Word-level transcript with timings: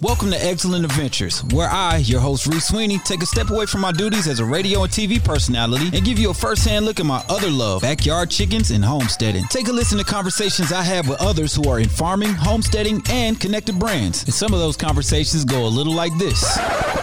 Welcome 0.00 0.30
to 0.30 0.36
Eggcellent 0.36 0.84
Adventures, 0.84 1.42
where 1.52 1.68
I, 1.68 1.96
your 1.96 2.20
host 2.20 2.46
Reec 2.46 2.62
Sweeney, 2.62 2.98
take 3.00 3.20
a 3.20 3.26
step 3.26 3.50
away 3.50 3.66
from 3.66 3.80
my 3.80 3.90
duties 3.90 4.28
as 4.28 4.38
a 4.38 4.44
radio 4.44 4.84
and 4.84 4.92
TV 4.92 5.22
personality 5.22 5.90
and 5.92 6.04
give 6.04 6.20
you 6.20 6.30
a 6.30 6.34
first-hand 6.34 6.84
look 6.84 7.00
at 7.00 7.06
my 7.06 7.20
other 7.28 7.50
love, 7.50 7.82
backyard 7.82 8.30
chickens 8.30 8.70
and 8.70 8.84
homesteading. 8.84 9.42
Take 9.50 9.66
a 9.66 9.72
listen 9.72 9.98
to 9.98 10.04
conversations 10.04 10.72
I 10.72 10.82
have 10.82 11.08
with 11.08 11.20
others 11.20 11.52
who 11.52 11.68
are 11.68 11.80
in 11.80 11.88
farming, 11.88 12.28
homesteading, 12.28 13.02
and 13.10 13.40
connected 13.40 13.76
brands. 13.80 14.22
And 14.22 14.32
some 14.32 14.52
of 14.52 14.60
those 14.60 14.76
conversations 14.76 15.44
go 15.44 15.66
a 15.66 15.66
little 15.66 15.94
like 15.94 16.16
this. 16.16 16.38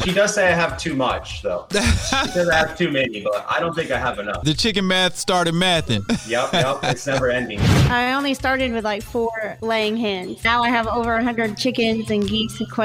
She 0.05 0.13
does 0.13 0.33
say 0.33 0.47
I 0.47 0.55
have 0.55 0.77
too 0.77 0.95
much, 0.95 1.41
though. 1.41 1.65
she 1.73 1.79
says 1.79 2.47
I 2.47 2.55
have 2.55 2.77
too 2.77 2.91
many, 2.91 3.21
but 3.21 3.45
I 3.49 3.59
don't 3.59 3.75
think 3.75 3.91
I 3.91 3.97
have 3.97 4.19
enough. 4.19 4.45
The 4.45 4.53
chicken 4.53 4.87
math 4.87 5.17
started 5.17 5.53
mathing. 5.53 6.03
Yep, 6.25 6.53
yep, 6.53 6.79
it's 6.83 7.05
never 7.05 7.29
ending. 7.29 7.59
I 7.59 8.13
only 8.13 8.33
started 8.33 8.71
with 8.71 8.83
like 8.83 9.03
four 9.03 9.57
laying 9.61 9.95
hens. 9.95 10.43
Now 10.43 10.63
I 10.63 10.69
have 10.69 10.87
over 10.87 11.13
100 11.13 11.55
chickens 11.55 12.09
and 12.09 12.27
geese 12.27 12.59
and 12.59 12.71
quail. 12.71 12.84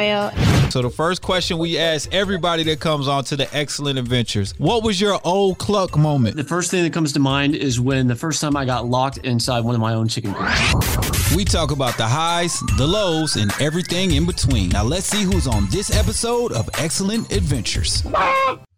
So 0.70 0.82
the 0.82 0.90
first 0.90 1.20
question 1.20 1.58
we 1.58 1.78
ask 1.78 2.12
everybody 2.14 2.62
that 2.64 2.80
comes 2.80 3.08
on 3.08 3.24
to 3.24 3.36
the 3.36 3.46
Eggcellent 3.46 3.98
Adventures, 3.98 4.54
what 4.58 4.84
was 4.84 5.00
your 5.00 5.20
old 5.24 5.58
cluck 5.58 5.96
moment? 5.96 6.36
The 6.36 6.44
first 6.44 6.70
thing 6.70 6.84
that 6.84 6.92
comes 6.92 7.12
to 7.14 7.20
mind 7.20 7.54
is 7.54 7.80
when 7.80 8.06
the 8.06 8.14
first 8.14 8.40
time 8.40 8.56
I 8.56 8.64
got 8.64 8.86
locked 8.86 9.18
inside 9.18 9.60
one 9.60 9.74
of 9.74 9.80
my 9.80 9.94
own 9.94 10.08
chicken 10.08 10.32
coops. 10.32 11.34
We 11.34 11.44
talk 11.44 11.70
about 11.70 11.96
the 11.96 12.06
highs, 12.06 12.60
the 12.76 12.86
lows, 12.86 13.36
and 13.36 13.52
everything 13.60 14.12
in 14.12 14.26
between. 14.26 14.70
Now 14.70 14.84
let's 14.84 15.06
see 15.06 15.22
who's 15.22 15.46
on 15.46 15.66
this 15.70 15.94
episode 15.96 16.52
of 16.52 16.66
Eggcellent 16.72 17.36
Adventures. 17.36 18.04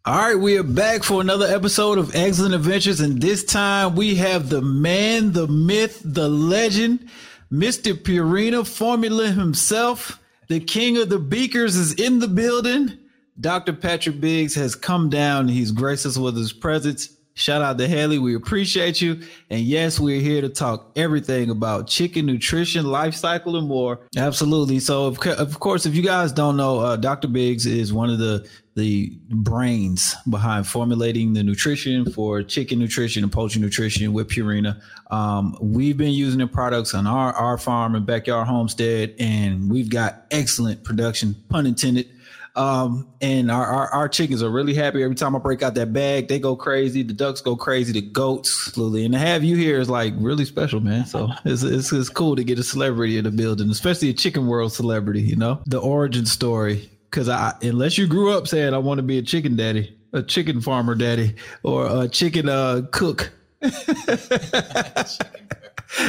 All 0.05 0.19
right, 0.19 0.34
we 0.34 0.59
are 0.59 0.65
back 0.65 1.03
for 1.03 1.20
another 1.20 1.47
episode 1.47 1.98
of 1.98 2.09
Eggcellent 2.09 2.55
Adventures, 2.55 3.01
and 3.01 3.20
this 3.20 3.45
time 3.45 3.95
we 3.95 4.17
have 4.17 4.48
the 4.48 4.61
man, 4.61 5.33
the 5.33 5.47
myth, 5.47 6.01
the 6.05 6.29
legend, 6.29 7.09
Mr. 7.53 7.93
Purina 7.95 8.67
Formula 8.67 9.29
himself. 9.29 10.19
The 10.52 10.61
king 10.61 10.98
of 10.98 11.09
the 11.09 11.19
beakers 11.19 11.77
is 11.77 11.95
in 11.95 12.19
the 12.19 12.29
building. 12.29 12.98
Dr. 13.41 13.73
Patrick 13.73 14.20
Biggs 14.20 14.55
has 14.55 14.75
come 14.75 15.09
down. 15.09 15.48
He's 15.48 15.72
gracious 15.72 16.19
with 16.19 16.36
his 16.36 16.53
presence. 16.53 17.09
Shout 17.34 17.62
out 17.62 17.78
to 17.78 17.88
Haley. 17.88 18.19
We 18.19 18.34
appreciate 18.34 19.00
you. 19.00 19.20
And 19.48 19.61
yes, 19.61 19.98
we're 19.98 20.20
here 20.20 20.42
to 20.42 20.50
talk 20.50 20.91
everything 20.97 21.48
about 21.48 21.86
chicken 21.86 22.27
nutrition, 22.27 22.84
life 22.84 23.14
cycle, 23.14 23.56
and 23.56 23.66
more. 23.66 24.00
Absolutely. 24.16 24.80
So, 24.80 25.06
of, 25.06 25.19
of 25.27 25.58
course, 25.58 25.86
if 25.86 25.94
you 25.94 26.03
guys 26.03 26.30
don't 26.30 26.58
know, 26.58 26.80
uh, 26.80 26.97
Dr. 26.97 27.28
Biggs 27.28 27.64
is 27.64 27.92
one 27.92 28.10
of 28.10 28.19
the 28.19 28.48
the 28.75 29.12
brains 29.28 30.14
behind 30.30 30.66
formulating 30.66 31.34
the 31.34 31.42
nutrition 31.42 32.10
for 32.10 32.42
chicken 32.42 32.78
nutrition 32.78 33.22
and 33.22 33.30
poultry 33.30 33.60
nutrition 33.60 34.12
with 34.14 34.28
Purina. 34.28 34.80
Um, 35.10 35.58
we've 35.60 35.98
been 35.98 36.12
using 36.12 36.38
the 36.38 36.47
products 36.47 36.94
on 36.94 37.06
our, 37.06 37.34
our 37.34 37.58
farm 37.58 37.94
and 37.94 38.06
backyard 38.06 38.48
homestead, 38.48 39.14
and 39.19 39.70
we've 39.70 39.91
got 39.91 40.25
excellent 40.30 40.84
production, 40.84 41.36
pun 41.50 41.66
intended. 41.66 42.08
Um, 42.55 43.08
and 43.22 43.50
our, 43.50 43.64
our, 43.64 43.89
our 43.89 44.08
chickens 44.08 44.42
are 44.42 44.50
really 44.50 44.75
happy 44.75 45.03
every 45.03 45.14
time 45.14 45.34
I 45.34 45.39
break 45.39 45.62
out 45.62 45.75
that 45.75 45.92
bag. 45.92 46.28
They 46.28 46.39
go 46.39 46.55
crazy. 46.55 47.03
The 47.03 47.14
ducks 47.14 47.41
go 47.41 47.56
crazy. 47.56 47.92
The 47.92 48.03
goats, 48.03 48.69
absolutely. 48.69 49.05
And 49.05 49.14
to 49.14 49.19
have 49.19 49.42
you 49.42 49.56
here 49.56 49.81
is 49.81 49.89
like 49.89 50.12
really 50.19 50.44
special, 50.44 50.81
man. 50.81 51.06
So 51.06 51.31
it's, 51.44 51.62
it's 51.62 51.92
it's 51.92 52.09
cool 52.09 52.36
to 52.36 52.44
get 52.44 52.59
a 52.59 52.62
celebrity 52.62 53.17
in 53.17 53.25
the 53.25 53.31
building, 53.31 53.70
especially 53.70 54.11
a 54.11 54.14
chicken 54.14 54.47
world 54.47 54.72
celebrity. 54.72 55.22
You 55.22 55.36
know, 55.36 55.62
the 55.67 55.78
origin 55.78 56.27
story. 56.27 56.91
Because 57.11 57.28
I, 57.28 57.55
unless 57.61 57.98
you 57.98 58.06
grew 58.06 58.33
up 58.33 58.48
saying 58.48 58.72
I 58.72 58.78
want 58.78 58.98
to 58.98 59.03
be 59.03 59.19
a 59.19 59.22
chicken 59.22 59.55
daddy, 59.55 59.94
a 60.14 60.22
chicken 60.22 60.62
farmer 60.62 60.94
daddy, 60.94 61.34
or 61.62 62.05
a 62.05 62.09
chicken 62.09 62.48
uh, 62.48 62.83
cook. 62.91 63.31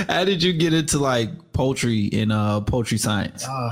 How 0.08 0.24
did 0.24 0.42
you 0.42 0.54
get 0.54 0.74
into 0.74 0.98
like 1.00 1.30
poultry 1.52 2.10
and 2.14 2.32
uh, 2.32 2.62
poultry 2.62 2.98
science? 2.98 3.46
Oh 3.48 3.72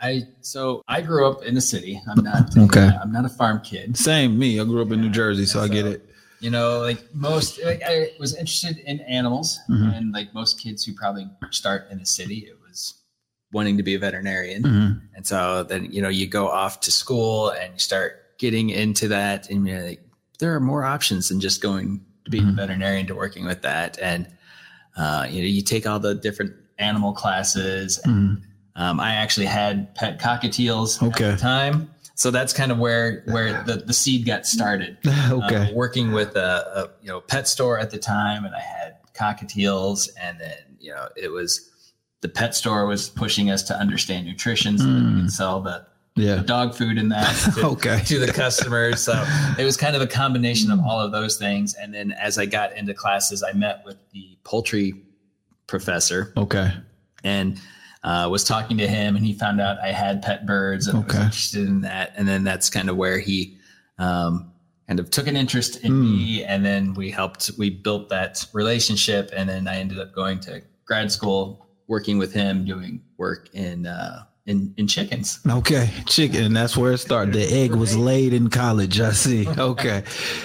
I 0.00 0.22
so 0.40 0.82
I 0.88 1.02
grew 1.02 1.28
up 1.28 1.42
in 1.42 1.54
the 1.54 1.60
city. 1.60 2.00
I'm 2.08 2.24
not 2.24 2.56
okay. 2.56 2.86
Uh, 2.86 2.98
I'm 3.02 3.12
not 3.12 3.24
a 3.24 3.28
farm 3.28 3.60
kid. 3.60 3.96
Same 3.96 4.38
me. 4.38 4.58
I 4.58 4.64
grew 4.64 4.82
up 4.82 4.90
in 4.92 5.00
New 5.00 5.10
Jersey, 5.10 5.46
so, 5.46 5.58
so 5.58 5.64
I 5.64 5.68
get 5.68 5.86
it. 5.86 6.06
You 6.40 6.50
know, 6.50 6.80
like 6.80 7.14
most, 7.14 7.62
like 7.62 7.82
I 7.86 8.12
was 8.18 8.34
interested 8.34 8.78
in 8.78 9.00
animals, 9.00 9.58
mm-hmm. 9.68 9.90
and 9.90 10.12
like 10.12 10.32
most 10.32 10.58
kids 10.58 10.84
who 10.84 10.94
probably 10.94 11.28
start 11.50 11.88
in 11.90 11.98
the 11.98 12.06
city, 12.06 12.46
it 12.48 12.56
was 12.66 12.94
wanting 13.52 13.76
to 13.76 13.82
be 13.82 13.94
a 13.94 13.98
veterinarian. 13.98 14.62
Mm-hmm. 14.62 14.98
And 15.14 15.26
so 15.26 15.64
then 15.64 15.92
you 15.92 16.00
know 16.00 16.08
you 16.08 16.26
go 16.26 16.48
off 16.48 16.80
to 16.80 16.90
school 16.90 17.50
and 17.50 17.74
you 17.74 17.78
start 17.78 18.38
getting 18.38 18.70
into 18.70 19.08
that, 19.08 19.50
and 19.50 19.66
you're 19.66 19.82
like, 19.82 20.00
there 20.38 20.54
are 20.54 20.60
more 20.60 20.82
options 20.82 21.28
than 21.28 21.40
just 21.40 21.60
going 21.60 22.00
to 22.24 22.30
being 22.30 22.44
mm-hmm. 22.44 22.58
a 22.58 22.62
veterinarian 22.62 23.06
to 23.08 23.14
working 23.14 23.44
with 23.44 23.60
that, 23.62 23.98
and 24.00 24.26
uh, 24.96 25.26
you 25.28 25.42
know 25.42 25.48
you 25.48 25.60
take 25.60 25.86
all 25.86 26.00
the 26.00 26.14
different 26.14 26.54
animal 26.78 27.12
classes 27.12 27.98
and 28.04 28.14
mm-hmm. 28.14 28.49
Um, 28.76 29.00
I 29.00 29.14
actually 29.14 29.46
had 29.46 29.94
pet 29.94 30.20
cockatiels 30.20 31.02
okay. 31.02 31.24
at 31.24 31.30
the 31.32 31.36
time. 31.36 31.90
So 32.14 32.30
that's 32.30 32.52
kind 32.52 32.70
of 32.70 32.78
where 32.78 33.22
where 33.26 33.62
the, 33.64 33.76
the 33.76 33.94
seed 33.94 34.26
got 34.26 34.46
started. 34.46 34.98
okay. 35.06 35.56
Uh, 35.56 35.72
working 35.72 36.12
with 36.12 36.36
a, 36.36 36.40
a, 36.74 36.90
you 37.02 37.08
know 37.08 37.20
pet 37.20 37.48
store 37.48 37.78
at 37.78 37.90
the 37.90 37.98
time, 37.98 38.44
and 38.44 38.54
I 38.54 38.60
had 38.60 38.96
cockatiels, 39.14 40.08
and 40.20 40.38
then 40.38 40.58
you 40.78 40.90
know 40.90 41.08
it 41.16 41.28
was 41.28 41.70
the 42.20 42.28
pet 42.28 42.54
store 42.54 42.84
was 42.86 43.08
pushing 43.08 43.50
us 43.50 43.62
to 43.64 43.74
understand 43.74 44.26
nutrition 44.26 44.76
so 44.76 44.84
mm. 44.84 44.88
that 44.88 45.04
we 45.04 45.10
could 45.14 45.20
hmm. 45.20 45.28
sell 45.28 45.60
the, 45.62 45.86
yeah. 46.16 46.42
dog 46.42 46.74
food 46.74 46.98
and 46.98 47.10
that 47.12 47.32
to, 47.54 47.66
okay. 47.68 48.02
to 48.04 48.18
the 48.18 48.32
customers. 48.32 49.00
So 49.00 49.24
it 49.58 49.64
was 49.64 49.76
kind 49.76 49.96
of 49.96 50.02
a 50.02 50.06
combination 50.06 50.70
of 50.70 50.80
all 50.80 51.00
of 51.00 51.12
those 51.12 51.36
things. 51.36 51.74
And 51.74 51.94
then 51.94 52.12
as 52.12 52.38
I 52.38 52.46
got 52.46 52.76
into 52.76 52.94
classes, 52.94 53.42
I 53.42 53.52
met 53.52 53.82
with 53.84 53.96
the 54.12 54.36
poultry 54.44 54.94
professor. 55.66 56.32
Okay. 56.36 56.72
And 57.24 57.60
uh, 58.02 58.28
was 58.30 58.44
talking 58.44 58.78
to 58.78 58.88
him 58.88 59.16
and 59.16 59.24
he 59.24 59.32
found 59.32 59.60
out 59.60 59.78
I 59.78 59.92
had 59.92 60.22
pet 60.22 60.46
birds 60.46 60.86
and 60.86 60.98
okay. 61.00 61.18
was 61.18 61.26
interested 61.26 61.68
in 61.68 61.82
that. 61.82 62.12
And 62.16 62.26
then 62.26 62.44
that's 62.44 62.70
kind 62.70 62.88
of 62.88 62.96
where 62.96 63.18
he 63.18 63.58
um, 63.98 64.52
kind 64.88 64.98
of 64.98 65.10
took 65.10 65.26
an 65.26 65.36
interest 65.36 65.84
in 65.84 65.92
mm. 65.92 66.02
me. 66.02 66.44
And 66.44 66.64
then 66.64 66.94
we 66.94 67.10
helped, 67.10 67.50
we 67.58 67.70
built 67.70 68.08
that 68.08 68.46
relationship. 68.52 69.30
And 69.36 69.48
then 69.48 69.68
I 69.68 69.76
ended 69.76 69.98
up 69.98 70.14
going 70.14 70.40
to 70.40 70.62
grad 70.86 71.12
school, 71.12 71.68
working 71.88 72.18
with 72.18 72.32
him, 72.32 72.64
doing 72.64 73.02
work 73.18 73.50
in, 73.52 73.86
uh, 73.86 74.24
in, 74.46 74.72
in 74.78 74.88
chickens. 74.88 75.38
Okay, 75.48 75.90
chicken. 76.06 76.54
That's 76.54 76.76
where 76.76 76.92
it 76.92 76.98
started. 76.98 77.34
The 77.34 77.44
egg 77.52 77.72
was 77.72 77.96
laid 77.96 78.32
in 78.32 78.48
college. 78.48 78.98
I 78.98 79.12
see. 79.12 79.46
Okay, 79.46 80.04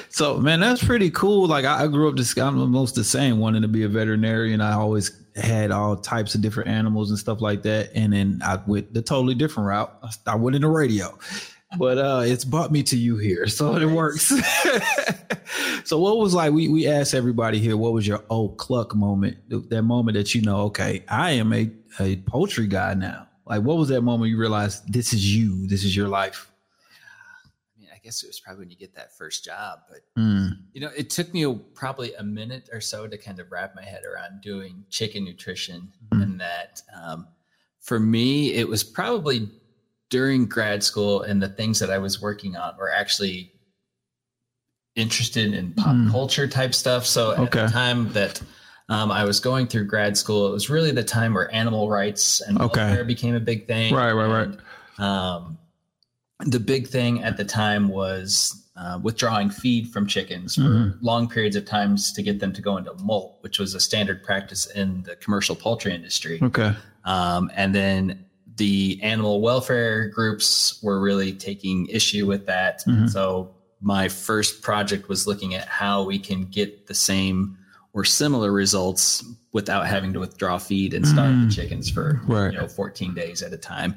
so 0.10 0.38
man, 0.38 0.60
that's 0.60 0.84
pretty 0.84 1.10
cool. 1.10 1.48
Like 1.48 1.66
I, 1.66 1.84
I 1.84 1.88
grew 1.88 2.10
up 2.10 2.16
just 2.16 2.38
I'm 2.38 2.60
almost 2.60 2.96
the 2.96 3.04
same, 3.04 3.40
wanting 3.40 3.62
to 3.64 3.68
be 3.68 3.84
a 3.84 3.88
veterinarian. 3.88 4.62
I 4.62 4.74
always 4.74 5.10
had 5.36 5.72
all 5.72 5.96
types 5.96 6.36
of 6.36 6.42
different 6.42 6.70
animals 6.70 7.10
and 7.10 7.20
stuff 7.20 7.42
like 7.42 7.64
that. 7.64 7.92
And 7.94 8.14
then 8.14 8.42
I 8.44 8.60
went 8.66 8.94
the 8.94 9.02
totally 9.02 9.36
different 9.36 9.68
route. 9.68 9.92
I 10.26 10.36
went 10.36 10.56
into 10.56 10.70
radio, 10.70 11.18
but 11.78 11.98
uh, 11.98 12.22
it's 12.26 12.46
brought 12.46 12.72
me 12.72 12.84
to 12.84 12.98
you 12.98 13.18
here, 13.18 13.48
so 13.48 13.76
it 13.76 13.86
works. 13.86 14.28
so 15.84 16.00
what 16.00 16.18
was 16.18 16.34
like? 16.34 16.54
We 16.54 16.68
we 16.70 16.88
asked 16.88 17.14
everybody 17.14 17.60
here, 17.60 17.78
what 17.78 17.94
was 17.94 18.08
your 18.08 18.24
oh 18.30 18.50
cluck 18.50 18.96
moment? 18.96 19.38
That 19.70 19.84
moment 19.84 20.16
that 20.16 20.34
you 20.34 20.42
know, 20.42 20.62
okay, 20.62 21.04
I 21.10 21.32
am 21.32 21.54
a 21.54 21.72
a 22.00 22.18
poultry 22.18 22.68
guy 22.68 22.94
now. 22.94 23.28
Like, 23.46 23.62
what 23.62 23.78
was 23.78 23.90
that 23.90 24.02
moment 24.02 24.32
you 24.32 24.38
realized 24.38 24.92
this 24.92 25.14
is 25.14 25.36
you, 25.36 25.68
this 25.68 25.84
is 25.84 25.96
your 25.96 26.08
life? 26.08 26.52
Guess 28.06 28.24
it 28.24 28.28
was 28.28 28.40
probably 28.40 28.62
when 28.62 28.70
you 28.70 28.78
get 28.78 28.96
that 28.96 29.18
first 29.18 29.44
job. 29.44 29.80
But 29.90 30.00
mm. 30.18 30.52
you 30.74 30.82
know, 30.82 30.92
it 30.96 31.10
took 31.10 31.34
me 31.34 31.54
probably 31.74 32.14
a 32.14 32.24
minute 32.24 32.70
or 32.72 32.80
so 32.80 33.08
to 33.08 33.18
kind 33.18 33.40
of 33.40 33.52
wrap 33.52 33.76
my 33.76 33.84
head 33.84 34.04
around 34.06 34.42
doing 34.42 34.86
chicken 34.90 35.26
nutrition, 35.26 35.92
mm. 36.14 36.24
and 36.24 36.40
that 36.40 36.82
um, 36.96 37.28
for 37.82 38.00
me, 38.00 38.54
it 38.54 38.68
was 38.68 38.84
probably 38.84 39.50
during 40.10 40.46
grad 40.46 40.84
school, 40.84 41.24
and 41.24 41.42
the 41.42 41.50
things 41.50 41.80
that 41.80 41.90
I 41.90 41.98
was 41.98 42.22
working 42.22 42.56
on 42.56 42.78
were 42.78 42.92
actually 42.92 43.52
interested 44.96 45.54
in 45.54 45.74
pop 45.74 45.96
mm. 45.96 46.12
culture 46.12 46.48
type 46.48 46.74
stuff. 46.74 47.06
So 47.06 47.34
at 47.34 47.40
okay. 47.40 47.66
the 47.66 47.68
time 47.68 48.14
that 48.14 48.42
um, 48.88 49.12
I 49.12 49.26
was 49.26 49.40
going 49.40 49.68
through 49.68 49.86
grad 49.86 50.16
school, 50.16 50.48
it 50.48 50.52
was 50.52 50.70
really 50.70 50.92
the 50.92 51.04
time 51.04 51.34
where 51.34 51.54
animal 51.54 51.90
rights 51.90 52.40
and 52.42 52.62
okay. 52.62 53.04
became 53.04 53.36
a 53.36 53.40
big 53.40 53.68
thing. 53.68 53.94
Right, 53.94 54.14
right, 54.14 54.48
right. 54.48 54.60
Um, 55.00 55.58
the 56.40 56.60
big 56.60 56.88
thing 56.88 57.24
at 57.24 57.38
the 57.38 57.46
time 57.46 57.88
was 57.88 58.62
uh, 58.78 59.00
withdrawing 59.02 59.50
feed 59.50 59.90
from 59.92 60.06
chickens 60.06 60.56
for 60.56 60.62
mm-hmm. 60.62 61.06
long 61.06 61.30
periods 61.30 61.56
of 61.56 61.66
times 61.66 62.12
to 62.12 62.22
get 62.22 62.40
them 62.40 62.52
to 62.52 62.62
go 62.62 62.78
into 62.78 62.94
molt, 62.96 63.38
which 63.42 63.58
was 63.58 63.74
a 63.74 63.80
standard 63.80 64.22
practice 64.24 64.66
in 64.66 65.04
the 65.04 65.16
commercial 65.16 65.56
poultry 65.56 65.94
industry. 65.94 66.40
Okay. 66.42 66.74
Um, 67.06 67.50
and 67.56 67.74
then 67.74 68.26
the 68.58 69.00
animal 69.02 69.42
welfare 69.42 70.10
groups 70.10 70.82
were 70.84 71.00
really 71.00 71.32
taking 71.32 71.88
issue 71.88 72.26
with 72.26 72.46
that. 72.48 72.86
Mm-hmm. 72.86 73.08
So 73.08 73.56
my 73.82 74.10
first 74.10 74.62
project 74.62 75.08
was 75.08 75.28
looking 75.28 75.56
at 75.56 75.68
how 75.68 76.04
we 76.04 76.20
can 76.20 76.46
get 76.46 76.88
the 76.88 76.94
same 76.94 77.58
or 77.94 78.04
similar 78.04 78.52
results 78.52 79.24
without 79.54 79.88
having 79.88 80.12
to 80.14 80.20
withdraw 80.20 80.58
feed 80.58 80.94
and 80.94 81.08
starve 81.08 81.32
mm-hmm. 81.32 81.48
the 81.48 81.54
chickens 81.54 81.90
for 81.90 82.20
right. 82.28 82.52
you 82.52 82.60
know 82.60 82.68
14 82.68 83.14
days 83.14 83.42
at 83.42 83.54
a 83.54 83.58
time. 83.58 83.96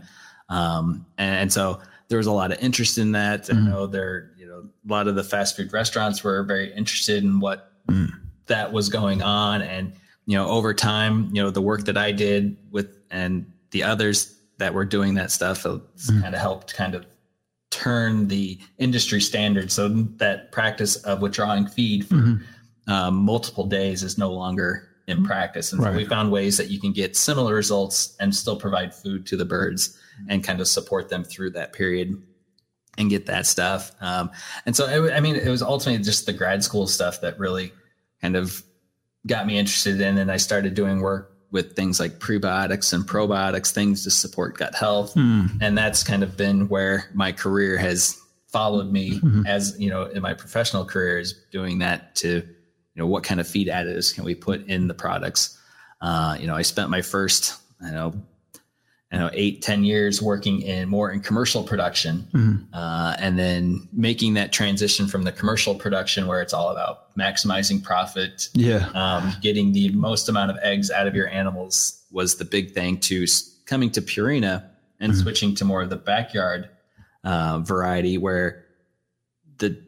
Um, 0.48 1.04
and, 1.18 1.34
and 1.34 1.52
so 1.52 1.80
there 2.08 2.18
was 2.18 2.26
a 2.26 2.32
lot 2.32 2.52
of 2.52 2.58
interest 2.60 2.98
in 2.98 3.12
that. 3.12 3.44
Mm-hmm. 3.44 3.66
I 3.66 3.70
know 3.70 3.86
there, 3.86 4.32
you 4.36 4.46
know, 4.46 4.60
a 4.60 4.92
lot 4.92 5.08
of 5.08 5.14
the 5.14 5.24
fast 5.24 5.56
food 5.56 5.72
restaurants 5.72 6.24
were 6.24 6.42
very 6.42 6.72
interested 6.72 7.22
in 7.22 7.40
what 7.40 7.72
mm. 7.86 8.10
that 8.46 8.72
was 8.72 8.88
going 8.88 9.22
on. 9.22 9.62
And, 9.62 9.92
you 10.26 10.36
know, 10.36 10.48
over 10.48 10.74
time, 10.74 11.28
you 11.32 11.42
know, 11.42 11.50
the 11.50 11.62
work 11.62 11.84
that 11.84 11.96
I 11.96 12.12
did 12.12 12.56
with 12.70 12.88
and 13.10 13.50
the 13.70 13.82
others 13.82 14.34
that 14.58 14.74
were 14.74 14.84
doing 14.84 15.14
that 15.14 15.30
stuff. 15.30 15.64
It's 15.66 16.10
kind 16.10 16.34
of 16.34 16.40
helped 16.40 16.74
kind 16.74 16.94
of 16.94 17.06
turn 17.70 18.28
the 18.28 18.58
industry 18.78 19.20
standard 19.20 19.70
so 19.70 19.88
that 19.88 20.50
practice 20.52 20.96
of 20.96 21.20
withdrawing 21.22 21.66
feed 21.66 22.06
for 22.06 22.40
um, 22.88 23.14
multiple 23.16 23.66
days 23.66 24.02
is 24.02 24.18
no 24.18 24.32
longer 24.32 24.88
in 25.06 25.24
practice. 25.24 25.72
And 25.72 25.82
so 25.82 25.92
we 25.92 26.04
found 26.04 26.32
ways 26.32 26.56
that 26.56 26.68
you 26.68 26.80
can 26.80 26.92
get 26.92 27.16
similar 27.16 27.54
results 27.54 28.16
and 28.20 28.34
still 28.34 28.56
provide 28.56 28.94
food 28.94 29.26
to 29.26 29.36
the 29.36 29.44
birds 29.44 29.98
and 30.28 30.42
kind 30.42 30.60
of 30.60 30.68
support 30.68 31.08
them 31.08 31.24
through 31.24 31.50
that 31.50 31.72
period 31.72 32.22
and 32.96 33.10
get 33.10 33.26
that 33.26 33.46
stuff. 33.46 33.92
Um, 34.00 34.30
and 34.66 34.74
so, 34.74 34.86
it, 34.86 35.12
I 35.12 35.20
mean, 35.20 35.36
it 35.36 35.48
was 35.48 35.62
ultimately 35.62 36.02
just 36.02 36.26
the 36.26 36.32
grad 36.32 36.64
school 36.64 36.86
stuff 36.86 37.20
that 37.20 37.38
really 37.38 37.72
kind 38.20 38.36
of 38.36 38.62
got 39.26 39.46
me 39.46 39.58
interested 39.58 40.00
in. 40.00 40.18
And 40.18 40.32
I 40.32 40.36
started 40.36 40.74
doing 40.74 41.00
work 41.00 41.32
with 41.50 41.76
things 41.76 42.00
like 42.00 42.18
prebiotics 42.18 42.92
and 42.92 43.04
probiotics, 43.04 43.70
things 43.70 44.04
to 44.04 44.10
support 44.10 44.58
gut 44.58 44.74
health. 44.74 45.14
And 45.62 45.78
that's 45.78 46.02
kind 46.02 46.22
of 46.22 46.36
been 46.36 46.68
where 46.68 47.08
my 47.14 47.32
career 47.32 47.78
has 47.78 48.20
followed 48.48 48.90
me 48.90 49.20
as, 49.46 49.78
you 49.78 49.90
know, 49.90 50.04
in 50.04 50.22
my 50.22 50.34
professional 50.34 50.84
career 50.84 51.18
is 51.18 51.34
doing 51.52 51.78
that 51.78 52.16
to, 52.16 52.28
you 52.28 52.44
know, 52.96 53.06
what 53.06 53.22
kind 53.22 53.40
of 53.40 53.46
feed 53.46 53.68
additives 53.68 54.14
can 54.14 54.24
we 54.24 54.34
put 54.34 54.66
in 54.66 54.88
the 54.88 54.94
products? 54.94 55.58
Uh, 56.00 56.36
you 56.40 56.46
know, 56.46 56.54
I 56.54 56.62
spent 56.62 56.90
my 56.90 57.02
first, 57.02 57.54
I 57.82 57.90
know, 57.90 58.14
you 59.12 59.18
know, 59.18 59.30
eight 59.32 59.62
ten 59.62 59.84
years 59.84 60.20
working 60.20 60.60
in 60.60 60.88
more 60.88 61.10
in 61.10 61.20
commercial 61.20 61.62
production. 61.64 62.68
Uh, 62.74 63.14
and 63.18 63.38
then 63.38 63.88
making 63.92 64.34
that 64.34 64.52
transition 64.52 65.06
from 65.06 65.22
the 65.22 65.32
commercial 65.32 65.74
production 65.74 66.26
where 66.26 66.42
it's 66.42 66.52
all 66.52 66.68
about 66.70 67.16
maximizing 67.16 67.82
profit, 67.82 68.48
Yeah. 68.54 68.88
um, 68.94 69.32
getting 69.40 69.72
the 69.72 69.88
most 69.90 70.28
amount 70.28 70.50
of 70.50 70.58
eggs 70.62 70.90
out 70.90 71.06
of 71.06 71.14
your 71.14 71.28
animals 71.28 72.04
was 72.10 72.36
the 72.36 72.44
big 72.44 72.72
thing 72.72 72.98
to 73.00 73.24
coming 73.64 73.90
to 73.92 74.02
Purina 74.02 74.64
and 75.00 75.16
switching 75.16 75.54
to 75.54 75.64
more 75.64 75.80
of 75.82 75.90
the 75.90 75.96
backyard 75.96 76.68
uh, 77.24 77.60
variety 77.60 78.18
where 78.18 78.64
the 79.58 79.80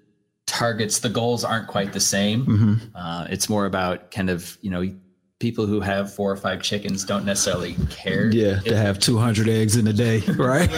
targets, 0.46 1.00
the 1.00 1.08
goals 1.08 1.44
aren't 1.44 1.69
quite 1.69 1.93
the 1.93 2.00
same. 2.00 2.46
Mm-hmm. 2.46 2.75
Uh, 2.94 3.26
it's 3.31 3.49
more 3.49 3.66
about 3.66 4.11
kind 4.11 4.31
of, 4.31 4.56
you 4.62 4.70
know, 4.70 4.82
people 5.40 5.66
who 5.66 5.81
have 5.81 6.14
four 6.14 6.31
or 6.31 6.37
five 6.37 6.62
chickens 6.62 7.04
don't 7.04 7.25
necessarily 7.25 7.75
care. 7.90 8.31
Yeah. 8.31 8.60
To 8.60 8.76
have 8.76 9.00
200 9.00 9.48
eggs 9.48 9.75
in 9.76 9.87
a 9.88 9.92
day, 9.92 10.20
right? 10.37 10.70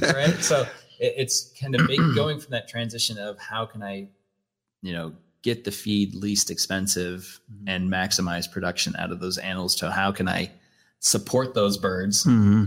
right? 0.00 0.36
So 0.40 0.62
it, 1.00 1.14
it's 1.16 1.52
kind 1.60 1.74
of 1.74 1.88
make, 1.88 1.98
going 2.14 2.38
from 2.38 2.52
that 2.52 2.68
transition 2.68 3.18
of 3.18 3.38
how 3.38 3.66
can 3.66 3.82
I, 3.82 4.08
you 4.82 4.92
know, 4.92 5.14
get 5.42 5.64
the 5.64 5.72
feed 5.72 6.14
least 6.14 6.50
expensive 6.50 7.40
and 7.66 7.90
maximize 7.90 8.50
production 8.50 8.94
out 8.96 9.10
of 9.10 9.20
those 9.20 9.38
animals 9.38 9.74
to 9.76 9.90
how 9.90 10.12
can 10.12 10.28
I 10.28 10.52
support 11.00 11.54
those 11.54 11.78
birds 11.78 12.24
hmm 12.24 12.64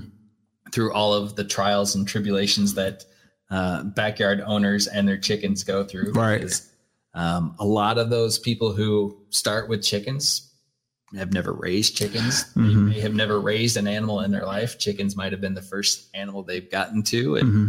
through 0.72 0.94
all 0.94 1.14
of 1.14 1.36
the 1.36 1.44
trials 1.44 1.96
and 1.96 2.08
tribulations 2.08 2.76
that 2.76 3.04
uh, 3.50 3.84
backyard 3.84 4.42
owners 4.46 4.88
and 4.88 5.08
their 5.08 5.18
chickens 5.18 5.64
go 5.64 5.84
through. 5.84 6.14
Right. 6.14 6.40
Because, 6.40 6.70
um, 7.14 7.56
a 7.60 7.66
lot 7.66 7.98
of 7.98 8.10
those 8.10 8.40
people 8.40 8.72
who 8.72 9.18
start 9.30 9.68
with 9.68 9.84
chickens 9.84 10.51
have 11.18 11.34
never 11.34 11.52
raised 11.54 11.96
chickens. 11.98 12.46
Mhm. 12.56 12.68
They 12.68 12.76
may 12.76 13.00
have 13.02 13.14
never 13.14 13.40
raised 13.40 13.76
an 13.78 13.88
animal 13.88 14.22
in 14.22 14.32
their 14.32 14.46
life. 14.46 14.78
Chickens 14.80 15.16
might 15.16 15.32
have 15.32 15.42
been 15.42 15.54
the 15.56 15.62
first 15.62 16.08
animal 16.14 16.44
they've 16.44 16.70
gotten 16.70 17.04
to, 17.04 17.36
and 17.38 17.50
hmm 17.50 17.68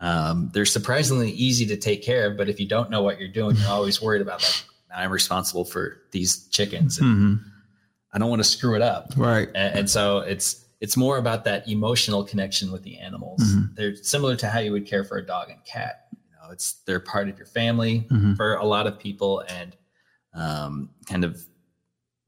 um, 0.00 0.50
they're 0.52 0.64
surprisingly 0.66 1.30
easy 1.30 1.64
to 1.66 1.76
take 1.76 2.02
care 2.02 2.26
of. 2.28 2.36
But 2.36 2.48
if 2.48 2.58
you 2.58 2.66
don't 2.66 2.90
know 2.90 3.02
what 3.04 3.20
you're 3.20 3.28
doing, 3.28 3.54
you're 3.56 3.68
always 3.68 4.02
worried 4.02 4.20
about 4.20 4.42
like 4.42 4.64
I'm 4.94 5.12
responsible 5.12 5.64
for 5.64 6.02
these 6.10 6.48
chickens, 6.48 6.98
and 6.98 7.06
hmm 7.06 7.34
I 8.12 8.18
don't 8.18 8.28
want 8.28 8.40
to 8.42 8.48
screw 8.48 8.74
it 8.74 8.82
up 8.82 9.12
Right. 9.16 9.48
and, 9.54 9.78
and 9.78 9.90
so 9.90 10.18
it's 10.18 10.64
it's 10.80 10.96
more 10.96 11.16
about 11.18 11.44
that 11.44 11.68
emotional 11.68 12.24
connection 12.24 12.72
with 12.72 12.82
the 12.82 12.98
animals. 12.98 13.40
Mhm. 13.42 13.74
They're 13.76 13.94
similar 13.96 14.34
to 14.36 14.48
how 14.48 14.58
you 14.58 14.72
would 14.72 14.86
care 14.86 15.04
for 15.04 15.16
a 15.16 15.24
dog 15.24 15.48
and 15.50 15.64
cat. 15.64 16.08
You 16.12 16.18
know, 16.42 16.50
it's 16.52 16.72
they're 16.84 16.98
part 17.00 17.28
of 17.28 17.38
your 17.38 17.46
family 17.46 18.06
Mhm. 18.10 18.36
for 18.36 18.56
a 18.56 18.64
lot 18.66 18.86
of 18.88 18.98
people, 18.98 19.44
and 19.48 19.76
um, 20.34 20.90
kind 21.06 21.24
of 21.24 21.40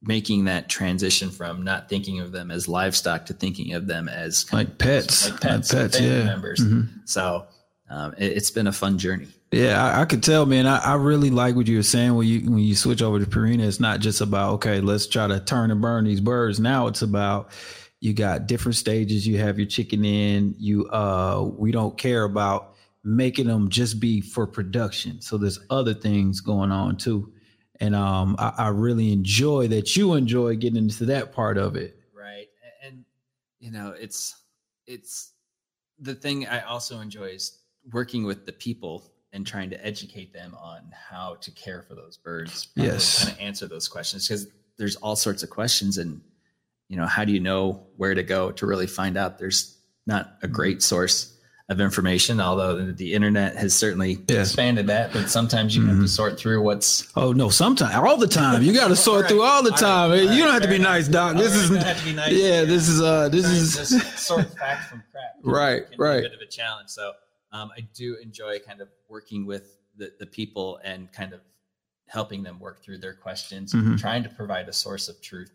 making 0.07 0.45
that 0.45 0.69
transition 0.69 1.31
from 1.31 1.63
not 1.65 1.89
thinking 1.89 2.21
of 2.21 2.33
them 2.33 2.51
as 2.51 2.69
livestock 2.69 3.27
to 3.27 3.33
thinking 3.35 3.73
of 3.75 3.87
them 3.87 4.09
as 4.09 4.53
Like 4.53 4.79
pets. 4.79 5.31
like 5.31 5.41
pets, 5.41 5.73
Like 5.73 5.83
pets, 5.83 5.99
family 5.99 6.17
yeah. 6.19 6.25
members. 6.25 6.61
Mhm. 6.61 6.89
So 7.07 7.47
um, 7.91 8.15
it, 8.19 8.33
it's 8.37 8.51
been 8.51 8.67
a 8.67 8.73
fun 8.73 8.99
journey. 8.99 9.29
Yeah, 9.53 9.83
I, 9.85 10.01
I 10.01 10.05
could 10.05 10.23
tell, 10.23 10.47
man. 10.47 10.67
I, 10.67 10.79
I 10.79 10.95
really 10.95 11.31
like 11.31 11.55
what 11.55 11.69
you 11.69 11.77
were 11.77 11.83
saying 11.85 12.15
when 12.17 12.27
you 12.27 12.41
when 12.51 12.59
you 12.59 12.75
switch 12.75 13.03
over 13.03 13.19
to 13.21 13.27
Purina. 13.27 13.61
It's 13.67 13.79
not 13.81 14.01
just 14.01 14.21
about 14.21 14.55
okay, 14.55 14.81
let's 14.81 15.07
try 15.07 15.27
to 15.29 15.39
turn 15.41 15.71
and 15.71 15.81
burn 15.81 16.05
these 16.05 16.21
birds. 16.21 16.59
Now 16.59 16.87
it's 16.89 17.03
about 17.03 17.51
you 18.01 18.13
got 18.15 18.47
different 18.49 18.75
stages. 18.77 19.27
You 19.27 19.39
have 19.39 19.59
your 19.59 19.69
chicken 19.69 20.05
in. 20.05 20.55
You 20.59 20.87
uh, 20.89 21.49
we 21.57 21.71
don't 21.71 21.97
care 21.97 22.25
about 22.25 22.75
making 23.05 23.47
them 23.47 23.69
just 23.69 24.01
be 24.01 24.21
for 24.21 24.47
production. 24.47 25.21
So 25.21 25.37
there's 25.39 25.61
other 25.71 25.95
things 25.95 26.41
going 26.41 26.73
on 26.73 26.97
too, 26.97 27.33
and 27.81 27.95
um, 27.95 28.37
I, 28.39 28.53
I 28.59 28.69
really 28.69 29.13
enjoy 29.13 29.69
that 29.69 29.97
you 29.97 30.15
enjoy 30.15 30.57
getting 30.57 30.77
into 30.79 31.07
that 31.07 31.33
part 31.33 31.59
of 31.59 31.77
it. 31.77 31.97
right 32.17 32.47
and 32.85 33.05
you 33.61 33.71
know 33.71 33.95
it's 33.99 34.35
it's 34.87 35.33
the 35.99 36.15
thing 36.15 36.47
i 36.47 36.61
also 36.63 37.01
enjoy 37.01 37.27
is 37.27 37.59
working 37.93 38.25
with 38.25 38.47
the 38.47 38.53
people 38.53 39.11
and 39.33 39.47
trying 39.47 39.71
to 39.71 39.85
educate 39.87 40.33
them 40.33 40.55
on 40.61 40.93
how 40.93 41.35
to 41.37 41.51
care 41.51 41.83
for 41.83 41.95
those 41.95 42.17
birds 42.17 42.69
Yes. 42.77 43.25
kind 43.25 43.35
of 43.35 43.41
answer 43.41 43.67
those 43.67 43.89
questions 43.89 44.27
because 44.29 44.47
there's 44.77 44.97
all 44.97 45.17
sorts 45.17 45.43
of 45.43 45.51
questions 45.51 45.99
and 45.99 46.21
you 46.89 46.97
know 46.97 47.07
how 47.07 47.25
do 47.25 47.33
you 47.33 47.41
know 47.41 47.87
where 47.97 48.15
to 48.15 48.23
go 48.23 48.51
to 48.53 48.67
really 48.67 48.87
find 48.87 49.17
out 49.17 49.39
there's 49.39 49.77
not 50.07 50.37
a 50.43 50.49
great 50.49 50.83
source 50.83 51.34
of 51.71 51.81
information 51.81 52.41
although 52.41 52.93
the, 52.93 53.15
internet 53.15 53.57
has 53.57 53.75
certainly 53.75 54.19
Yes. 54.29 54.49
expanded 54.49 54.87
that 54.89 55.13
but 55.15 55.31
sometimes 55.31 55.75
you 55.75 55.87
have 55.87 55.99
to 55.99 56.07
sort 56.09 56.39
through 56.39 56.61
what's 56.61 57.11
Oh 57.17 57.33
no, 57.33 57.49
sometimes 57.49 57.95
all 57.95 58.19
the 58.19 58.27
time. 58.29 58.63
You 58.63 58.75
got 58.75 58.89
to 58.89 58.97
sort 58.97 59.29
through 59.29 59.43
all 59.43 59.63
the 59.63 59.71
All 59.71 59.75
right, 59.77 59.81
time. 59.81 60.11
all 60.11 60.17
you 60.37 60.45
don't 60.45 60.53
have 60.53 60.63
to 60.63 60.69
be 60.69 60.79
nice, 60.79 61.09
doc. 61.09 61.37
This 61.37 61.55
right, 61.71 61.79
is 61.79 61.85
have 61.85 61.99
to 62.01 62.05
be 62.05 62.13
nice. 62.13 62.33
yeah. 62.33 62.65
This 62.65 62.87
is 62.89 63.01
uh. 63.01 63.29
This 63.31 63.47
is 63.47 64.03
sort 64.21 64.47
fact 64.59 64.91
from 64.91 65.03
crap. 65.11 65.25
Right, 65.43 65.83
can 65.89 65.91
be 65.93 66.03
right. 66.05 66.19
A 66.19 66.23
bit 66.23 66.35
of 66.35 66.41
a 66.41 66.47
challenge. 66.47 66.89
So 66.91 67.13
um, 67.53 67.71
I 67.77 67.81
do 67.95 68.17
enjoy 68.23 68.59
kind 68.59 68.81
of 68.83 68.89
working 69.09 69.47
with 69.47 69.79
the, 69.97 70.13
the 70.19 70.27
people 70.27 70.81
and 70.85 71.11
kind 71.13 71.33
of 71.33 71.41
helping 72.09 72.43
them 72.43 72.59
work 72.61 72.83
through 72.83 72.99
their 72.99 73.15
questions, 73.15 73.73
Mhm. 73.73 73.99
trying 73.99 74.23
to 74.25 74.29
provide 74.29 74.69
a 74.69 74.73
source 74.73 75.09
of 75.09 75.21
truth 75.23 75.53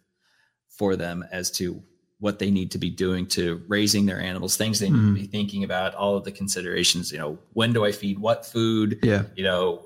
for 0.70 0.96
them 0.96 1.24
as 1.32 1.52
to 1.52 1.84
what 2.20 2.40
they 2.40 2.52
need 2.52 2.72
to 2.72 2.78
be 2.78 2.90
doing 2.90 3.26
to 3.26 3.64
raising 3.68 4.06
their 4.06 4.20
animals, 4.20 4.58
things 4.58 4.80
they 4.80 4.90
need 4.90 4.98
to 5.08 5.14
be 5.14 5.26
thinking 5.28 5.64
about, 5.64 5.96
all 5.96 6.16
of 6.18 6.24
the 6.26 6.32
considerations, 6.32 7.12
you 7.12 7.18
know, 7.18 7.38
when 7.54 7.72
do 7.74 7.86
I 7.86 7.92
feed 7.92 8.20
what 8.20 8.46
food? 8.46 9.00
yeah. 9.04 9.24
You 9.36 9.44
know, 9.44 9.86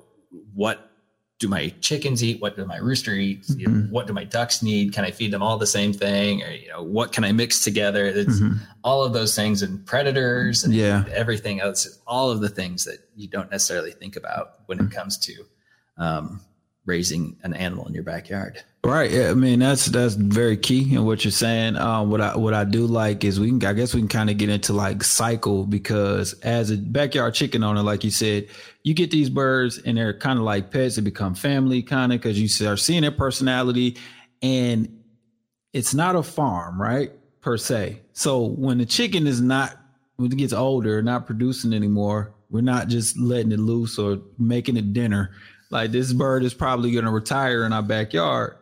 what 0.52 0.90
do 1.38 1.48
my 1.48 1.68
chickens 1.80 2.22
eat? 2.24 2.40
What 2.40 2.56
do 2.56 2.64
my 2.64 2.76
rooster 2.78 3.12
eat? 3.12 3.44
You 3.56 3.66
know, 3.68 3.72
Mhm. 3.74 3.90
what 3.90 4.06
do 4.06 4.12
my 4.12 4.24
ducks 4.24 4.62
need? 4.62 4.92
Can 4.92 5.04
I 5.04 5.10
feed 5.10 5.32
them 5.32 5.42
all 5.42 5.58
the 5.58 5.66
same 5.66 5.92
thing? 5.92 6.42
Or, 6.42 6.50
you 6.50 6.68
know, 6.68 6.82
what 6.82 7.12
can 7.12 7.22
I 7.24 7.32
mix 7.32 7.62
together? 7.62 8.06
It's 8.06 8.40
Mhm. 8.40 8.58
all 8.82 9.04
of 9.04 9.12
those 9.12 9.34
things 9.36 9.62
and 9.62 9.84
predators 9.86 10.64
and 10.64 10.72
Yeah. 10.74 11.04
everything 11.12 11.60
else, 11.60 11.98
all 12.06 12.30
of 12.30 12.40
the 12.40 12.48
things 12.48 12.84
that 12.84 12.98
you 13.16 13.28
don't 13.28 13.50
necessarily 13.50 13.90
think 13.92 14.16
about 14.16 14.60
when 14.66 14.78
Mm. 14.78 14.86
it 14.90 14.94
comes 14.94 15.18
to 15.18 15.44
um, 15.96 16.40
raising 16.86 17.36
an 17.42 17.54
animal 17.54 17.86
in 17.86 17.94
your 17.94 18.02
backyard. 18.02 18.62
Right. 18.84 19.14
I 19.14 19.32
mean, 19.32 19.60
that's 19.60 19.86
that's 19.86 20.14
very 20.14 20.58
key 20.58 20.94
in 20.94 21.06
what 21.06 21.24
you're 21.24 21.32
saying. 21.32 21.76
Um, 21.76 22.10
what 22.10 22.20
I 22.20 22.36
what 22.36 22.52
I 22.52 22.64
do 22.64 22.86
like 22.86 23.24
is 23.24 23.40
we 23.40 23.48
can 23.48 23.64
I 23.64 23.72
guess 23.72 23.94
we 23.94 24.00
can 24.00 24.08
kind 24.08 24.28
of 24.28 24.36
get 24.36 24.50
into 24.50 24.74
like 24.74 25.02
cycle 25.02 25.64
because 25.64 26.34
as 26.40 26.70
a 26.70 26.76
backyard 26.76 27.32
chicken 27.32 27.64
owner, 27.64 27.82
like 27.82 28.04
you 28.04 28.10
said, 28.10 28.48
you 28.82 28.92
get 28.92 29.10
these 29.10 29.30
birds 29.30 29.78
and 29.78 29.96
they're 29.96 30.16
kind 30.18 30.38
of 30.38 30.44
like 30.44 30.70
pets. 30.70 30.96
They 30.96 31.02
become 31.02 31.34
family 31.34 31.82
kind 31.82 32.12
of 32.12 32.20
because 32.20 32.38
you 32.38 32.46
start 32.46 32.78
seeing 32.78 33.02
their 33.02 33.10
personality, 33.10 33.96
and 34.42 35.02
it's 35.72 35.94
not 35.94 36.14
a 36.14 36.22
farm, 36.22 36.80
right? 36.80 37.10
Per 37.40 37.56
se. 37.56 38.02
So 38.12 38.44
when 38.44 38.78
the 38.78 38.86
chicken 38.86 39.26
is 39.26 39.40
not 39.40 39.78
when 40.16 40.30
it 40.30 40.36
gets 40.36 40.52
older, 40.52 41.02
not 41.02 41.26
producing 41.26 41.72
anymore, 41.72 42.34
we're 42.50 42.60
not 42.60 42.88
just 42.88 43.18
letting 43.18 43.52
it 43.52 43.58
loose 43.58 43.98
or 43.98 44.18
making 44.38 44.76
it 44.76 44.92
dinner. 44.92 45.32
Like 45.70 45.92
this 45.92 46.12
bird 46.12 46.44
is 46.44 46.54
probably 46.54 46.92
going 46.92 47.04
to 47.04 47.10
retire 47.10 47.64
in 47.64 47.72
our 47.72 47.82
backyard. 47.82 48.56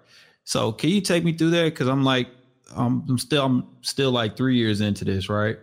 So 0.45 0.73
can 0.73 0.91
you 0.91 1.01
take 1.01 1.25
me 1.25 1.33
through 1.37 1.51
that? 1.51 1.65
Because 1.65 1.89
I'm 1.89 2.05
like, 2.05 2.29
I'm 2.75 3.19
still, 3.19 3.45
I'm 3.45 3.67
still 3.83 4.11
like 4.13 4.37
three 4.37 4.57
years 4.57 4.81
into 4.81 5.05
this, 5.05 5.29
right? 5.29 5.59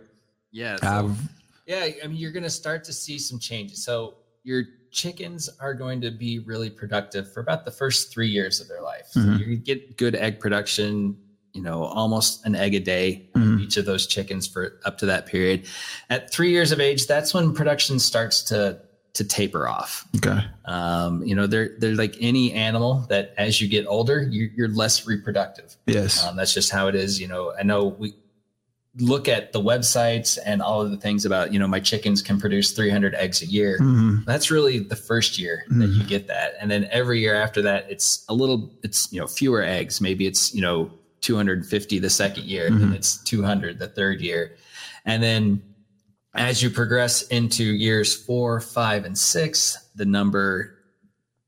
Yeah. 0.52 0.78
I've, 0.82 1.16
yeah. 1.66 1.88
I 2.02 2.06
mean, 2.06 2.16
you're 2.16 2.32
going 2.32 2.44
to 2.44 2.50
start 2.50 2.84
to 2.84 2.92
see 2.92 3.18
some 3.18 3.38
changes. 3.38 3.84
So 3.84 4.14
your 4.44 4.64
chickens 4.92 5.48
are 5.60 5.74
going 5.74 6.00
to 6.02 6.10
be 6.10 6.38
really 6.40 6.70
productive 6.70 7.32
for 7.32 7.40
about 7.40 7.64
the 7.64 7.70
first 7.70 8.12
three 8.12 8.28
years 8.28 8.60
of 8.60 8.68
their 8.68 8.82
life. 8.82 9.06
So 9.10 9.20
Mhm. 9.20 9.38
you 9.46 9.56
get 9.56 9.96
good 9.96 10.14
egg 10.16 10.40
production, 10.40 11.16
you 11.52 11.62
know, 11.62 11.84
almost 11.84 12.44
an 12.46 12.54
egg 12.56 12.74
a 12.74 12.80
day, 12.80 13.28
Mhm. 13.36 13.60
each 13.60 13.76
of 13.76 13.84
those 13.84 14.06
chickens 14.06 14.46
for 14.46 14.80
up 14.84 14.98
to 14.98 15.06
that 15.06 15.26
period. 15.26 15.66
At 16.08 16.32
three 16.32 16.50
years 16.50 16.72
of 16.72 16.80
age, 16.80 17.06
that's 17.06 17.32
when 17.34 17.52
production 17.54 17.98
starts 17.98 18.42
to 18.44 18.80
to 19.14 19.24
taper 19.24 19.66
off. 19.68 20.06
okay. 20.16 20.38
Um, 20.66 21.22
you 21.24 21.34
know, 21.34 21.46
they're 21.46 21.70
they're 21.78 21.94
like 21.96 22.16
any 22.20 22.52
animal 22.52 23.06
that 23.08 23.34
as 23.36 23.60
you 23.60 23.68
get 23.68 23.86
older, 23.86 24.22
you're, 24.22 24.50
you're 24.54 24.68
less 24.68 25.06
reproductive. 25.06 25.76
Yes. 25.86 26.24
Um, 26.24 26.36
that's 26.36 26.54
just 26.54 26.70
how 26.70 26.86
it 26.88 26.94
is. 26.94 27.20
You 27.20 27.26
know, 27.28 27.52
I 27.58 27.62
know 27.64 27.86
we 27.86 28.14
look 28.98 29.28
at 29.28 29.52
the 29.52 29.60
websites 29.60 30.36
and 30.44 30.60
all 30.60 30.82
of 30.82 30.90
the 30.90 30.96
things 30.96 31.24
about, 31.24 31.52
you 31.52 31.58
know, 31.58 31.66
my 31.68 31.78
chickens 31.80 32.22
can 32.22 32.40
produce 32.40 32.72
300 32.72 33.14
eggs 33.14 33.40
a 33.40 33.46
year. 33.46 33.78
Mhm. 33.80 34.24
That's 34.24 34.50
really 34.50 34.80
the 34.80 34.96
first 34.96 35.38
year 35.38 35.64
that 35.70 35.86
you 35.88 36.02
get 36.04 36.26
that. 36.26 36.54
And 36.60 36.68
then 36.70 36.88
every 36.90 37.20
year 37.20 37.34
after 37.36 37.62
that, 37.62 37.86
it's 37.88 38.24
a 38.28 38.34
little, 38.34 38.68
it's, 38.82 39.12
you 39.12 39.20
know, 39.20 39.28
fewer 39.28 39.62
eggs. 39.62 40.00
Maybe 40.00 40.26
it's, 40.26 40.52
you 40.54 40.60
know, 40.60 40.90
250 41.20 41.98
the 42.00 42.10
second 42.10 42.44
year, 42.46 42.66
and 42.66 42.80
then 42.80 42.92
it's 42.92 43.18
200 43.24 43.78
the 43.78 43.86
third 43.86 44.20
year. 44.20 44.56
And 45.04 45.22
then 45.22 45.62
as 46.34 46.62
you 46.62 46.70
progress 46.70 47.22
into 47.28 47.64
years 47.64 48.14
four, 48.14 48.60
five, 48.60 49.04
and 49.04 49.16
six, 49.16 49.76
the 49.94 50.04
number 50.04 50.76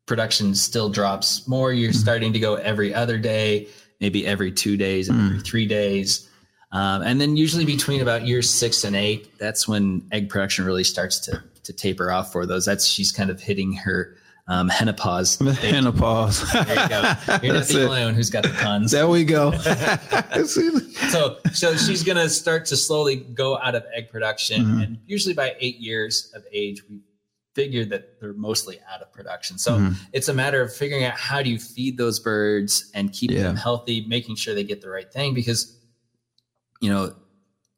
production 0.07 0.55
still 0.55 0.89
drops 0.89 1.47
more. 1.47 1.73
You're 1.73 1.93
starting 1.93 2.33
to 2.33 2.39
go 2.39 2.57
every 2.57 2.93
other 2.93 3.19
day, 3.19 3.69
maybe 4.01 4.27
every 4.27 4.51
two 4.53 4.77
days, 4.77 5.09
every 5.09 5.41
three 5.41 5.67
days. 5.67 6.29
Um, 6.73 7.03
and 7.03 7.21
then 7.21 7.37
usually 7.37 7.65
between 7.65 8.01
about 8.01 8.27
years 8.27 8.51
six 8.51 8.83
and 8.85 8.97
eight, 8.97 9.39
that's 9.39 9.69
when 9.69 10.07
egg 10.11 10.29
production 10.29 10.65
really 10.65 10.85
starts 10.85 11.19
to 11.21 11.43
to 11.65 11.73
taper 11.73 12.11
off 12.11 12.33
for 12.33 12.45
those. 12.45 12.65
That's 12.65 12.85
she's 12.85 13.13
kind 13.13 13.31
of 13.31 13.41
hitting 13.41 13.73
her 13.75 14.17
um, 14.49 14.69
henopause. 14.69 15.39
There 15.61 15.73
Menopause. 15.73 16.43
you 16.55 16.65
go. 16.65 16.69
You're 17.43 17.55
not 17.55 17.67
the 17.67 17.87
only 17.89 18.05
one 18.05 18.15
who's 18.15 18.31
got 18.31 18.43
the 18.43 18.49
puns. 18.51 18.91
There 18.91 19.07
we 19.09 19.25
go. 19.25 19.53
so 21.11 21.39
so 21.53 21.77
she's 21.77 22.03
gonna 22.03 22.29
start 22.29 22.67
to 22.67 22.77
slowly 22.77 23.17
go 23.17 23.59
out 23.59 23.75
of 23.75 23.85
egg 23.95 24.11
production 24.11 24.63
Mhm. 24.65 24.83
and 24.85 24.99
usually 25.07 25.35
by 25.35 25.55
eight 25.61 25.79
years 25.79 26.31
of 26.35 26.45
age 26.53 26.83
we 26.89 27.01
figure 27.55 27.85
that 27.85 28.19
they're 28.21 28.33
mostly 28.33 28.81
out 28.93 29.03
of 29.03 29.13
production 29.13 29.59
so 29.59 29.77
Mhm. 29.79 29.97
it's 30.13 30.29
a 30.29 30.35
matter 30.35 30.63
of 30.63 30.75
figuring 30.75 31.05
out 31.05 31.15
how 31.15 31.43
do 31.43 31.51
you 31.51 31.59
feed 31.59 31.99
those 31.99 32.19
birds 32.19 32.91
and 32.95 33.13
keep 33.13 33.31
Yeah. 33.31 33.43
them 33.43 33.57
healthy 33.57 34.07
making 34.09 34.37
sure 34.37 34.55
they 34.55 34.65
get 34.65 34.81
the 34.81 34.89
right 34.89 35.13
thing 35.13 35.35
because 35.35 35.77
you 36.81 36.89
know 36.91 37.15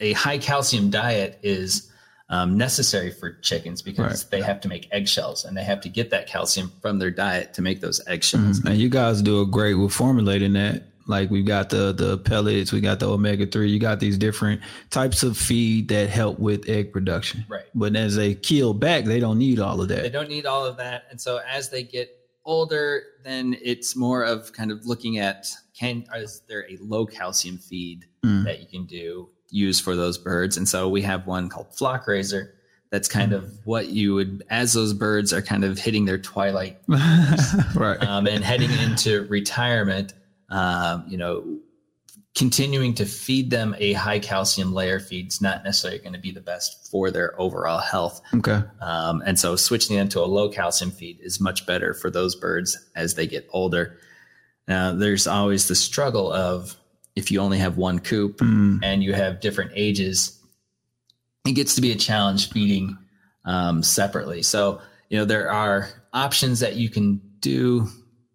a 0.01 0.13
high 0.13 0.39
calcium 0.39 0.91
diet 0.91 1.39
is 1.43 1.91
um, 2.31 2.57
necessary 2.57 3.11
for 3.11 3.33
chickens 3.41 3.83
because 3.83 4.25
Right. 4.25 4.31
they 4.31 4.41
have 4.43 4.61
to 4.63 4.69
make 4.69 4.89
eggshells 4.91 5.45
and 5.45 5.57
they 5.57 5.63
have 5.65 5.81
to 5.83 5.89
get 5.89 6.11
that 6.11 6.27
calcium 6.27 6.73
from 6.81 6.99
their 6.99 7.11
diet 7.11 7.53
to 7.55 7.63
make 7.63 7.81
those 7.81 8.01
eggshells 8.07 8.61
and 8.65 8.79
you 8.79 8.89
guys 8.89 9.21
do 9.23 9.41
a 9.43 9.47
great 9.47 9.75
with 9.75 9.93
formulating 9.93 10.55
that. 10.55 10.85
Like 11.07 11.29
we've 11.31 11.45
got 11.45 11.69
the 11.69 11.93
the 11.93 12.17
pellets, 12.17 12.73
we 12.73 12.81
got 12.81 12.99
the 12.99 13.11
omega 13.11 13.45
three, 13.47 13.69
you 13.71 13.79
got 13.79 14.01
these 14.01 14.17
different 14.17 14.63
types 14.89 15.23
of 15.23 15.37
feed 15.37 15.89
that 15.89 16.09
help 16.09 16.39
with 16.39 16.67
egg 16.67 16.95
production. 16.95 17.45
right 17.47 17.67
But 17.75 17.95
as 17.95 18.17
they 18.17 18.35
kill 18.35 18.73
back, 18.73 19.05
they 19.05 19.21
don't 19.21 19.37
need 19.39 19.61
all 19.61 19.83
of 19.83 19.89
that. 19.89 20.03
They 20.03 20.09
don't 20.09 20.31
need 20.31 20.47
all 20.47 20.65
of 20.65 20.79
that. 20.79 21.05
And 21.11 21.21
so 21.21 21.41
as 21.47 21.69
they 21.69 21.83
get 21.83 22.09
older, 22.47 23.03
then 23.23 23.55
it's 23.63 23.95
more 23.97 24.23
of 24.25 24.53
kind 24.55 24.71
of 24.71 24.87
looking 24.87 25.19
at 25.19 25.47
can 25.79 26.05
is 26.17 26.41
there 26.49 26.65
a 26.71 26.79
low 26.81 27.05
calcium 27.05 27.59
feed 27.59 28.07
Mm. 28.25 28.45
that 28.45 28.61
you 28.61 28.67
can 28.67 28.87
do 28.87 29.29
use 29.55 29.81
for 29.81 29.97
those 29.97 30.19
birds? 30.19 30.57
And 30.57 30.69
so 30.69 30.89
we 30.89 31.03
have 31.03 31.27
one 31.27 31.49
called 31.49 31.75
flock 31.75 32.07
raiser. 32.07 32.55
That's 32.91 33.09
kind 33.09 33.33
of 33.33 33.53
what 33.65 33.89
you 33.89 34.15
would 34.15 34.45
as 34.51 34.73
those 34.73 34.93
birds 34.93 35.33
are 35.33 35.43
kind 35.43 35.65
of 35.65 35.79
hitting 35.79 36.05
their 36.05 36.19
twilight 36.19 36.79
right. 37.75 38.01
um, 38.01 38.29
and 38.29 38.45
heading 38.45 38.71
into 38.71 39.27
retirement. 39.27 40.15
Um, 40.49 41.05
you 41.09 41.17
know, 41.17 41.59
continuing 42.35 42.95
to 42.95 43.05
feed 43.05 43.51
them 43.51 43.75
a 43.79 43.93
high 43.95 44.19
calcium 44.19 44.73
layer 44.73 45.01
feed 45.01 45.29
is 45.29 45.41
not 45.41 45.65
necessarily 45.65 46.01
going 46.01 46.13
to 46.13 46.21
be 46.21 46.33
the 46.33 46.41
best 46.41 46.89
for 46.91 47.11
their 47.11 47.41
overall 47.41 47.79
health. 47.79 48.21
okay. 48.35 48.63
Um, 48.81 49.23
and 49.25 49.39
so 49.39 49.57
switching 49.57 49.97
them 49.97 50.09
to 50.11 50.21
a 50.21 50.27
low 50.27 50.49
calcium 50.49 50.91
feed 50.91 51.19
is 51.21 51.41
much 51.41 51.67
better 51.67 51.95
for 51.95 52.11
those 52.11 52.35
birds 52.35 52.79
as 52.95 53.15
they 53.15 53.27
get 53.27 53.49
older. 53.53 53.99
Now, 54.67 54.95
there's 54.95 55.27
always 55.27 55.69
the 55.69 55.75
struggle 55.75 56.33
of 56.33 56.77
if 57.17 57.31
you 57.31 57.41
only 57.41 57.59
have 57.59 57.77
one 57.77 57.99
coop 57.99 58.39
Mm. 58.39 58.81
and 58.83 59.03
you 59.03 59.13
have 59.13 59.41
different 59.41 59.73
ages, 59.75 60.39
it 61.47 61.53
gets 61.53 61.75
to 61.77 61.81
be 61.81 61.93
a 61.93 61.97
challenge 61.97 62.51
feeding 62.51 62.99
um, 63.47 63.83
separately. 63.83 64.43
So, 64.43 64.81
you 65.11 65.19
know, 65.19 65.27
there 65.27 65.51
are 65.51 65.91
options 66.15 66.61
that 66.61 66.77
you 66.77 66.89
can 66.89 67.21
do 67.41 67.87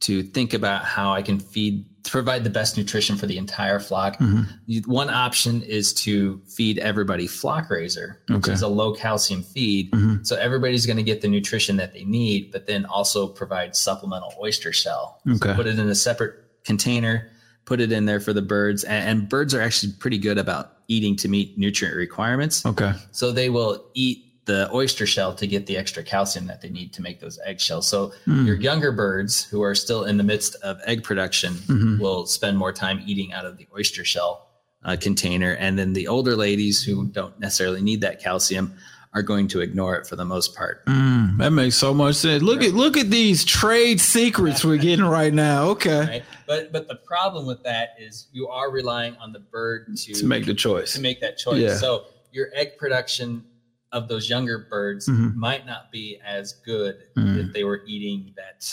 to 0.02 0.22
think 0.22 0.54
about 0.54 0.86
how 0.86 1.12
I 1.14 1.24
can 1.24 1.40
feed, 1.40 1.86
to 2.04 2.12
provide 2.12 2.44
the 2.44 2.50
best 2.52 2.78
nutrition 2.78 3.18
for 3.18 3.26
the 3.26 3.38
entire 3.38 3.80
flock. 3.80 4.18
Mhm. 4.20 4.86
One 4.88 5.10
option 5.10 5.62
is 5.64 5.94
to 6.06 6.40
feed 6.48 6.78
everybody 6.78 7.26
flock 7.26 7.70
raiser, 7.72 8.20
which 8.30 8.38
Okay. 8.46 8.54
is 8.54 8.62
a 8.62 8.68
low 8.68 8.94
calcium 8.94 9.42
feed. 9.44 9.92
Mhm. 9.92 10.26
So 10.26 10.36
everybody's 10.38 10.86
going 10.86 10.98
to 10.98 11.04
get 11.04 11.22
the 11.22 11.28
nutrition 11.28 11.76
that 11.78 11.92
they 11.94 12.04
need, 12.06 12.52
but 12.52 12.68
then 12.68 12.86
also 12.86 13.28
provide 13.28 13.76
supplemental 13.76 14.32
oyster 14.42 14.72
shell. 14.72 15.20
Okay. 15.28 15.54
Put 15.56 15.66
it 15.68 15.78
in 15.80 15.90
a 15.90 15.96
separate 15.96 16.36
container, 16.64 17.30
put 17.70 17.80
it 17.80 17.92
in 17.92 18.06
there 18.06 18.20
for 18.20 18.34
the 18.34 18.42
birds. 18.42 18.84
And, 18.84 19.08
and 19.10 19.30
birds 19.30 19.54
are 19.54 19.62
actually 19.62 19.94
pretty 19.94 20.18
good 20.18 20.40
about 20.40 20.74
eating 20.88 21.16
to 21.18 21.28
meet 21.30 21.56
nutrient 21.58 21.96
requirements. 21.96 22.66
Okay. 22.66 22.94
So 23.12 23.32
they 23.32 23.50
will 23.52 23.86
eat 23.94 24.26
the 24.46 24.68
oyster 24.74 25.06
shell 25.06 25.36
to 25.36 25.46
get 25.46 25.68
the 25.68 25.78
extra 25.78 26.02
calcium 26.02 26.48
that 26.48 26.62
they 26.62 26.70
need 26.70 26.92
to 26.94 27.04
make 27.04 27.20
those 27.20 27.38
eggshells. 27.46 27.88
So 27.88 28.12
Mm. 28.26 28.48
your 28.48 28.56
younger 28.56 28.92
birds 28.92 29.44
who 29.44 29.62
are 29.62 29.76
still 29.76 30.04
in 30.06 30.18
the 30.18 30.24
midst 30.24 30.56
of 30.64 30.80
egg 30.88 31.04
production 31.04 31.54
Mhm. 31.54 32.00
will 32.00 32.26
spend 32.26 32.58
more 32.58 32.74
time 32.74 33.04
eating 33.06 33.32
out 33.32 33.46
of 33.46 33.58
the 33.58 33.68
oyster 33.78 34.04
shell 34.04 34.48
uh, 34.84 34.96
container. 35.00 35.52
And 35.54 35.78
then 35.78 35.94
the 35.94 36.08
older 36.08 36.36
ladies 36.36 36.82
who 36.82 37.08
don't 37.08 37.38
necessarily 37.40 37.82
need 37.82 38.02
that 38.02 38.20
calcium 38.24 38.74
are 39.14 39.24
going 39.24 39.48
to 39.48 39.60
ignore 39.62 39.96
it 39.96 40.06
for 40.06 40.16
the 40.16 40.26
most 40.26 40.56
part. 40.56 40.86
Mm, 40.86 41.38
that 41.40 41.50
makes 41.52 41.76
so 41.76 41.94
much 41.94 42.16
sense. 42.16 42.44
Look 42.44 42.62
at 42.64 42.74
look 42.74 42.96
at 42.96 43.10
these 43.10 43.44
trade 43.44 44.00
secrets 44.00 44.64
we're 44.64 44.78
getting 44.78 45.06
right 45.06 45.34
now. 45.34 45.70
Okay. 45.70 46.00
Right. 46.00 46.24
But 46.48 46.72
but 46.72 46.88
the 46.88 46.96
problem 46.96 47.48
with 47.48 47.64
that 47.64 47.96
is 48.00 48.28
you 48.32 48.48
are 48.50 48.70
relying 48.72 49.16
on 49.18 49.34
the 49.34 49.40
bird 49.40 49.96
to, 49.98 50.14
To 50.14 50.26
make 50.26 50.46
the 50.46 50.54
choice. 50.54 50.94
to 50.94 51.02
make 51.02 51.22
that 51.22 51.38
choice. 51.40 51.58
Yeah. 51.60 51.76
So 51.78 52.06
your 52.32 52.50
egg 52.54 52.78
production 52.78 53.44
of 53.92 54.08
those 54.08 54.30
younger 54.30 54.68
birds 54.70 55.08
Mhm. 55.10 55.34
might 55.34 55.66
not 55.66 55.92
be 55.92 56.20
as 56.24 56.54
good 56.64 56.98
Mhm. 57.18 57.48
if 57.48 57.54
they 57.54 57.64
were 57.64 57.82
eating 57.88 58.34
that 58.38 58.72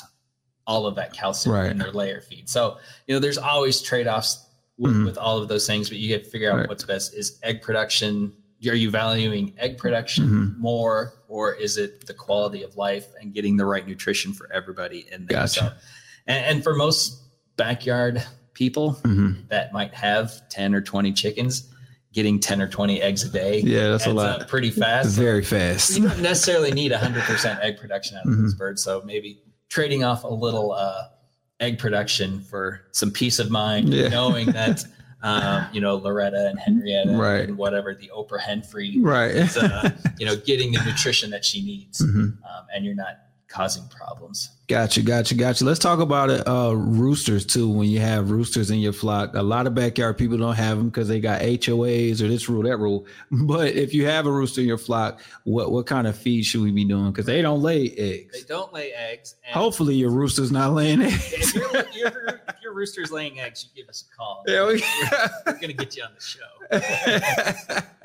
all 0.66 0.85
of 0.87 0.97
that 0.97 1.14
calcium 1.14 1.55
Right. 1.55 1.71
in 1.71 1.78
their 1.78 1.93
layer 1.93 2.21
feed. 2.21 2.50
So 2.50 2.76
you 3.07 3.14
know, 3.14 3.21
there's 3.21 3.38
always 3.38 3.81
trade 3.81 4.07
offs 4.07 4.45
with, 4.76 4.93
Mhm. 4.95 5.07
with 5.07 5.16
all 5.16 5.38
of 5.40 5.49
those 5.49 5.66
things, 5.66 5.88
but 5.88 5.97
you 5.97 6.12
have 6.12 6.25
to 6.25 6.28
figure 6.28 6.50
out 6.52 6.59
Right. 6.59 6.69
what's 6.69 6.85
best. 6.85 7.14
Is 7.14 7.38
egg 7.43 7.62
production? 7.62 8.35
Are 8.67 8.75
you 8.75 8.91
valuing 8.91 9.53
egg 9.59 9.77
production 9.79 10.25
Mhm. 10.29 10.59
more, 10.59 11.13
or 11.29 11.55
is 11.55 11.77
it 11.77 12.07
the 12.07 12.15
quality 12.15 12.63
of 12.63 12.77
life 12.77 13.07
and 13.21 13.35
getting 13.35 13.57
the 13.57 13.67
right 13.67 13.87
nutrition 13.87 14.33
for 14.33 14.51
everybody 14.53 15.07
in 15.13 15.27
there? 15.27 15.41
Gotcha. 15.41 15.61
So, 15.61 15.73
and, 16.27 16.45
and 16.57 16.63
for 16.65 16.75
most 16.75 17.23
backyard 17.57 18.23
people 18.55 18.99
Mhm. 19.05 19.49
that 19.51 19.73
might 19.73 19.93
have 19.95 20.49
10 20.49 20.75
or 20.75 20.81
20 20.81 21.13
chickens, 21.13 21.69
getting 22.15 22.41
10 22.41 22.63
or 22.63 22.67
20 22.69 23.03
eggs 23.03 23.23
a 23.25 23.29
day. 23.29 23.61
Yeah, 23.61 23.91
that's 23.91 24.07
a 24.07 24.13
lot. 24.13 24.49
pretty 24.49 24.71
fast. 24.71 25.11
Very 25.17 25.45
fast. 25.45 25.97
You 25.99 26.09
don't 26.09 26.21
necessarily 26.23 26.71
need 26.73 26.93
100% 26.93 27.61
egg 27.63 27.77
production 27.79 28.17
out 28.17 28.25
of 28.25 28.33
Mm-hmm. 28.33 28.43
those 28.43 28.55
birds. 28.55 28.83
So 28.83 29.03
maybe 29.05 29.43
trading 29.69 30.03
off 30.03 30.25
a 30.25 30.29
little 30.29 30.73
uh, 30.73 31.09
egg 31.61 31.79
production 31.79 32.41
for 32.41 32.81
some 32.93 33.11
peace 33.11 33.39
of 33.39 33.51
mind, 33.51 33.93
Yeah. 33.93 34.09
knowing 34.09 34.47
that, 34.53 34.83
um, 35.23 35.66
you 35.73 35.80
know, 35.80 35.96
Loretta 35.96 36.49
and 36.49 36.58
Henrietta 36.58 37.12
Right. 37.12 37.49
and 37.49 37.56
whatever, 37.56 37.94
the 37.94 38.11
Oprah 38.14 38.40
Henfrey, 38.40 38.96
Right. 39.00 39.56
uh, 39.56 39.90
you 40.18 40.26
know, 40.26 40.37
getting 40.37 40.73
the 40.73 40.82
nutrition 40.85 41.30
that 41.30 41.44
she 41.44 41.62
needs. 41.64 42.00
Mhm. 42.02 42.18
Um, 42.42 42.66
and 42.75 42.85
you're 42.85 42.94
not 42.94 43.18
causing 43.49 43.87
problems. 43.88 44.50
Gotcha, 44.69 45.03
gotcha, 45.03 45.37
gotcha. 45.37 45.65
Let's 45.65 45.79
talk 45.79 46.00
about 46.00 46.29
it. 46.29 46.47
Uh, 46.47 46.75
roosters 46.75 47.47
too. 47.47 47.69
When 47.71 47.88
you 47.88 48.00
have 48.00 48.31
roosters 48.31 48.71
in 48.71 48.81
your 48.81 48.93
flock, 48.93 49.35
a 49.35 49.43
lot 49.43 49.69
of 49.69 49.75
backyard 49.76 50.19
people 50.19 50.37
don't 50.37 50.57
have 50.57 50.76
them 50.76 50.88
because 50.88 51.07
they 51.07 51.21
got 51.21 51.41
HOAs 51.41 52.21
or 52.21 52.26
this 52.26 52.49
rule, 52.49 52.65
that 52.65 52.79
rule. 52.79 53.07
But 53.47 53.75
if 53.75 53.95
you 53.95 54.07
have 54.07 54.26
a 54.26 54.33
rooster 54.33 54.61
in 54.61 54.67
your 54.67 54.79
flock, 54.79 55.21
what 55.45 55.71
what 55.71 55.87
kind 55.87 56.07
of 56.09 56.17
feed 56.17 56.43
should 56.45 56.62
we 56.62 56.73
be 56.73 56.85
doing? 56.85 57.12
Because 57.12 57.26
they 57.26 57.43
don't 57.43 57.62
lay 57.62 57.91
eggs. 57.91 58.33
They 58.33 58.47
don't 58.47 58.73
lay 58.73 58.93
eggs. 58.93 59.37
Hopefully, 59.53 59.95
your 59.95 60.11
rooster's 60.11 60.50
not 60.50 60.73
laying 60.73 61.03
eggs. 61.03 61.33
if, 61.33 61.55
your, 61.95 62.17
if 62.49 62.57
your 62.62 62.75
rooster's 62.75 63.12
laying 63.12 63.38
eggs, 63.38 63.65
you 63.65 63.83
give 63.83 63.88
us 63.88 64.05
a 64.11 64.17
call. 64.17 64.43
There 64.47 64.67
we 64.67 64.83
We're 65.47 65.53
going 65.53 65.69
to 65.69 65.75
get 65.75 65.97
you 65.97 66.03
on 66.03 66.11
the 66.15 66.21
show. 66.21 67.83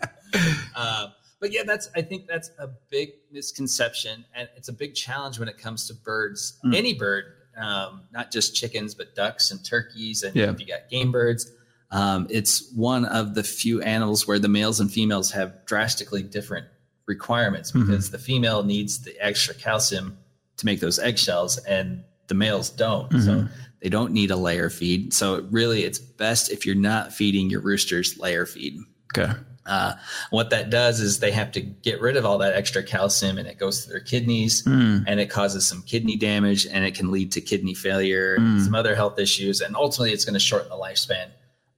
Um, 0.75 1.11
but 1.41 1.51
yeah, 1.51 1.63
that's 1.65 1.89
I 1.95 2.01
think 2.01 2.27
that's 2.27 2.51
a 2.57 2.69
big 2.89 3.09
misconception, 3.31 4.23
and 4.33 4.47
it's 4.55 4.69
a 4.69 4.73
big 4.73 4.95
challenge 4.95 5.39
when 5.39 5.49
it 5.49 5.57
comes 5.57 5.87
to 5.87 5.93
birds. 5.93 6.57
Mm. 6.63 6.75
Any 6.75 6.93
bird, 6.93 7.25
um, 7.57 8.03
not 8.13 8.31
just 8.31 8.55
chickens, 8.55 8.95
but 8.95 9.13
ducks 9.15 9.51
and 9.51 9.63
turkeys, 9.65 10.23
and 10.23 10.33
Yeah. 10.35 10.51
if 10.51 10.59
you 10.61 10.65
got 10.65 10.89
game 10.89 11.11
birds. 11.11 11.51
Um, 11.89 12.27
it's 12.29 12.71
one 12.71 13.03
of 13.03 13.35
the 13.35 13.43
few 13.43 13.81
animals 13.81 14.25
where 14.25 14.39
the 14.39 14.47
males 14.47 14.79
and 14.79 14.89
females 14.89 15.31
have 15.31 15.65
drastically 15.65 16.23
different 16.23 16.67
requirements 17.05 17.73
Mhm. 17.73 17.85
because 17.87 18.11
the 18.11 18.17
female 18.17 18.63
needs 18.63 18.99
the 18.99 19.13
extra 19.19 19.53
calcium 19.53 20.17
to 20.55 20.65
make 20.65 20.79
those 20.79 20.99
eggshells, 20.99 21.57
and 21.57 22.03
the 22.27 22.33
males 22.35 22.69
don't. 22.69 23.11
So 23.11 23.17
Mhm. 23.41 23.49
they 23.81 23.89
don't 23.89 24.13
need 24.13 24.31
a 24.31 24.37
layer 24.37 24.69
feed. 24.69 25.13
So 25.13 25.41
really, 25.51 25.83
it's 25.83 25.99
best 25.99 26.49
if 26.49 26.65
you're 26.65 26.75
not 26.75 27.11
feeding 27.13 27.49
your 27.49 27.59
roosters 27.61 28.17
layer 28.17 28.45
feed. 28.45 28.77
okay. 29.17 29.33
Uh, 29.65 29.93
what 30.31 30.49
that 30.49 30.69
does 30.71 30.99
is 30.99 31.19
they 31.19 31.31
have 31.31 31.51
to 31.51 31.61
get 31.61 32.01
rid 32.01 32.17
of 32.17 32.25
all 32.25 32.39
that 32.39 32.53
extra 32.53 32.81
calcium 32.81 33.37
and 33.37 33.47
it 33.47 33.59
goes 33.59 33.83
to 33.83 33.89
their 33.91 33.99
kidneys 33.99 34.63
Mm. 34.63 35.03
and 35.07 35.19
it 35.19 35.29
causes 35.29 35.65
some 35.67 35.83
kidney 35.83 36.15
damage 36.17 36.65
and 36.65 36.83
it 36.83 36.95
can 36.95 37.11
lead 37.11 37.31
to 37.33 37.41
kidney 37.41 37.75
failure 37.75 38.35
and 38.35 38.59
Mm. 38.59 38.65
some 38.65 38.73
other 38.75 38.95
health 38.95 39.19
issues. 39.19 39.61
And 39.61 39.75
ultimately, 39.75 40.13
it's 40.13 40.25
going 40.25 40.33
to 40.33 40.39
shorten 40.39 40.69
the 40.69 40.75
lifespan 40.75 41.27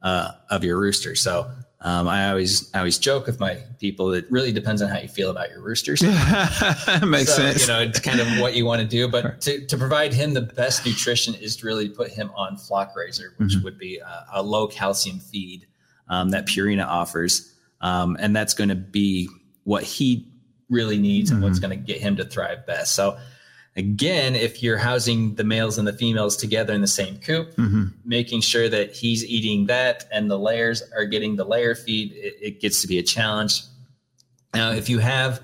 uh, 0.01 0.31
of 0.49 0.63
your 0.63 0.79
rooster. 0.79 1.15
So 1.15 1.49
Um, 1.85 2.07
I 2.07 2.29
always 2.29 2.69
I 2.73 2.77
always 2.77 2.97
joke 2.97 3.25
with 3.27 3.41
my 3.41 3.55
people. 3.81 4.13
It 4.13 4.25
really 4.31 4.53
depends 4.53 4.81
on 4.81 4.87
how 4.89 4.99
you 4.99 5.09
feel 5.09 5.29
about 5.29 5.49
your 5.49 5.59
roosters. 5.59 6.01
Makes 7.05 7.35
So, 7.35 7.41
sense. 7.41 7.61
You 7.61 7.67
know, 7.67 7.79
it's 7.81 7.99
kind 7.99 8.21
of 8.21 8.27
what 8.39 8.53
you 8.55 8.65
want 8.65 8.81
to 8.81 8.87
do. 8.87 9.09
But 9.09 9.41
to, 9.41 9.65
to 9.67 9.77
provide 9.77 10.13
him 10.13 10.33
the 10.33 10.41
best 10.41 10.85
nutrition 10.85 11.33
is 11.35 11.57
to 11.57 11.65
really 11.67 11.89
put 11.89 12.09
him 12.09 12.31
on 12.37 12.55
Flock 12.55 12.95
raiser, 12.95 13.33
which 13.37 13.55
Mhm. 13.57 13.63
would 13.65 13.77
be 13.77 13.97
a, 13.97 14.25
a 14.35 14.41
low 14.41 14.67
calcium 14.67 15.19
feed 15.19 15.67
um, 16.07 16.29
that 16.29 16.45
Purina 16.47 16.85
offers, 16.85 17.52
um, 17.83 18.17
and 18.19 18.35
that's 18.35 18.55
going 18.55 18.69
to 18.69 18.75
be 18.75 19.29
what 19.65 19.83
he 19.83 20.27
really 20.69 20.97
needs 20.97 21.29
and 21.29 21.43
what's 21.43 21.59
Mhm. 21.59 21.61
going 21.61 21.79
to 21.79 21.85
get 21.85 22.01
him 22.01 22.15
to 22.15 22.25
thrive 22.25 22.65
best. 22.65 22.93
So. 22.95 23.17
Again, 23.75 24.35
if 24.35 24.61
you're 24.61 24.77
housing 24.77 25.33
the 25.33 25.43
males 25.43 25.79
and 25.79 25.87
the 25.87 25.93
females 25.93 26.37
together 26.37 26.73
in 26.75 26.81
the 26.81 26.85
same 26.87 27.17
coop, 27.17 27.55
Mhm. 27.55 27.91
making 28.05 28.41
sure 28.41 28.69
that 28.69 28.95
he's 28.95 29.25
eating 29.25 29.65
that 29.65 30.07
and 30.11 30.29
the 30.29 30.37
layers 30.37 30.83
are 30.95 31.05
getting 31.05 31.37
the 31.37 31.43
layer 31.43 31.73
feed, 31.73 32.11
it, 32.13 32.35
it 32.39 32.61
gets 32.61 32.83
to 32.83 32.87
be 32.87 32.99
a 32.99 33.01
challenge. 33.01 33.63
Now, 34.53 34.73
if 34.73 34.89
you 34.89 34.99
have, 34.99 35.41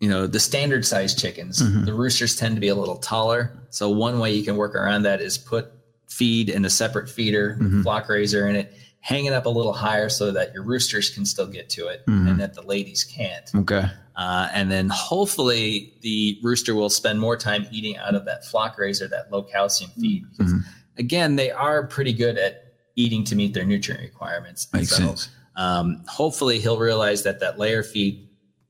you 0.00 0.08
know, 0.08 0.26
the 0.26 0.40
standard 0.40 0.86
size 0.86 1.14
chickens, 1.14 1.60
Mhm. 1.60 1.84
the 1.84 1.92
roosters 1.92 2.34
tend 2.34 2.54
to 2.56 2.60
be 2.62 2.68
a 2.68 2.74
little 2.74 2.96
taller. 2.96 3.52
So 3.68 3.90
one 3.90 4.18
way 4.20 4.34
you 4.34 4.42
can 4.42 4.56
work 4.56 4.74
around 4.74 5.02
that 5.02 5.20
is 5.20 5.36
put 5.36 5.70
feed 6.08 6.48
in 6.48 6.64
a 6.64 6.70
separate 6.70 7.10
feeder, 7.10 7.58
Mhm. 7.60 7.82
flock 7.82 8.08
raiser 8.08 8.48
in 8.48 8.56
it, 8.56 8.72
hang 9.04 9.26
it 9.26 9.34
up 9.34 9.44
a 9.44 9.50
little 9.50 9.74
higher 9.74 10.08
so 10.08 10.30
that 10.32 10.54
your 10.54 10.62
roosters 10.62 11.10
can 11.10 11.26
still 11.26 11.46
get 11.46 11.68
to 11.68 11.88
it 11.88 12.02
Mhm. 12.06 12.30
and 12.30 12.40
that 12.40 12.54
the 12.54 12.62
ladies 12.62 13.04
can't. 13.04 13.54
Okay. 13.54 13.84
Uh, 14.16 14.48
and 14.54 14.70
then 14.70 14.88
hopefully 14.88 15.92
the 16.00 16.38
rooster 16.42 16.74
will 16.74 16.88
spend 16.88 17.20
more 17.20 17.36
time 17.36 17.66
eating 17.70 17.98
out 17.98 18.14
of 18.14 18.24
that 18.24 18.46
flock 18.46 18.78
raiser, 18.78 19.06
that 19.06 19.30
low 19.30 19.42
calcium 19.42 19.90
feed. 20.00 20.24
Because 20.30 20.54
Mhm. 20.54 20.64
again, 20.96 21.36
they 21.36 21.50
are 21.50 21.86
pretty 21.86 22.14
good 22.14 22.38
at 22.38 22.64
eating 22.96 23.24
to 23.24 23.36
meet 23.36 23.52
their 23.52 23.66
nutrient 23.66 24.02
requirements. 24.02 24.68
Makes 24.72 24.88
so, 24.90 24.96
sense. 24.96 25.28
Um, 25.54 26.02
hopefully 26.08 26.58
he'll 26.58 26.78
realize 26.78 27.24
that 27.24 27.40
that 27.40 27.58
layer 27.58 27.82
feed 27.82 28.26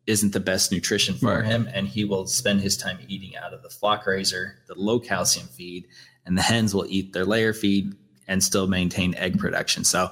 isn't 0.09 0.33
the 0.33 0.41
best 0.41 0.73
nutrition 0.73 1.15
for 1.17 1.37
Right. 1.39 1.45
him, 1.45 1.69
and 1.73 1.87
he 1.87 2.05
will 2.05 2.27
spend 2.27 2.61
his 2.61 2.77
time 2.77 2.99
eating 3.07 3.37
out 3.37 3.55
of 3.55 3.63
the 3.63 3.71
flock 3.71 4.05
raiser, 4.05 4.57
the 4.67 4.75
low 4.75 4.99
calcium 4.99 5.47
feed, 5.47 5.87
and 6.27 6.37
the 6.37 6.43
hens 6.43 6.75
will 6.75 6.87
eat 6.89 7.13
their 7.13 7.25
layer 7.25 7.53
feed 7.53 7.95
and 8.29 8.43
still 8.43 8.67
maintain 8.67 9.15
egg 9.17 9.39
production. 9.39 9.85
So 9.85 10.11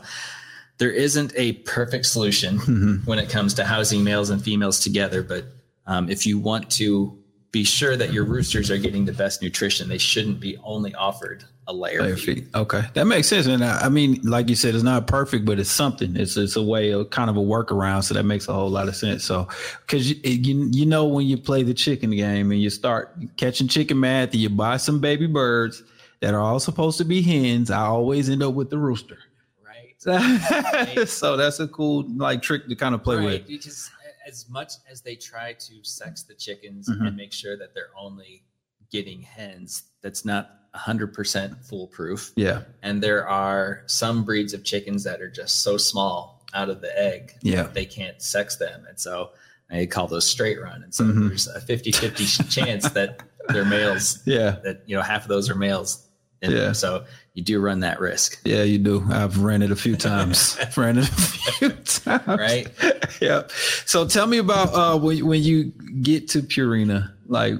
there 0.78 0.90
isn't 0.90 1.32
a 1.36 1.52
perfect 1.52 2.06
solution 2.06 2.58
Mhm. 2.58 3.06
when 3.06 3.18
it 3.18 3.28
comes 3.28 3.54
to 3.54 3.64
housing 3.64 4.02
males 4.04 4.30
and 4.30 4.42
females 4.42 4.80
together. 4.80 5.22
But 5.22 5.44
um, 5.86 6.08
if 6.10 6.26
you 6.26 6.38
want 6.38 6.70
to 6.72 7.16
be 7.52 7.64
sure 7.64 7.96
that 7.96 8.12
your 8.12 8.24
roosters 8.24 8.70
are 8.70 8.78
getting 8.78 9.04
the 9.04 9.12
best 9.12 9.42
nutrition, 9.42 9.88
they 9.88 9.98
shouldn't 9.98 10.40
be 10.40 10.56
only 10.64 10.94
offered 10.94 11.44
a 11.68 11.72
layer, 11.72 12.02
Layer 12.02 12.16
feed. 12.16 12.44
feed. 12.46 12.54
Okay, 12.56 12.82
that 12.94 13.04
makes 13.04 13.28
sense. 13.28 13.46
And 13.46 13.62
I, 13.64 13.82
I 13.82 13.88
mean, 13.88 14.20
like 14.24 14.48
you 14.48 14.56
said, 14.56 14.74
it's 14.74 14.82
not 14.82 15.06
perfect, 15.06 15.44
but 15.44 15.60
it's 15.60 15.70
something. 15.70 16.16
It's 16.16 16.36
it's 16.36 16.56
a 16.56 16.62
way 16.62 16.90
of 16.90 17.10
kind 17.10 17.30
of 17.30 17.36
a 17.36 17.40
workaround. 17.40 18.02
So 18.04 18.14
that 18.14 18.24
makes 18.24 18.48
a 18.48 18.52
whole 18.52 18.70
lot 18.70 18.88
of 18.88 18.96
sense. 18.96 19.22
So 19.22 19.46
because 19.86 20.10
you, 20.10 20.16
you 20.24 20.68
you 20.72 20.86
know 20.86 21.04
when 21.06 21.26
you 21.26 21.36
play 21.36 21.62
the 21.62 21.74
chicken 21.74 22.10
game 22.10 22.50
and 22.50 22.60
you 22.60 22.68
start 22.70 23.14
catching 23.36 23.68
chicken 23.68 24.00
math, 24.00 24.30
and 24.32 24.40
you 24.40 24.48
buy 24.48 24.76
some 24.78 24.98
baby 24.98 25.26
birds 25.28 25.82
that 26.22 26.32
are 26.34 26.40
all 26.40 26.58
supposed 26.60 26.96
to 26.98 27.04
be 27.04 27.20
hens. 27.20 27.70
I 27.70 27.82
always 27.84 28.30
end 28.30 28.42
up 28.42 28.54
with 28.54 28.70
the 28.70 28.78
rooster. 28.78 29.18
Right. 29.62 30.00
so 31.08 31.36
that's 31.36 31.60
a 31.60 31.68
cool 31.68 32.04
like 32.16 32.40
trick 32.42 32.68
to 32.68 32.74
kind 32.76 32.94
of 32.94 33.02
play 33.02 33.16
right. 33.16 33.24
with. 33.24 33.46
Because 33.48 33.90
as 34.26 34.48
much 34.48 34.74
as 34.90 35.00
they 35.02 35.16
try 35.16 35.52
to 35.54 35.72
sex 35.82 36.22
the 36.22 36.34
chickens 36.34 36.88
Mhm. 36.88 37.08
and 37.08 37.16
make 37.16 37.32
sure 37.32 37.56
that 37.58 37.74
they're 37.74 37.90
only 37.98 38.44
getting 38.90 39.20
hens, 39.20 39.82
that's 40.00 40.24
not 40.24 40.58
100% 40.74 41.64
foolproof. 41.64 42.32
Yeah, 42.36 42.62
And 42.82 43.02
there 43.02 43.28
are 43.28 43.82
some 43.86 44.24
breeds 44.24 44.54
of 44.54 44.64
chickens 44.64 45.02
that 45.04 45.20
are 45.20 45.28
just 45.30 45.62
so 45.62 45.76
small 45.76 46.44
out 46.54 46.70
of 46.70 46.80
the 46.80 46.96
egg 46.98 47.34
Yeah. 47.42 47.64
that 47.64 47.74
they 47.74 47.84
can't 47.84 48.22
sex 48.22 48.56
them. 48.56 48.86
And 48.88 48.98
so 48.98 49.30
they 49.70 49.86
call 49.86 50.06
those 50.06 50.26
straight 50.26 50.60
run. 50.62 50.82
And 50.82 50.94
so 50.94 51.04
Mhm. 51.04 51.28
there's 51.28 51.46
a 51.48 51.60
50 51.60 51.90
50 51.92 52.24
chance 52.48 52.88
that 52.90 53.22
they're 53.48 53.64
males, 53.64 54.20
yeah, 54.24 54.58
that, 54.62 54.82
you 54.86 54.94
know, 54.96 55.02
half 55.02 55.22
of 55.22 55.28
those 55.28 55.50
are 55.50 55.54
males. 55.56 56.06
In 56.42 56.50
Yeah. 56.50 56.58
them. 56.58 56.74
So 56.74 57.04
you 57.34 57.42
do 57.42 57.60
run 57.60 57.80
that 57.80 57.98
risk, 58.00 58.40
yeah. 58.44 58.62
You 58.62 58.78
do. 58.78 59.04
I've 59.10 59.38
ran 59.38 59.62
it 59.62 59.70
a 59.70 59.76
few 59.76 59.96
times. 59.96 60.58
ran 60.76 60.98
it 60.98 61.08
a 61.08 61.12
few 61.12 61.70
times. 61.70 62.26
right? 62.26 62.68
yeah. 63.20 63.42
So 63.86 64.06
tell 64.06 64.26
me 64.26 64.38
about 64.38 64.74
uh 64.74 64.98
when 64.98 65.24
when 65.26 65.42
you 65.42 65.72
get 66.02 66.28
to 66.30 66.40
Purina, 66.42 67.12
like 67.26 67.54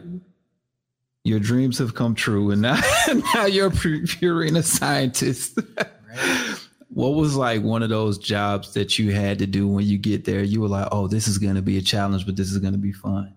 your 1.25 1.39
dreams 1.39 1.79
have 1.79 1.95
come 1.95 2.15
true, 2.15 2.51
and 2.51 2.61
now 2.63 2.81
now 3.35 3.47
you're 3.47 3.69
a 3.69 3.71
Purina 3.71 4.63
scientist. 4.65 5.59
Right. 5.79 6.57
what 6.89 7.11
was 7.15 7.37
like 7.37 7.63
one 7.63 7.83
of 7.83 7.89
those 7.89 8.19
jobs 8.19 8.75
that 8.75 8.99
you 8.99 9.13
had 9.13 9.39
to 9.39 9.47
do 9.47 9.67
when 9.69 9.87
you 9.87 9.97
get 9.97 10.25
there? 10.25 10.43
You 10.43 10.61
were 10.61 10.69
like, 10.69 10.89
oh, 10.93 11.07
this 11.07 11.29
is 11.29 11.39
going 11.39 11.55
to 11.55 11.63
be 11.63 11.79
a 11.79 11.83
challenge, 11.83 12.27
but 12.27 12.37
this 12.37 12.51
is 12.51 12.59
going 12.59 12.73
to 12.75 12.79
be 12.79 12.93
fun. 12.93 13.33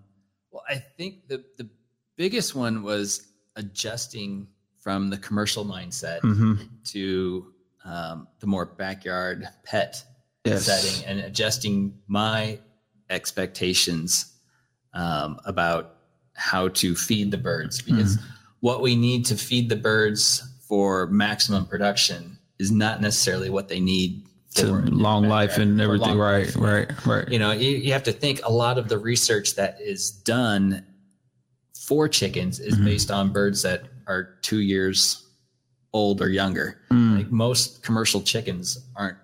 Well, 0.50 0.64
I 0.68 0.82
think 0.98 1.28
the 1.28 1.44
the 1.56 1.68
biggest 2.16 2.54
one 2.54 2.82
was 2.82 3.26
adjusting 3.54 4.48
from 4.86 5.10
the 5.10 5.18
commercial 5.18 5.64
mindset 5.64 6.20
Mm-hmm. 6.20 6.54
to 6.84 7.52
um, 7.84 8.28
the 8.38 8.46
more 8.46 8.64
backyard 8.66 9.48
pet 9.64 10.00
Yes. 10.44 10.64
setting 10.66 11.04
and 11.06 11.18
adjusting 11.18 11.98
my 12.06 12.60
expectations 13.10 14.32
um, 14.94 15.40
about 15.44 15.96
how 16.34 16.68
to 16.68 16.94
feed 16.94 17.32
the 17.32 17.36
birds 17.36 17.82
because 17.82 18.16
what 18.60 18.80
we 18.80 18.94
need 18.94 19.24
to 19.26 19.36
feed 19.36 19.68
the 19.68 19.74
birds 19.74 20.48
for 20.68 21.08
maximum 21.08 21.66
production 21.66 22.38
is 22.60 22.70
not 22.70 23.00
necessarily 23.00 23.50
what 23.50 23.66
they 23.68 23.80
need 23.80 24.24
To 24.54 24.66
for 24.68 24.82
long 24.86 25.26
life 25.26 25.58
and 25.58 25.80
everything. 25.80 26.16
Right, 26.16 26.46
life. 26.46 26.56
right, 26.56 27.06
right. 27.06 27.28
you 27.28 27.40
know 27.40 27.50
you, 27.50 27.70
you 27.70 27.92
have 27.92 28.04
to 28.04 28.12
think 28.12 28.40
a 28.44 28.52
lot 28.52 28.78
of 28.78 28.88
the 28.88 28.98
research 28.98 29.56
that 29.56 29.80
is 29.80 30.12
done 30.12 30.86
for 31.76 32.06
chickens 32.08 32.60
is 32.60 32.76
Mhm. 32.78 32.84
based 32.84 33.10
on 33.10 33.32
birds 33.32 33.62
that 33.62 33.82
are 34.06 34.36
two 34.42 34.60
years 34.60 35.24
old 35.92 36.20
or 36.20 36.28
younger 36.28 36.78
Mm. 36.90 37.16
like 37.18 37.30
most 37.30 37.82
commercial 37.82 38.20
chickens 38.20 38.78
aren't 38.96 39.16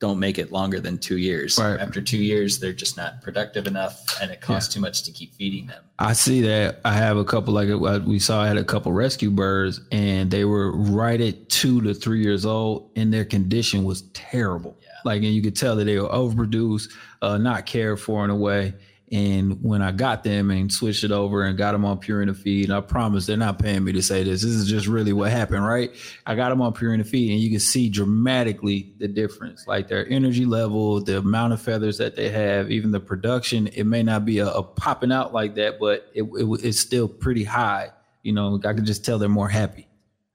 don't 0.00 0.18
make 0.18 0.38
it 0.38 0.52
longer 0.52 0.80
than 0.80 0.98
two 0.98 1.16
years 1.18 1.56
Right. 1.58 1.78
after 1.80 2.00
two 2.02 2.18
years 2.18 2.58
they're 2.58 2.72
just 2.72 2.96
not 2.96 3.22
productive 3.22 3.66
enough 3.66 4.18
and 4.20 4.30
it 4.30 4.40
costs 4.40 4.72
too 4.74 4.80
much 4.80 5.02
to 5.04 5.12
keep 5.12 5.34
feeding 5.34 5.66
them 5.66 5.82
I 5.98 6.12
see 6.12 6.40
that. 6.42 6.80
I 6.84 6.92
have 6.94 7.16
a 7.18 7.24
couple, 7.24 7.54
like 7.54 7.68
uh, 7.70 8.00
we 8.04 8.18
saw, 8.18 8.42
I 8.42 8.48
had 8.48 8.56
a 8.56 8.64
couple 8.64 8.92
rescue 8.92 9.30
birds, 9.30 9.80
and 9.92 10.28
they 10.28 10.44
were 10.44 10.72
right 10.76 11.20
at 11.20 11.48
two 11.48 11.80
to 11.82 11.94
three 11.94 12.20
years 12.20 12.44
old, 12.44 12.90
and 12.96 13.14
their 13.14 13.24
condition 13.24 13.84
was 13.84 14.02
terrible. 14.12 14.76
Yeah. 14.82 14.88
Like, 15.04 15.22
and 15.22 15.32
you 15.32 15.40
could 15.40 15.54
tell 15.54 15.76
that 15.76 15.84
they 15.84 15.96
were 15.96 16.08
overproduced, 16.08 16.88
uh, 17.22 17.38
not 17.38 17.66
cared 17.66 18.00
for 18.00 18.24
in 18.24 18.30
a 18.30 18.34
way. 18.34 18.74
And 19.12 19.62
when 19.62 19.82
I 19.82 19.92
got 19.92 20.24
them 20.24 20.50
and 20.50 20.72
switched 20.72 21.04
it 21.04 21.12
over 21.12 21.44
and 21.44 21.58
got 21.58 21.72
them 21.72 21.84
on 21.84 22.00
Purina 22.00 22.34
feed, 22.34 22.70
I 22.70 22.80
promise 22.80 23.26
they're 23.26 23.36
not 23.36 23.58
paying 23.58 23.84
me 23.84 23.92
to 23.92 24.02
say 24.02 24.22
this. 24.24 24.42
This 24.42 24.52
is 24.52 24.68
just 24.68 24.86
really 24.86 25.12
what 25.12 25.30
happened, 25.30 25.64
right? 25.64 25.90
I 26.26 26.34
got 26.34 26.48
them 26.48 26.62
on 26.62 26.72
Purina 26.72 27.06
feed, 27.06 27.30
and 27.30 27.38
you 27.38 27.50
can 27.50 27.60
see 27.60 27.90
dramatically 27.90 28.94
the 28.98 29.06
difference, 29.06 29.66
like 29.66 29.88
their 29.88 30.08
energy 30.08 30.46
level, 30.46 31.00
the 31.02 31.18
amount 31.18 31.52
of 31.52 31.60
feathers 31.60 31.98
that 31.98 32.16
they 32.16 32.30
have, 32.30 32.70
even 32.70 32.90
the 32.92 33.00
production. 33.00 33.66
It 33.68 33.84
may 33.84 34.02
not 34.02 34.24
be 34.24 34.38
a, 34.38 34.48
a 34.48 34.62
popping 34.62 35.12
out 35.12 35.32
like 35.34 35.54
that, 35.56 35.78
but 35.78 36.10
it, 36.14 36.22
it 36.22 36.64
it's 36.64 36.80
still 36.80 37.06
pretty 37.06 37.44
high. 37.44 37.90
You 38.22 38.32
know, 38.32 38.58
I 38.64 38.72
can 38.72 38.86
just 38.86 39.04
tell 39.04 39.18
they're 39.18 39.28
more 39.28 39.48
happy. 39.50 39.86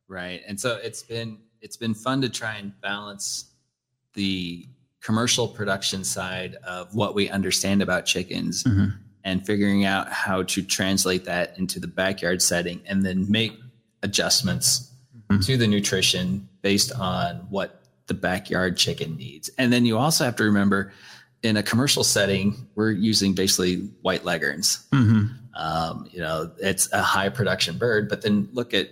right 0.07 0.41
and 0.47 0.59
so 0.59 0.77
it's 0.83 1.03
been 1.03 1.37
it's 1.61 1.77
been 1.77 1.93
fun 1.93 2.21
to 2.21 2.29
try 2.29 2.55
and 2.55 2.79
balance 2.81 3.45
the 4.13 4.67
commercial 5.01 5.47
production 5.47 6.03
side 6.03 6.55
of 6.67 6.93
what 6.93 7.15
we 7.15 7.29
understand 7.29 7.81
about 7.81 8.05
chickens 8.05 8.63
Mhm. 8.63 8.93
and 9.23 9.45
figuring 9.45 9.85
out 9.85 10.11
how 10.11 10.43
to 10.43 10.61
translate 10.61 11.25
that 11.25 11.57
into 11.57 11.79
the 11.79 11.87
backyard 11.87 12.41
setting 12.41 12.81
and 12.85 13.05
then 13.05 13.29
make 13.29 13.57
adjustments 14.03 14.91
Mhm. 15.29 15.45
to 15.45 15.57
the 15.57 15.67
nutrition 15.67 16.47
based 16.61 16.91
on 16.93 17.35
what 17.49 17.83
the 18.07 18.13
backyard 18.13 18.75
chicken 18.75 19.15
needs. 19.15 19.49
And 19.57 19.71
then 19.71 19.85
you 19.85 19.97
also 19.97 20.25
have 20.25 20.35
to 20.37 20.43
remember 20.43 20.91
in 21.43 21.55
a 21.55 21.63
commercial 21.63 22.03
setting, 22.03 22.67
we're 22.75 22.91
using 22.91 23.33
basically 23.33 23.77
white 24.01 24.25
leghorns. 24.25 24.79
Mm-hmm. 24.91 25.27
Um, 25.55 26.09
you 26.11 26.19
know, 26.19 26.51
it's 26.59 26.91
a 26.91 27.01
high 27.01 27.29
production 27.29 27.77
bird, 27.77 28.09
but 28.09 28.21
then 28.21 28.49
look 28.51 28.73
at, 28.73 28.89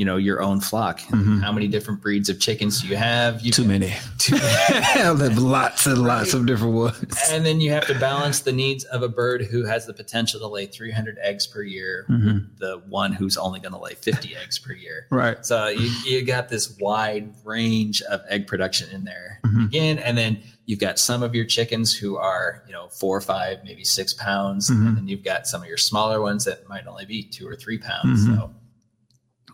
you 0.00 0.06
know, 0.06 0.16
your 0.16 0.40
own 0.40 0.60
flock. 0.60 0.98
Mhm. 1.10 1.42
How 1.42 1.52
many 1.52 1.68
different 1.68 2.00
breeds 2.00 2.30
of 2.30 2.40
chickens 2.40 2.80
do 2.80 2.88
you 2.88 2.96
have? 2.96 3.42
You 3.42 3.52
Too 3.52 3.64
many. 3.66 3.92
Too 4.16 4.38
There's 4.94 5.38
lots 5.38 5.84
and 5.84 5.98
lots 6.02 6.32
of 6.32 6.46
different 6.46 6.72
ones. 6.72 7.18
and 7.30 7.44
then 7.44 7.60
you 7.60 7.70
have 7.72 7.86
to 7.88 7.98
balance 7.98 8.40
the 8.40 8.52
needs 8.52 8.84
of 8.84 9.02
a 9.02 9.10
bird 9.10 9.42
who 9.50 9.64
has 9.66 9.84
the 9.84 9.92
potential 9.92 10.40
to 10.40 10.46
lay 10.46 10.64
300 10.64 11.18
eggs 11.22 11.46
per 11.46 11.60
year, 11.62 12.06
Mhm. 12.08 12.46
the 12.58 12.80
one 12.88 13.12
who's 13.12 13.36
only 13.36 13.60
going 13.60 13.74
to 13.74 13.78
lay 13.78 13.92
50 13.94 14.34
eggs 14.42 14.58
per 14.58 14.72
year. 14.72 15.06
Right. 15.10 15.44
So 15.44 15.68
you, 15.68 15.90
you 16.06 16.24
got 16.24 16.48
this 16.48 16.78
wide 16.80 17.34
range 17.44 18.00
of 18.02 18.22
egg 18.26 18.46
production 18.46 18.88
in 18.90 19.04
there 19.04 19.40
Mhm. 19.44 19.66
again, 19.66 19.98
and 19.98 20.16
then 20.16 20.38
you've 20.64 20.78
got 20.80 20.98
some 20.98 21.22
of 21.22 21.34
your 21.34 21.44
chickens 21.44 21.92
who 21.92 22.16
are 22.16 22.62
you 22.66 22.72
know 22.72 22.88
four 22.88 23.18
or 23.18 23.20
five, 23.20 23.58
maybe 23.64 23.84
six 23.84 24.14
pounds, 24.14 24.70
Mhm. 24.70 24.86
and 24.86 24.96
then 24.96 25.08
you've 25.08 25.24
got 25.24 25.46
some 25.46 25.60
of 25.60 25.68
your 25.68 25.76
smaller 25.76 26.22
ones 26.22 26.46
that 26.46 26.66
might 26.70 26.86
only 26.86 27.04
be 27.04 27.22
two 27.22 27.46
or 27.46 27.54
three 27.54 27.76
pounds. 27.78 28.24
Mhm. 28.26 28.36
So 28.38 28.54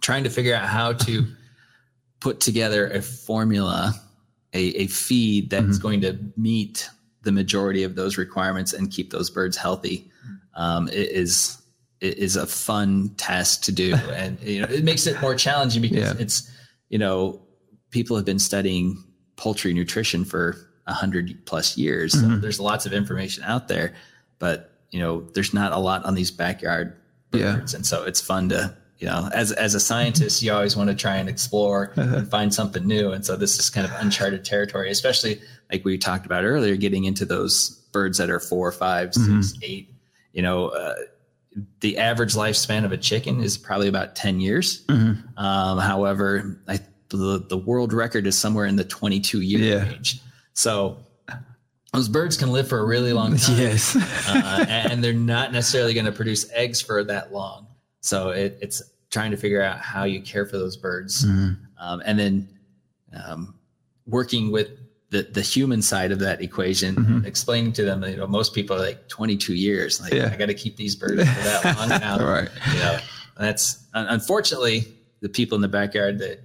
trying 0.06 0.24
to 0.24 0.30
figure 0.30 0.54
out 0.54 0.68
how 0.68 0.92
to 0.92 1.26
put 2.20 2.38
together 2.40 2.86
a 2.88 3.02
formula 3.02 3.92
a, 4.54 4.64
a 4.84 4.86
feed 4.86 5.50
that's 5.50 5.78
going 5.78 6.00
to 6.00 6.16
meet 6.36 6.88
the 7.22 7.32
majority 7.32 7.82
of 7.82 7.96
those 7.96 8.16
requirements 8.16 8.72
and 8.72 8.90
keep 8.92 9.10
those 9.10 9.28
birds 9.30 9.56
healthy 9.56 10.08
um, 10.54 10.86
it 10.88 11.10
is 11.10 11.60
it 12.00 12.18
is 12.18 12.36
a 12.36 12.46
fun 12.46 13.10
task 13.16 13.62
to 13.62 13.72
do 13.72 13.94
and 14.22 14.38
you 14.40 14.60
know 14.60 14.68
it 14.68 14.84
makes 14.84 15.06
it 15.06 15.20
more 15.20 15.34
challenging 15.34 15.82
because 15.82 15.98
Yeah. 16.14 16.22
it's 16.22 16.48
you 16.88 16.98
know 16.98 17.40
people 17.90 18.14
have 18.16 18.24
been 18.24 18.38
studying 18.38 19.02
poultry 19.36 19.74
nutrition 19.74 20.24
for 20.24 20.56
a 20.86 20.92
hundred 20.94 21.44
plus 21.46 21.76
years 21.76 22.12
so 22.12 22.20
Mhm. 22.26 22.40
there's 22.40 22.60
lots 22.60 22.86
of 22.86 22.92
information 22.92 23.42
out 23.42 23.66
there 23.66 23.92
but 24.38 24.70
you 24.92 25.00
know 25.00 25.22
there's 25.34 25.52
not 25.52 25.72
a 25.72 25.78
lot 25.78 26.04
on 26.04 26.14
these 26.14 26.30
backyard 26.30 26.94
Yeah. 27.32 27.56
birds 27.56 27.74
and 27.74 27.84
so 27.84 28.04
it's 28.04 28.20
fun 28.20 28.48
to 28.50 28.76
you 28.98 29.06
know 29.06 29.28
as 29.34 29.52
as 29.52 29.74
a 29.74 29.80
scientist 29.80 30.42
you 30.42 30.52
always 30.52 30.76
want 30.76 30.88
to 30.88 30.96
try 30.96 31.16
and 31.16 31.28
explore 31.28 31.92
and 31.96 32.28
find 32.30 32.52
something 32.54 32.86
new 32.86 33.12
and 33.12 33.24
so 33.26 33.36
this 33.36 33.58
is 33.58 33.68
kind 33.70 33.86
of 33.86 33.92
uncharted 34.00 34.44
territory 34.44 34.90
especially 34.90 35.40
like 35.70 35.84
we 35.84 35.98
talked 35.98 36.24
about 36.26 36.44
earlier 36.44 36.76
getting 36.76 37.04
into 37.04 37.24
those 37.24 37.70
birds 37.92 38.18
that 38.18 38.30
are 38.30 38.40
four 38.40 38.72
five 38.72 39.12
six, 39.14 39.26
Mhm. 39.26 39.58
eight. 39.62 39.94
you 40.32 40.42
know 40.42 40.68
uh, 40.68 40.94
the 41.80 41.96
average 41.98 42.34
lifespan 42.34 42.84
of 42.84 42.92
a 42.92 42.96
chicken 42.98 43.42
is 43.42 43.56
probably 43.56 43.88
about 43.88 44.14
10 44.16 44.40
years 44.40 44.84
Mhm. 44.86 45.38
um, 45.38 45.78
however 45.78 46.60
I, 46.68 46.80
the, 47.08 47.44
the 47.48 47.56
world 47.56 47.92
record 47.92 48.26
is 48.26 48.36
somewhere 48.38 48.66
in 48.66 48.76
the 48.76 48.84
22 48.84 49.40
year 49.40 49.58
Yeah. 49.60 49.82
range 49.90 50.20
so 50.54 50.98
those 51.92 52.08
birds 52.08 52.36
can 52.36 52.50
live 52.52 52.68
for 52.68 52.78
a 52.78 52.84
really 52.84 53.12
long 53.12 53.36
time 53.36 53.56
Yes. 53.58 53.96
uh, 54.28 54.64
and 54.68 55.02
they're 55.04 55.12
not 55.14 55.52
necessarily 55.52 55.94
going 55.94 56.06
to 56.06 56.12
produce 56.12 56.46
eggs 56.52 56.80
for 56.80 57.02
that 57.04 57.32
long. 57.32 57.66
So 58.06 58.30
it, 58.30 58.56
it's 58.60 58.82
trying 59.10 59.32
to 59.32 59.36
figure 59.36 59.60
out 59.62 59.80
how 59.80 60.04
you 60.04 60.20
care 60.20 60.46
for 60.46 60.58
those 60.58 60.76
birds, 60.76 61.24
Mhm. 61.26 61.56
um, 61.80 62.02
and 62.06 62.16
then 62.18 62.48
um, 63.12 63.54
working 64.06 64.50
with 64.52 64.68
the 65.10 65.22
the 65.22 65.40
human 65.42 65.82
side 65.82 66.12
of 66.12 66.18
that 66.20 66.40
equation, 66.40 66.94
Mhm. 66.96 67.26
explaining 67.26 67.72
to 67.74 67.84
them 67.84 68.04
you 68.04 68.16
know 68.16 68.26
most 68.26 68.54
people 68.54 68.76
are 68.76 68.80
like 68.80 69.08
22 69.08 69.54
years, 69.54 70.00
like 70.00 70.12
Yeah. 70.12 70.30
I 70.32 70.36
got 70.36 70.46
to 70.46 70.54
keep 70.54 70.76
these 70.76 70.94
birds 70.94 71.20
for 71.22 71.42
that 71.44 71.76
long 71.78 71.88
now. 72.00 72.18
right. 72.24 72.48
You 72.72 72.78
know, 72.78 72.98
that's 73.38 73.84
unfortunately 73.94 74.86
the 75.20 75.28
people 75.28 75.56
in 75.56 75.62
the 75.62 75.68
backyard 75.68 76.18
that 76.20 76.40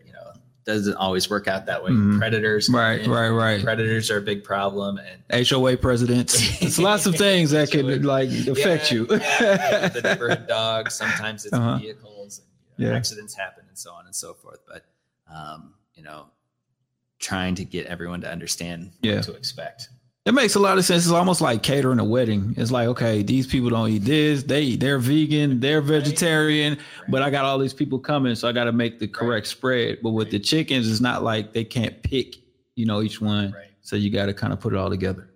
doesn't 0.66 0.96
always 0.96 1.30
work 1.30 1.48
out 1.48 1.66
that 1.66 1.84
way. 1.84 1.92
Mhm. 1.92 2.20
Predators, 2.20 2.70
Right, 2.70 3.06
right, 3.08 3.30
right. 3.30 3.64
Predators 3.64 4.12
are 4.12 4.18
a 4.18 4.22
big 4.22 4.44
problem, 4.44 5.00
and 5.00 5.48
HOA 5.48 5.76
presidents. 5.78 6.62
It's 6.62 6.78
lots 6.78 7.06
of 7.08 7.16
things 7.16 7.52
that 7.52 7.72
could 7.72 8.06
like 8.06 8.30
affect 8.30 8.92
Yeah, 8.92 8.98
you. 8.98 9.08
yeah, 9.10 9.88
the 9.90 10.02
neighborhood 10.02 10.48
dogs. 10.48 10.94
Sometimes 10.94 11.46
it's 11.46 11.54
Uh-huh. 11.54 11.78
vehicles, 11.78 12.40
and 12.40 12.48
you 12.78 12.86
know, 12.86 12.92
Yeah. 12.92 12.98
accidents 12.98 13.34
happen, 13.36 13.64
and 13.68 13.78
so 13.78 13.92
on 13.94 14.06
and 14.06 14.16
so 14.16 14.34
forth. 14.36 14.60
But 14.68 14.86
um, 15.34 15.74
you 15.96 16.04
know, 16.04 16.26
trying 17.20 17.56
to 17.56 17.66
get 17.66 17.86
everyone 17.88 18.22
to 18.22 18.30
understand 18.32 18.92
Yeah. 19.02 19.16
what 19.16 19.24
to 19.26 19.34
expect. 19.34 19.90
It 20.24 20.36
makes 20.36 20.54
a 20.54 20.60
lot 20.60 20.78
of 20.78 20.86
sense. 20.86 21.06
It's 21.06 21.12
almost 21.12 21.42
like 21.42 21.64
catering 21.64 21.98
a 21.98 22.04
wedding. 22.04 22.54
It's 22.56 22.70
like, 22.70 22.88
okay, 22.90 23.24
these 23.24 23.48
people 23.48 23.72
don't 23.72 23.90
eat 23.90 24.04
this. 24.04 24.44
They 24.44 24.76
they're 24.76 25.00
vegan, 25.00 25.60
they're 25.60 25.82
vegetarian, 25.82 26.78
but 27.10 27.24
I 27.24 27.32
got 27.32 27.44
all 27.44 27.58
these 27.58 27.74
people 27.74 27.98
coming, 27.98 28.36
so 28.36 28.48
I 28.48 28.52
got 28.52 28.66
to 28.66 28.72
make 28.72 29.00
the 29.00 29.08
correct 29.08 29.48
spread. 29.48 29.98
But 30.04 30.12
with 30.12 30.30
the 30.30 30.40
chickens, 30.40 30.92
it's 30.92 31.02
not 31.02 31.24
like 31.24 31.54
they 31.54 31.64
can't 31.64 32.04
pick, 32.04 32.36
you 32.76 32.86
know, 32.86 33.02
each 33.02 33.20
one. 33.20 33.52
Right. 33.52 33.66
So 33.82 33.96
you 33.96 34.12
got 34.12 34.28
to 34.28 34.34
kind 34.36 34.54
of 34.54 34.60
put 34.60 34.74
it 34.74 34.78
all 34.78 34.92
together. 34.92 35.28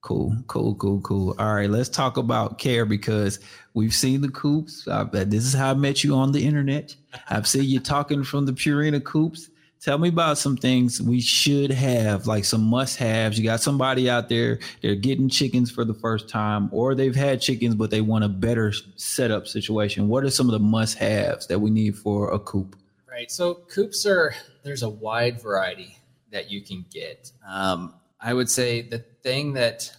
Cool, 0.00 0.34
cool, 0.46 0.74
cool, 0.76 1.02
cool. 1.02 1.36
All 1.38 1.54
right, 1.54 1.68
let's 1.68 1.90
talk 1.90 2.16
about 2.16 2.58
care 2.58 2.86
because 2.86 3.40
we've 3.74 3.92
seen 3.92 4.22
the 4.22 4.30
coops. 4.30 4.88
I, 4.88 5.04
this 5.04 5.44
is 5.44 5.52
how 5.52 5.72
I 5.72 5.74
met 5.74 6.02
you 6.02 6.14
on 6.14 6.32
the 6.32 6.42
internet. 6.46 6.96
I've 7.28 7.46
seen 7.46 7.64
you 7.64 7.78
talking 7.78 8.24
from 8.24 8.46
the 8.46 8.52
Purina 8.52 9.04
coops. 9.04 9.50
Tell 9.82 9.96
me 9.96 10.10
about 10.10 10.36
some 10.36 10.58
things 10.58 11.00
we 11.00 11.22
should 11.22 11.70
have, 11.70 12.26
like 12.26 12.44
some 12.44 12.62
must 12.62 12.98
haves. 12.98 13.38
You 13.38 13.44
got 13.44 13.62
somebody 13.62 14.10
out 14.10 14.28
there, 14.28 14.58
they're 14.82 14.94
getting 14.94 15.30
chickens 15.30 15.70
for 15.70 15.86
the 15.86 15.94
first 15.94 16.28
time, 16.28 16.68
or 16.70 16.94
they've 16.94 17.16
had 17.16 17.40
chickens, 17.40 17.74
but 17.74 17.90
they 17.90 18.02
want 18.02 18.24
a 18.24 18.28
better 18.28 18.74
setup 18.96 19.48
situation. 19.48 20.08
What 20.08 20.22
are 20.22 20.30
some 20.30 20.46
of 20.48 20.52
the 20.52 20.58
must 20.58 20.98
haves 20.98 21.46
that 21.46 21.60
we 21.60 21.70
need 21.70 21.96
for 21.96 22.30
a 22.30 22.38
coop? 22.38 22.76
Right. 23.10 23.30
So 23.30 23.54
coops 23.54 24.04
are 24.04 24.34
there's 24.64 24.82
a 24.82 24.88
wide 24.88 25.40
variety 25.40 25.96
that 26.30 26.50
you 26.50 26.60
can 26.60 26.84
get. 26.92 27.32
Um, 27.48 27.94
I 28.20 28.34
would 28.34 28.50
say 28.50 28.82
the 28.82 28.98
thing 28.98 29.54
that 29.54 29.90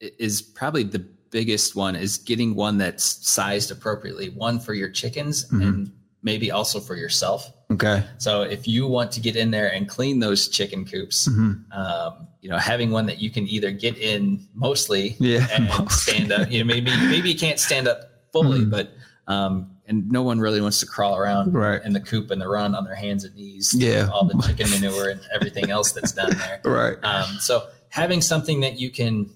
is 0.00 0.42
probably 0.42 0.82
the 0.82 0.98
biggest 1.30 1.76
one 1.76 1.94
is 1.94 2.18
getting 2.18 2.56
one 2.56 2.78
that's 2.78 3.04
sized 3.04 3.70
appropriately, 3.70 4.30
one 4.30 4.58
for 4.58 4.74
your 4.74 4.88
chickens 4.88 5.48
and 5.52 5.92
maybe 6.22 6.50
also 6.50 6.80
for 6.80 6.96
yourself. 6.96 7.52
Okay. 7.72 8.04
So 8.18 8.42
if 8.42 8.66
you 8.66 8.86
want 8.86 9.12
to 9.12 9.20
get 9.20 9.36
in 9.36 9.50
there 9.50 9.72
and 9.72 9.88
clean 9.88 10.18
those 10.18 10.48
chicken 10.48 10.84
coops, 10.84 11.28
Mhm. 11.28 11.72
um, 11.72 12.26
you 12.40 12.48
know, 12.50 12.56
having 12.58 12.90
one 12.90 13.06
that 13.06 13.20
you 13.20 13.30
can 13.30 13.46
either 13.48 13.70
get 13.70 13.96
in 13.98 14.46
mostly 14.54 15.16
Yeah, 15.20 15.46
and 15.52 15.68
mostly. 15.78 16.14
stand 16.14 16.32
up, 16.32 16.50
you 16.50 16.58
know, 16.58 16.64
maybe 16.64 16.90
maybe 17.06 17.30
you 17.30 17.38
can't 17.38 17.58
stand 17.60 17.86
up 17.86 18.10
fully, 18.32 18.60
Mhm. 18.60 18.70
but 18.70 18.92
um, 19.28 19.70
and 19.86 20.10
no 20.10 20.22
one 20.22 20.40
really 20.40 20.60
wants 20.60 20.80
to 20.80 20.86
crawl 20.86 21.16
around 21.16 21.54
Right. 21.54 21.80
in 21.84 21.92
the 21.92 22.00
coop 22.00 22.32
and 22.32 22.40
the 22.42 22.48
run 22.48 22.74
on 22.74 22.82
their 22.84 22.96
hands 22.96 23.22
and 23.24 23.34
knees. 23.36 23.72
Yeah. 23.76 24.08
all 24.12 24.24
the 24.24 24.40
chicken 24.44 24.68
manure 24.70 25.08
and 25.10 25.20
everything 25.32 25.70
else 25.70 25.92
that's 25.92 26.10
down 26.12 26.30
there. 26.30 26.60
Right. 26.64 26.96
Um, 27.04 27.38
so 27.38 27.68
having 27.90 28.20
something 28.22 28.60
that 28.60 28.80
you 28.80 28.90
can 28.90 29.30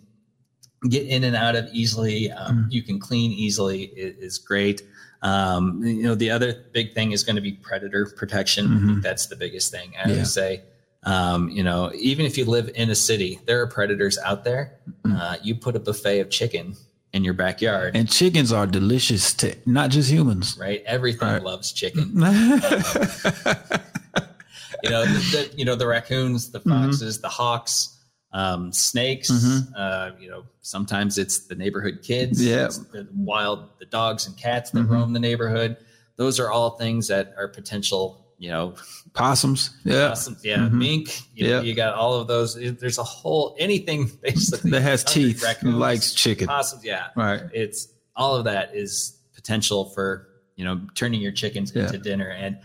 get 0.89 1.07
in 1.07 1.25
and 1.25 1.35
out 1.37 1.57
of 1.57 1.69
easily, 1.73 2.31
um, 2.31 2.65
Mm. 2.69 2.73
you 2.73 2.83
can 2.83 2.99
clean 2.99 3.33
easily 3.33 3.85
is, 3.85 4.17
is 4.33 4.39
great. 4.39 4.83
Um, 5.23 5.83
you 5.83 6.03
know, 6.03 6.15
the 6.15 6.31
other 6.31 6.65
big 6.73 6.93
thing 6.95 7.13
is 7.13 7.23
going 7.25 7.37
to 7.37 7.43
be 7.43 7.53
predator 7.53 8.07
protection. 8.17 8.67
I 8.67 8.69
Mhm. 8.69 9.03
that's 9.03 9.27
the 9.27 9.37
biggest 9.37 9.71
thing. 9.71 9.93
I 10.03 10.09
Yeah. 10.11 10.17
would 10.17 10.27
say, 10.27 10.63
um, 11.05 11.49
you 11.49 11.63
know, 11.63 11.91
even 11.95 12.27
if 12.27 12.37
you 12.37 12.45
live 12.45 12.71
in 12.75 12.91
a 12.91 12.95
city, 12.95 13.41
there 13.47 13.61
are 13.63 13.67
predators 13.67 14.19
out 14.19 14.45
there. 14.45 14.73
Mm. 15.05 15.19
Uh, 15.19 15.37
you 15.43 15.55
put 15.55 15.77
a 15.77 15.81
buffet 15.81 16.21
of 16.21 16.29
chicken 16.31 16.77
in 17.15 17.25
your 17.25 17.33
backyard, 17.35 17.95
And 17.97 18.11
chickens 18.11 18.53
are 18.53 18.67
delicious 18.67 19.33
to 19.35 19.55
not 19.67 19.91
just 19.91 20.11
humans. 20.11 20.57
right? 20.61 20.83
Everything 20.85 21.29
Right. 21.29 21.43
loves 21.43 21.73
chicken. 21.73 22.11
mm-hmm. 22.13 23.55
you 24.83 24.91
know, 24.91 25.05
the, 25.07 25.19
the, 25.33 25.51
you 25.59 25.65
know, 25.65 25.75
the 25.77 25.87
raccoons, 25.87 26.51
the 26.51 26.61
Mhm. 26.61 26.87
foxes, 26.87 27.21
the 27.21 27.29
hawks, 27.29 27.94
um, 28.35 28.73
snakes. 28.73 29.31
Mhm. 29.31 29.73
Uh, 29.77 30.11
you 30.21 30.29
know, 30.29 30.45
sometimes 30.61 31.17
it's 31.19 31.47
the 31.47 31.55
neighborhood 31.55 32.01
kids. 32.03 32.45
Yeah. 32.45 32.67
the 32.93 33.07
wild, 33.15 33.69
the 33.79 33.87
dogs 33.87 34.27
and 34.27 34.37
cats 34.37 34.71
that 34.73 34.81
Mhm. 34.87 34.91
roam 34.91 35.13
the 35.13 35.21
neighborhood. 35.21 35.77
Those 36.17 36.39
are 36.41 36.51
all 36.51 36.71
things 36.77 37.09
that 37.09 37.33
are 37.39 37.49
potential. 37.49 38.21
You 38.39 38.51
know, 38.51 38.75
Possums. 39.15 39.71
Yeah. 39.85 40.11
awesome. 40.11 40.37
Yeah, 40.43 40.59
Mhm. 40.59 40.73
mink. 40.73 41.21
You, 41.37 41.45
know, 41.49 41.57
Yeah. 41.59 41.63
you 41.63 41.75
got 41.75 41.95
all 41.95 42.15
of 42.21 42.27
those. 42.27 42.57
There's 42.57 42.99
a 42.99 43.05
whole 43.05 43.55
anything 43.59 44.11
basically 44.23 44.73
That 44.73 44.83
has 44.83 45.05
teeth, 45.05 45.41
raccoons, 45.43 45.77
likes 45.77 46.13
chicken. 46.13 46.49
possums. 46.49 46.85
Yeah, 46.85 47.07
Right. 47.15 47.43
it's 47.55 47.89
all 48.17 48.35
of 48.37 48.45
that 48.47 48.75
is 48.75 49.17
potential 49.37 49.85
for 49.91 50.29
you 50.57 50.65
know 50.65 50.81
turning 50.97 51.21
your 51.21 51.33
chickens 51.33 51.73
Yeah. 51.75 51.87
into 51.87 51.99
dinner 51.99 52.29
and 52.31 52.59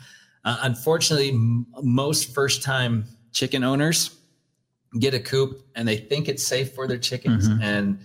uh, 0.45 0.57
unfortunately 0.61 1.29
m- 1.29 1.65
most 1.83 2.33
first 2.33 2.61
time 2.63 3.05
chicken 3.31 3.63
owners 3.63 4.11
get 4.97 5.13
a 5.13 5.19
coop 5.19 5.61
and 5.75 5.87
they 5.87 5.97
think 5.97 6.27
it's 6.27 6.45
safe 6.45 6.73
for 6.73 6.87
their 6.87 6.97
chickens 6.97 7.47
Mhm. 7.47 7.61
and 7.61 7.99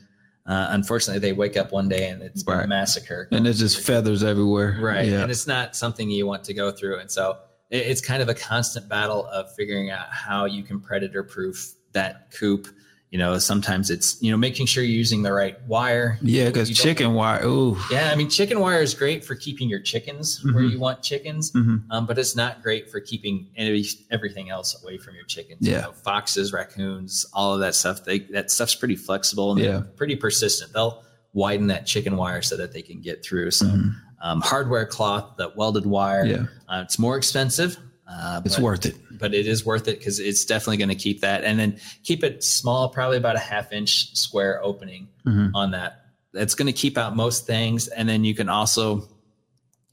uh, 0.47 0.67
unfortunately 0.71 1.19
they 1.21 1.33
wake 1.33 1.57
up 1.57 1.73
one 1.73 1.89
day 1.89 2.09
and 2.11 2.23
it's 2.23 2.45
Right. 2.47 2.65
a 2.65 2.69
massacre 2.69 3.27
And 3.31 3.47
there's 3.47 3.59
just 3.59 3.81
feathers 3.81 4.23
everywhere. 4.23 4.77
right 4.81 5.09
Yeah. 5.09 5.23
and 5.23 5.31
it's 5.31 5.47
not 5.47 5.75
something 5.75 6.11
you 6.11 6.27
want 6.27 6.45
to 6.45 6.53
go 6.55 6.71
through 6.71 6.99
and 6.99 7.11
so 7.11 7.39
it, 7.71 7.79
it's 7.87 8.03
kind 8.03 8.23
of 8.23 8.29
a 8.29 8.35
constant 8.35 8.87
battle 8.89 9.25
of 9.27 9.47
figuring 9.55 9.91
out 9.91 10.07
how 10.11 10.45
you 10.45 10.63
can 10.63 10.81
predator 10.81 11.23
proof 11.23 11.73
that 11.93 12.31
coop 12.33 12.69
you 13.15 13.19
know 13.19 13.39
sometimes 13.39 13.91
it's 13.91 14.21
you 14.21 14.33
know 14.33 14.37
making 14.37 14.67
sure 14.67 14.83
you're 14.83 14.91
using 14.99 15.23
the 15.23 15.33
right 15.33 15.57
wire 15.69 16.19
Yeah, 16.21 16.47
because 16.47 16.69
chicken 16.77 17.15
wire. 17.15 17.45
Ooh. 17.47 17.77
yeah, 17.89 18.11
I 18.11 18.17
mean, 18.17 18.29
chicken 18.29 18.59
wire 18.59 18.83
is 18.83 18.93
great 18.93 19.25
for 19.25 19.37
keeping 19.37 19.69
your 19.69 19.79
chickens 19.79 20.43
where 20.43 20.65
Mhm. 20.65 20.73
you 20.73 20.81
want 20.81 21.01
chickens, 21.01 21.53
Mhm. 21.53 21.85
um, 21.91 22.07
but 22.07 22.19
it's 22.19 22.35
not 22.35 22.61
great 22.61 22.91
for 22.91 22.99
keeping 22.99 23.47
any, 23.57 23.87
everything 24.11 24.51
else 24.51 24.83
away 24.83 24.99
from 24.99 25.15
your 25.15 25.23
chickens. 25.27 25.61
Yeah. 25.61 25.75
You 25.77 25.83
know, 25.83 25.93
foxes, 25.93 26.53
raccoons, 26.53 27.25
all 27.33 27.55
of 27.55 27.61
that 27.61 27.77
stuff. 27.77 28.05
They 28.05 28.19
that 28.37 28.51
stuff's 28.51 28.75
pretty 28.75 28.97
flexible 28.97 29.53
and 29.53 29.61
Yeah. 29.61 29.83
pretty 29.95 30.17
persistent. 30.17 30.73
They'll 30.73 31.05
widen 31.35 31.69
that 31.69 31.87
chicken 31.87 32.17
wire 32.17 32.43
so 32.43 32.57
that 32.57 32.73
they 32.73 32.83
can 32.83 33.01
get 33.01 33.25
through. 33.25 33.53
So, 33.53 33.67
Mhm. 33.67 33.95
um, 34.25 34.41
hardware 34.41 34.87
cloth, 34.87 35.37
that 35.39 35.57
welded 35.57 35.87
wire. 35.87 36.27
Yeah. 36.27 36.47
uh, 36.69 36.81
it's 36.83 36.99
more 36.99 37.17
expensive. 37.17 37.77
Uh, 38.11 38.41
It's 38.45 38.59
worth 38.59 38.85
it. 38.87 38.97
But 39.19 39.35
it 39.35 39.47
is 39.47 39.65
worth 39.65 39.89
it 39.89 39.99
because 39.99 40.21
it's 40.21 40.45
definitely 40.45 40.77
going 40.79 40.89
to 40.89 40.95
keep 40.95 41.21
that 41.21 41.45
and 41.45 41.59
then 41.59 41.79
keep 42.03 42.23
it 42.25 42.43
small, 42.45 42.89
probably 42.89 43.17
about 43.17 43.37
a 43.37 43.41
half 43.41 43.73
inch 43.73 44.15
square 44.17 44.63
opening 44.63 45.09
Mhm. 45.27 45.51
on 45.55 45.71
that. 45.73 46.05
That's 46.33 46.55
going 46.55 46.67
to 46.67 46.73
keep 46.73 46.99
out 46.99 47.15
most 47.17 47.47
things. 47.47 47.89
And 47.89 48.09
then 48.09 48.25
you 48.25 48.35
can 48.35 48.49
also, 48.49 49.09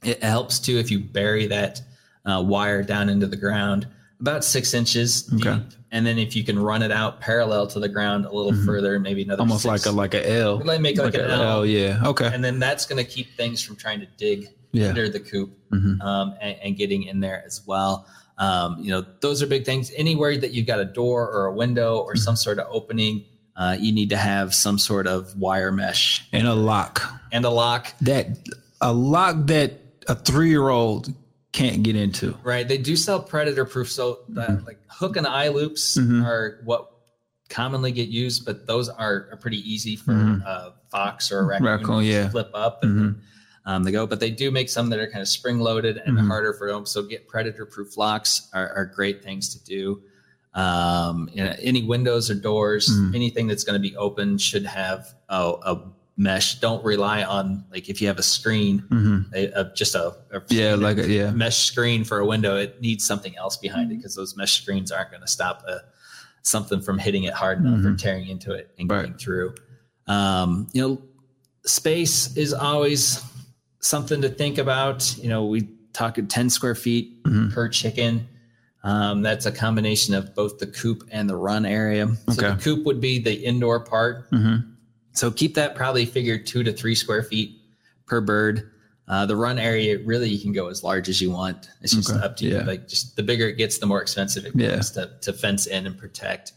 it 0.04 0.22
helps 0.22 0.58
too 0.58 0.78
if 0.78 0.90
you 0.90 0.98
bury 1.00 1.46
that 1.48 1.80
uh, 2.24 2.42
wire 2.44 2.82
down 2.82 3.08
into 3.08 3.26
the 3.26 3.36
ground 3.36 3.86
about 4.20 4.44
six 4.44 4.74
inches 4.74 5.22
deep. 5.24 5.46
Okay. 5.46 5.60
And 5.90 6.06
then 6.06 6.16
if 6.18 6.34
you 6.36 6.44
can 6.44 6.58
run 6.58 6.82
it 6.82 6.92
out 6.92 7.20
parallel 7.20 7.66
to 7.68 7.80
the 7.80 7.88
ground 7.88 8.24
a 8.24 8.32
little 8.32 8.52
Mhm. 8.52 8.64
further, 8.64 8.98
maybe 9.00 9.22
another 9.22 9.40
Almost 9.40 9.62
six- 9.62 9.84
like 9.84 9.92
a 9.92 9.96
like 9.96 10.14
a 10.14 10.30
L. 10.38 10.62
Like 10.64 10.80
make 10.80 10.96
like 10.98 11.14
an 11.14 11.22
L. 11.30 11.66
Yeah. 11.66 12.00
Okay. 12.04 12.30
and 12.32 12.42
then 12.44 12.58
that's 12.60 12.86
going 12.86 13.04
to 13.04 13.10
keep 13.10 13.36
things 13.36 13.60
from 13.62 13.76
trying 13.76 14.00
to 14.00 14.06
dig 14.16 14.48
Yeah. 14.72 14.88
under 14.88 15.08
the 15.08 15.20
coop 15.20 15.50
Mhm. 15.72 16.00
um, 16.00 16.34
and, 16.40 16.56
and 16.62 16.76
getting 16.76 17.02
in 17.02 17.20
there 17.20 17.42
as 17.44 17.60
well. 17.66 18.06
Um, 18.42 18.78
you 18.80 18.90
know, 18.90 19.04
those 19.20 19.40
are 19.40 19.46
big 19.46 19.64
things. 19.64 19.92
Anywhere 19.96 20.36
that 20.36 20.50
you've 20.52 20.66
got 20.66 20.80
a 20.80 20.84
door 20.84 21.30
or 21.30 21.46
a 21.46 21.52
window 21.52 21.98
or 21.98 22.16
some 22.16 22.34
sort 22.34 22.58
of 22.58 22.66
opening, 22.70 23.24
uh, 23.56 23.76
you 23.78 23.92
need 23.92 24.10
to 24.10 24.16
have 24.16 24.52
some 24.52 24.78
sort 24.78 25.06
of 25.06 25.36
wire 25.36 25.70
mesh 25.70 26.26
And 26.32 26.48
a 26.48 26.54
lock. 26.54 27.02
and 27.30 27.44
a 27.44 27.50
lock. 27.50 27.94
That 28.00 28.26
a 28.80 28.92
lock 28.92 29.46
that 29.46 29.78
a 30.08 30.16
three 30.16 30.48
year 30.48 30.68
old 30.68 31.14
can't 31.52 31.84
get 31.84 31.94
into. 31.94 32.36
Right. 32.42 32.66
They 32.66 32.78
do 32.78 32.96
sell 32.96 33.22
predator 33.22 33.64
proof. 33.64 33.92
So 33.92 34.20
that, 34.30 34.64
like 34.64 34.80
hook 34.88 35.16
and 35.16 35.26
eye 35.26 35.48
loops 35.48 35.96
are 35.98 36.58
what 36.64 36.90
commonly 37.48 37.92
get 37.92 38.08
used, 38.08 38.44
but 38.44 38.66
those 38.66 38.88
are, 38.88 39.28
are 39.30 39.38
pretty 39.40 39.58
easy 39.70 39.94
for 39.94 40.12
a 40.12 40.72
fox 40.90 41.30
or 41.30 41.40
a 41.40 41.44
raccoon, 41.44 41.66
Raccoon, 41.66 41.98
to 42.00 42.04
yeah. 42.04 42.28
flip 42.30 42.50
up 42.54 42.82
and 42.82 43.20
um, 43.64 43.82
they 43.84 43.92
go. 43.92 44.06
But 44.06 44.20
they 44.20 44.30
do 44.30 44.50
make 44.50 44.68
some 44.68 44.90
that 44.90 44.98
are 44.98 45.06
kind 45.06 45.22
of 45.22 45.28
spring 45.28 45.58
loaded 45.60 45.98
and 46.04 46.18
harder 46.18 46.52
for 46.54 46.70
them. 46.72 46.84
So 46.86 47.02
get 47.02 47.28
predator 47.28 47.64
proof 47.66 47.96
locks 47.96 48.48
are, 48.52 48.68
are 48.74 48.86
great 48.86 49.22
things 49.22 49.54
to 49.54 49.64
do. 49.64 50.02
Um, 50.54 51.30
you 51.32 51.42
know, 51.42 51.54
any 51.60 51.82
windows 51.82 52.30
or 52.30 52.34
doors, 52.34 52.90
anything 53.14 53.46
that's 53.46 53.64
going 53.64 53.80
to 53.80 53.88
be 53.88 53.96
open 53.96 54.36
should 54.36 54.66
have 54.66 55.06
a, 55.30 55.54
a 55.64 55.90
mesh. 56.18 56.56
Don't 56.60 56.84
rely 56.84 57.22
on 57.22 57.64
like 57.72 57.88
if 57.88 58.02
you 58.02 58.08
have 58.08 58.18
a 58.18 58.22
screen, 58.22 58.84
a, 59.34 59.46
a- 59.60 59.72
just 59.74 59.94
a, 59.94 60.14
Mm-hmm. 60.32 60.54
Yeah, 60.54 60.74
like 60.74 60.98
a, 60.98 61.08
yeah. 61.08 61.30
mesh 61.30 61.56
screen 61.58 62.04
for 62.04 62.18
a 62.18 62.26
window, 62.26 62.56
it 62.56 62.80
needs 62.82 63.06
something 63.06 63.34
else 63.38 63.56
behind 63.56 63.92
it 63.92 63.96
because 63.96 64.14
those 64.14 64.36
mesh 64.36 64.60
screens 64.60 64.90
aren't 64.92 65.10
going 65.10 65.22
to 65.22 65.28
stop 65.28 65.62
a, 65.68 65.80
something 66.42 66.80
from 66.82 66.98
hitting 66.98 67.24
it 67.24 67.32
hard 67.32 67.58
enough 67.64 67.84
or 67.84 67.94
tearing 67.96 68.28
into 68.28 68.52
it 68.52 68.70
and 68.78 68.88
Mm-hmm. 68.88 68.96
Right. 68.98 69.02
getting 69.06 69.18
through. 69.18 69.54
Um, 70.06 70.66
you 70.74 70.82
know, 70.82 71.02
space 71.64 72.36
is 72.36 72.52
always 72.52 73.22
something 73.82 74.22
to 74.22 74.28
think 74.30 74.58
about. 74.58 75.16
You 75.18 75.28
know, 75.28 75.44
we 75.44 75.68
talk 75.92 76.16
at 76.18 76.30
10 76.30 76.48
square 76.50 76.74
feet 76.74 77.22
Mm-hmm. 77.24 77.50
per 77.52 77.68
chicken. 77.68 78.26
Um, 78.82 79.22
that's 79.22 79.46
a 79.46 79.52
combination 79.52 80.12
of 80.14 80.34
both 80.34 80.58
the 80.58 80.66
coop 80.66 81.04
and 81.12 81.28
the 81.30 81.36
run 81.36 81.64
area. 81.64 82.08
So 82.30 82.32
Okay. 82.46 82.56
the 82.56 82.60
coop 82.62 82.84
would 82.84 83.00
be 83.00 83.20
the 83.20 83.32
indoor 83.32 83.78
part. 83.84 84.28
So 85.12 85.30
keep 85.30 85.54
that 85.54 85.74
probably 85.76 86.04
figure 86.06 86.36
two 86.38 86.64
to 86.64 86.72
three 86.72 86.94
square 86.96 87.22
feet 87.22 87.60
per 88.06 88.20
bird. 88.20 88.70
Uh, 89.06 89.24
the 89.26 89.36
run 89.36 89.58
area, 89.58 89.98
really, 90.04 90.28
you 90.30 90.40
can 90.40 90.52
go 90.52 90.66
as 90.68 90.82
large 90.82 91.08
as 91.08 91.20
you 91.20 91.30
want. 91.30 91.68
It's 91.82 91.92
just 91.94 92.10
Okay. 92.10 92.18
up 92.24 92.36
to 92.38 92.44
you. 92.46 92.56
Yeah. 92.56 92.64
Like, 92.64 92.88
just 92.88 93.14
the 93.14 93.22
bigger 93.22 93.46
it 93.48 93.56
gets, 93.56 93.78
the 93.78 93.86
more 93.86 94.00
expensive 94.02 94.44
it 94.46 94.52
Yeah. 94.56 94.68
becomes 94.68 94.90
to, 94.92 95.10
to 95.20 95.32
fence 95.32 95.66
in 95.66 95.86
and 95.86 95.96
protect. 95.96 96.52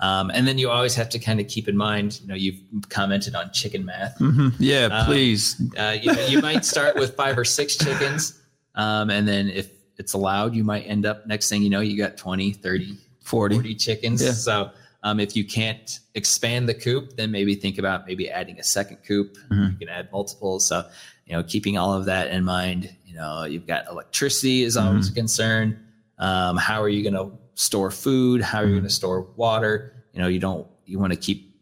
Um, 0.00 0.30
and 0.34 0.46
then 0.46 0.58
you 0.58 0.68
always 0.70 0.94
have 0.94 1.08
to 1.10 1.18
kind 1.18 1.40
of 1.40 1.48
keep 1.48 1.68
in 1.68 1.76
mind, 1.76 2.20
you 2.22 2.28
know, 2.28 2.34
you've 2.34 2.60
commented 2.90 3.34
on 3.34 3.50
chicken 3.52 3.84
math. 3.86 4.18
Mhm. 4.18 4.52
Yeah, 4.58 4.86
Um, 4.92 5.06
please. 5.06 5.60
Uh, 5.76 5.96
you, 6.00 6.12
you 6.28 6.40
might 6.42 6.64
start 6.66 6.96
with 6.96 7.14
five 7.16 7.38
or 7.38 7.44
six 7.44 7.76
chickens. 7.76 8.38
Um, 8.74 9.08
and 9.08 9.26
then 9.26 9.48
if 9.48 9.70
it's 9.96 10.12
allowed, 10.12 10.54
you 10.54 10.64
might 10.64 10.82
end 10.82 11.06
up, 11.06 11.26
next 11.26 11.48
thing 11.48 11.62
you 11.62 11.70
know, 11.70 11.80
you 11.80 11.96
got 11.96 12.18
20, 12.18 12.52
30, 12.52 12.98
40. 13.22 13.54
40 13.54 13.74
chickens. 13.76 14.22
Yeah. 14.22 14.32
So 14.32 14.70
um, 15.02 15.18
if 15.18 15.34
you 15.34 15.44
can't 15.46 15.98
expand 16.14 16.68
the 16.68 16.74
coop, 16.74 17.16
then 17.16 17.30
maybe 17.30 17.54
think 17.54 17.78
about 17.78 18.06
maybe 18.06 18.28
adding 18.28 18.58
a 18.58 18.62
second 18.62 18.98
coop. 19.06 19.34
Mm-hmm. 19.50 19.70
You 19.72 19.76
can 19.78 19.88
add 19.88 20.12
multiples. 20.12 20.66
So, 20.66 20.84
you 21.24 21.32
know, 21.34 21.42
keeping 21.42 21.78
all 21.78 21.94
of 21.94 22.04
that 22.04 22.30
in 22.30 22.44
mind, 22.44 22.94
you 23.06 23.14
know, 23.14 23.44
you've 23.44 23.66
got 23.66 23.88
electricity 23.88 24.62
is 24.62 24.76
always 24.76 25.06
a 25.06 25.10
Mm-hmm. 25.10 25.16
concern. 25.16 25.80
Um, 26.18 26.56
how 26.58 26.82
are 26.82 26.88
you 26.90 27.02
going 27.02 27.14
to 27.14 27.38
store 27.56 27.90
food? 27.90 28.40
How 28.40 28.58
are 28.58 28.62
you 28.62 28.68
Mm-hmm. 28.68 28.74
going 28.76 28.84
to 28.84 28.90
store 28.94 29.22
water? 29.34 30.04
You 30.12 30.20
know, 30.20 30.28
you 30.28 30.38
don't, 30.38 30.68
you 30.84 31.00
want 31.00 31.12
to 31.12 31.18
keep 31.18 31.54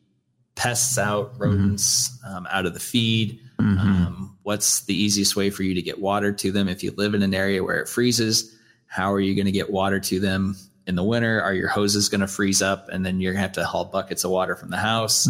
pests 0.54 0.98
out, 0.98 1.33
rodents 1.38 2.16
um, 2.28 2.46
out 2.50 2.66
of 2.66 2.74
the 2.74 2.80
feed. 2.80 3.40
Mm-hmm. 3.59 3.78
Um, 3.78 4.38
what's 4.42 4.83
the 4.85 4.94
easiest 4.94 5.35
way 5.35 5.50
for 5.50 5.62
you 5.62 5.74
to 5.74 5.83
get 5.83 6.00
water 6.00 6.33
to 6.33 6.52
them? 6.52 6.68
If 6.68 6.83
you 6.83 6.92
live 6.96 7.14
in 7.14 7.22
an 7.22 7.33
area 7.35 7.64
where 7.64 7.80
it 7.80 7.88
freezes, 7.88 8.54
how 8.87 9.12
are 9.12 9.20
you 9.20 9.35
going 9.35 9.46
to 9.46 9.52
get 9.52 9.70
water 9.70 9.98
to 9.98 10.20
them 10.20 10.57
in 10.87 10.94
the 10.94 11.02
winter? 11.02 11.40
Are 11.40 11.54
your 11.54 11.68
hoses 11.68 12.09
going 12.09 12.20
to 12.20 12.26
freeze 12.28 12.61
up 12.62 12.88
and 12.90 13.04
then 13.04 13.20
you're 13.20 13.33
going 13.33 13.40
to 13.40 13.46
have 13.48 13.52
to 13.52 13.64
haul 13.64 13.87
buckets 13.87 14.22
of 14.24 14.30
water 14.30 14.54
from 14.54 14.70
the 14.70 14.76
house? 14.76 15.26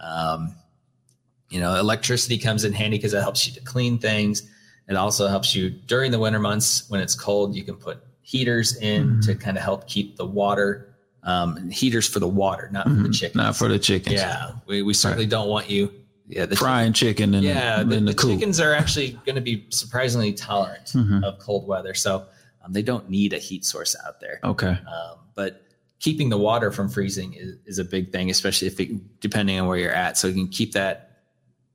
Um, 0.00 0.54
you 1.50 1.60
know, 1.60 1.74
electricity 1.78 2.38
comes 2.38 2.64
in 2.64 2.72
handy 2.72 2.96
because 2.96 3.12
it 3.12 3.20
helps 3.20 3.46
you 3.46 3.52
to 3.54 3.60
clean 3.60 3.98
things. 3.98 4.42
It 4.88 4.96
also 4.96 5.28
helps 5.28 5.54
you 5.54 5.68
during 5.70 6.10
the 6.12 6.18
winter 6.18 6.38
months 6.38 6.88
when 6.88 7.00
it's 7.00 7.14
cold, 7.14 7.54
you 7.54 7.62
can 7.64 7.76
put 7.76 8.02
heaters 8.32 8.76
in 8.78 9.20
to 9.20 9.34
kind 9.34 9.58
of 9.58 9.62
help 9.62 9.86
keep 9.86 10.16
the 10.16 10.24
water, 10.24 10.94
um, 11.22 11.68
heaters 11.68 12.08
for 12.08 12.18
the 12.18 12.26
water, 12.26 12.70
not 12.72 12.88
for 12.88 12.94
the 12.94 13.10
chickens. 13.10 13.36
Not 13.36 13.56
for 13.56 13.68
the 13.68 13.78
chickens. 13.78 14.16
Yeah, 14.16 14.52
we, 14.64 14.80
we 14.80 14.94
certainly 14.94 15.26
don't 15.26 15.48
want 15.50 15.68
you. 15.68 15.92
Yeah, 16.26 16.46
the 16.46 16.56
Frying 16.56 16.94
chicken 16.94 17.34
in, 17.34 17.42
yeah, 17.42 17.82
the, 17.82 17.96
the, 17.96 18.00
the, 18.00 18.14
chickens 18.14 18.58
are 18.58 18.72
actually 18.72 19.20
going 19.26 19.34
to 19.34 19.42
be 19.42 19.66
surprisingly 19.68 20.32
tolerant 20.32 20.86
Mm-hmm. 20.86 21.22
of 21.24 21.38
cold 21.40 21.66
weather, 21.68 21.92
so 21.92 22.24
um, 22.64 22.72
they 22.72 22.80
don't 22.80 23.10
need 23.10 23.34
a 23.34 23.38
heat 23.38 23.66
source 23.66 23.94
out 24.06 24.18
there. 24.20 24.40
Okay. 24.42 24.68
Um, 24.68 25.18
but 25.34 25.62
keeping 25.98 26.30
the 26.30 26.38
water 26.38 26.72
from 26.72 26.88
freezing 26.88 27.34
is, 27.34 27.56
is 27.66 27.78
a 27.78 27.84
big 27.84 28.12
thing, 28.12 28.30
especially 28.30 28.68
if 28.68 28.80
it, 28.80 29.20
depending 29.20 29.60
on 29.60 29.66
where 29.66 29.76
you're 29.76 29.92
at. 29.92 30.16
So 30.16 30.28
you 30.28 30.34
can 30.34 30.48
keep 30.48 30.72
that. 30.72 31.20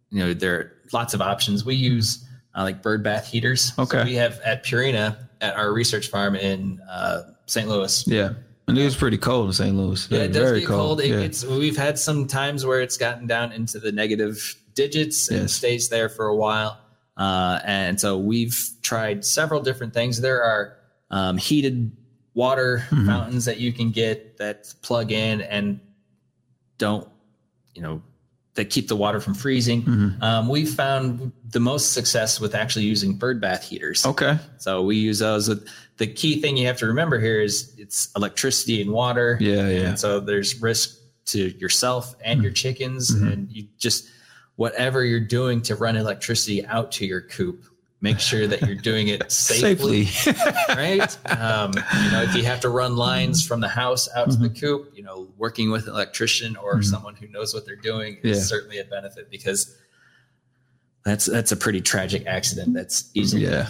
You 0.10 0.20
know, 0.20 0.34
there 0.34 0.56
are 0.56 0.72
lots 0.92 1.14
of 1.14 1.22
options. 1.22 1.64
We 1.64 1.76
use 1.76 2.27
uh, 2.58 2.64
like 2.64 2.82
bird 2.82 3.04
bath 3.04 3.28
heaters. 3.28 3.74
So 3.76 3.84
Okay. 3.84 4.04
we 4.04 4.16
have 4.16 4.40
at 4.42 4.66
Purina 4.66 5.16
at 5.42 5.56
our 5.56 5.72
research 5.72 6.08
farm 6.08 6.36
in 6.36 6.82
uh, 6.90 7.22
St. 7.46 7.68
Louis. 7.70 8.06
Yeah. 8.08 8.34
And 8.68 8.78
it 8.78 8.84
was 8.84 8.98
pretty 8.98 9.18
cold 9.18 9.48
in 9.48 9.54
St. 9.54 9.76
Louis. 9.78 10.08
Yeah, 10.12 10.24
it 10.24 10.30
does 10.34 10.44
Very 10.50 10.60
get 10.62 10.68
cold. 10.70 11.00
It 11.00 11.08
yeah. 11.10 11.20
gets, 11.22 11.46
we've 11.46 11.78
had 11.78 11.98
some 11.98 12.28
times 12.28 12.66
where 12.66 12.82
it's 12.82 12.98
gotten 12.98 13.26
down 13.28 13.54
into 13.54 13.80
the 13.80 13.92
negative 13.94 14.56
digits 14.74 15.30
and 15.30 15.42
Yes. 15.44 15.54
stays 15.54 15.88
there 15.90 16.10
for 16.10 16.26
a 16.28 16.36
while. 16.36 16.78
Uh, 17.16 17.60
and 17.64 18.00
so 18.02 18.18
we've 18.18 18.60
tried 18.82 19.24
several 19.24 19.62
different 19.62 19.94
things. 19.94 20.20
There 20.20 20.44
are 20.44 20.78
um, 21.12 21.38
heated 21.38 21.96
water 22.34 22.84
Mm-hmm. 22.90 23.06
fountains 23.08 23.46
that 23.46 23.60
you 23.60 23.72
can 23.72 23.92
get 23.92 24.38
that 24.38 24.74
plug 24.82 25.12
in 25.14 25.42
and 25.42 25.80
don't, 26.78 27.08
you 27.74 27.82
know, 27.82 28.02
that 28.58 28.72
keep 28.72 28.88
the 28.88 28.96
water 28.96 29.22
from 29.22 29.36
freezing. 29.36 29.84
Mm-hmm. 29.84 30.24
Um, 30.24 30.50
we've 30.50 30.74
found 30.74 31.32
the 31.50 31.60
most 31.60 31.94
success 31.94 32.42
with 32.42 32.56
actually 32.56 32.86
using 32.86 33.14
bird 33.14 33.40
bath 33.40 33.64
heaters. 33.64 34.06
okay. 34.06 34.40
So 34.58 34.82
we 34.82 34.98
use 34.98 35.20
those. 35.20 35.48
The 35.98 36.08
key 36.08 36.42
thing 36.42 36.58
you 36.58 36.66
have 36.68 36.78
to 36.80 36.88
remember 36.88 37.20
here 37.20 37.40
is 37.40 37.74
it's 37.78 38.10
electricity 38.16 38.82
and 38.82 38.92
water. 38.92 39.38
Yeah, 39.40 39.70
yeah. 39.70 39.90
And 39.90 40.00
so 40.00 40.20
there's 40.20 40.60
risk 40.62 40.98
to 41.28 41.50
yourself 41.58 42.16
and 42.24 42.42
your 42.42 42.52
chickens, 42.52 43.12
and 43.12 43.50
you 43.52 43.68
just 43.78 44.10
whatever 44.56 45.06
you're 45.06 45.20
doing 45.20 45.62
to 45.62 45.76
run 45.76 45.96
electricity 45.96 46.66
out 46.66 46.92
to 46.94 47.06
your 47.06 47.22
coop, 47.22 47.64
make 48.00 48.20
sure 48.20 48.46
that 48.46 48.62
you're 48.62 48.76
doing 48.76 49.08
it 49.08 49.32
safely. 49.32 50.06
Safely. 50.06 50.54
right? 50.70 51.18
Um, 51.40 51.74
you 51.74 52.12
know, 52.12 52.22
if 52.24 52.36
you 52.36 52.44
have 52.44 52.60
to 52.62 52.70
run 52.70 52.96
lines 52.96 53.46
from 53.46 53.60
the 53.60 53.68
house 53.68 54.08
out 54.16 54.30
to 54.32 54.38
the 54.38 54.50
coop, 54.50 54.92
you 54.96 55.02
know, 55.04 55.28
working 55.38 55.72
with 55.72 55.88
an 55.88 55.94
electrician 55.94 56.56
or 56.58 56.82
someone 56.84 57.16
who 57.16 57.28
knows 57.28 57.54
what 57.54 57.66
they're 57.66 57.76
doing 57.76 58.18
is 58.24 58.38
Yeah. 58.38 58.44
certainly 58.44 58.78
a 58.80 58.84
benefit 58.86 59.32
because 59.32 59.76
that's 61.06 61.26
that's 61.26 61.52
a 61.52 61.56
pretty 61.58 61.82
tragic 61.82 62.26
accident 62.28 62.74
that's 62.74 63.10
easily 63.14 63.44
yeah. 63.46 63.70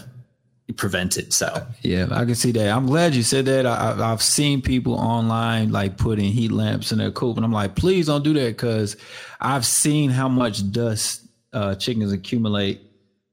prevented. 0.75 1.31
So 1.33 1.65
Yeah, 1.81 2.07
I 2.11 2.25
can 2.25 2.35
see 2.35 2.51
that. 2.51 2.69
I'm 2.69 2.87
glad 2.87 3.13
you 3.13 3.23
said 3.23 3.45
that. 3.45 3.65
I, 3.65 3.91
I- 3.91 4.11
I've 4.11 4.21
seen 4.23 4.61
people 4.61 4.95
online 4.95 5.71
like 5.71 5.97
putting 5.97 6.31
heat 6.33 6.51
lamps 6.51 6.91
in 6.91 6.97
their 6.97 7.11
coop, 7.11 7.37
and 7.37 7.45
I'm 7.45 7.51
like, 7.53 7.75
please 7.75 8.07
don't 8.07 8.23
do 8.23 8.33
that 8.33 8.57
because 8.57 8.97
I've 9.39 9.65
seen 9.65 10.09
how 10.09 10.27
much 10.27 10.69
dust 10.71 11.21
uh, 11.53 11.75
chickens 11.75 12.11
accumulate. 12.11 12.81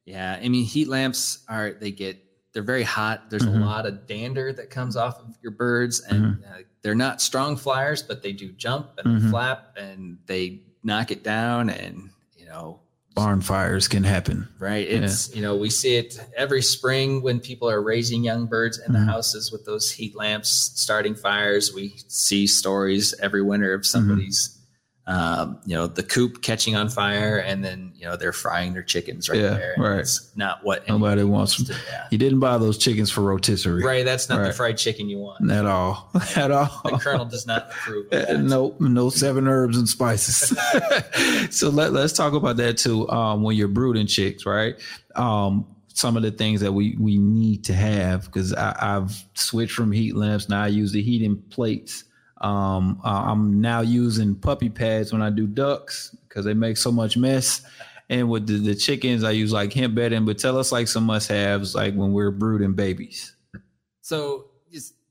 Yeah, 0.04 0.38
I 0.40 0.48
mean, 0.48 0.64
heat 0.64 0.88
lamps 0.88 1.44
are 1.48 1.72
they 1.72 1.90
get 1.90 2.18
they're 2.52 2.62
very 2.62 2.82
hot. 2.84 3.30
There's 3.30 3.42
a 3.42 3.46
mm-hmm. 3.46 3.62
lot 3.62 3.84
of 3.84 4.06
dander 4.06 4.52
that 4.52 4.70
comes 4.70 4.96
off 4.96 5.18
of 5.18 5.34
your 5.42 5.52
birds, 5.52 6.00
and 6.00 6.36
mm-hmm. 6.36 6.52
uh, 6.52 6.58
they're 6.82 6.94
not 6.94 7.20
strong 7.20 7.56
flyers, 7.56 8.02
but 8.02 8.22
they 8.22 8.32
do 8.32 8.52
jump 8.52 8.98
and 8.98 9.20
they 9.20 9.28
flap 9.28 9.76
and 9.76 10.18
they 10.26 10.60
knock 10.82 11.10
it 11.10 11.24
down, 11.24 11.70
and 11.70 12.10
you 12.36 12.46
know 12.46 12.80
Barn 13.14 13.40
fires 13.40 13.88
can 13.88 14.04
happen. 14.04 14.48
right? 14.58 14.86
It's 14.86 15.34
you 15.34 15.40
know 15.40 15.56
we 15.56 15.70
see 15.70 15.96
it 15.96 16.18
every 16.36 16.62
spring 16.62 17.22
when 17.22 17.40
people 17.40 17.70
are 17.70 17.82
raising 17.82 18.24
young 18.24 18.46
birds 18.46 18.78
in 18.78 18.92
the 18.92 19.00
houses 19.00 19.50
with 19.50 19.64
those 19.64 19.90
heat 19.90 20.14
lamps 20.14 20.72
starting 20.74 21.14
fires. 21.14 21.72
We 21.72 21.94
see 22.08 22.46
stories 22.46 23.14
every 23.20 23.42
winter 23.42 23.72
of 23.72 23.86
somebody's 23.86 24.58
um, 25.06 25.58
you 25.66 25.74
know 25.74 25.86
the 25.86 26.02
coop 26.02 26.40
catching 26.40 26.74
on 26.76 26.88
fire 26.88 27.36
and 27.38 27.62
then 27.62 27.92
you 27.94 28.06
know 28.06 28.16
they're 28.16 28.32
frying 28.32 28.72
their 28.72 28.82
chickens 28.82 29.28
right 29.28 29.38
Yeah, 29.38 29.50
there. 29.50 29.74
Right. 29.76 29.98
It's 29.98 30.30
not 30.34 30.64
what 30.64 30.88
Nobody 30.88 31.20
anybody 31.20 31.24
wants. 31.24 31.62
to- 31.62 31.72
yeah. 31.90 32.06
You 32.10 32.16
didn't 32.16 32.40
buy 32.40 32.56
those 32.56 32.78
chickens 32.78 33.10
for 33.10 33.20
rotisserie, 33.20 33.82
Right, 33.84 34.04
that's 34.04 34.28
not 34.30 34.42
the 34.42 34.52
fried 34.52 34.78
chicken 34.78 35.08
you 35.10 35.18
want. 35.18 35.50
At 35.50 35.66
all. 35.66 36.10
At 36.36 36.50
all. 36.50 36.80
The 36.84 36.92
colonel 36.98 37.26
does 37.26 37.46
not 37.46 37.68
approve 37.70 38.06
of 38.06 38.10
that. 38.28 38.40
no, 38.40 38.74
no 38.80 39.10
seven 39.10 39.46
herbs 39.46 39.76
and 39.76 39.86
spices. 39.88 40.56
so 41.50 41.68
let, 41.68 41.92
let's 41.92 42.12
talk 42.14 42.32
about 42.32 42.56
that 42.56 42.78
too. 42.78 43.08
Um, 43.10 43.42
when 43.42 43.56
you're 43.56 43.68
brooding 43.68 44.06
chicks, 44.06 44.46
right? 44.46 44.76
Um, 45.16 45.66
some 45.88 46.16
of 46.16 46.22
the 46.24 46.30
things 46.32 46.60
that 46.62 46.72
we 46.72 46.96
we 46.98 47.18
need 47.18 47.62
to 47.66 47.72
have 47.74 48.24
because 48.24 48.52
I've 48.54 49.12
switched 49.34 49.74
from 49.74 49.92
heat 49.92 50.16
lamps. 50.16 50.48
Now 50.48 50.62
I 50.64 50.66
use 50.68 50.90
the 50.92 51.02
heating 51.02 51.36
plates. 51.50 52.04
Um, 52.38 53.00
I'm 53.04 53.60
now 53.60 53.80
using 53.80 54.34
puppy 54.34 54.68
pads 54.68 55.12
when 55.12 55.22
I 55.22 55.30
do 55.30 55.46
ducks 55.46 56.14
because 56.28 56.44
they 56.44 56.54
make 56.54 56.76
so 56.76 56.90
much 56.92 57.16
mess. 57.16 57.62
And 58.10 58.28
with 58.28 58.46
the, 58.46 58.58
the 58.58 58.74
chickens, 58.74 59.24
I 59.24 59.30
use 59.30 59.52
like 59.52 59.72
hemp 59.72 59.94
bedding. 59.94 60.24
But 60.26 60.38
tell 60.38 60.58
us 60.58 60.70
like 60.72 60.88
some 60.88 61.04
must 61.04 61.28
haves 61.28 61.74
like 61.74 61.94
when 61.94 62.12
we're 62.12 62.30
brooding 62.30 62.74
babies. 62.74 63.34
So 64.02 64.46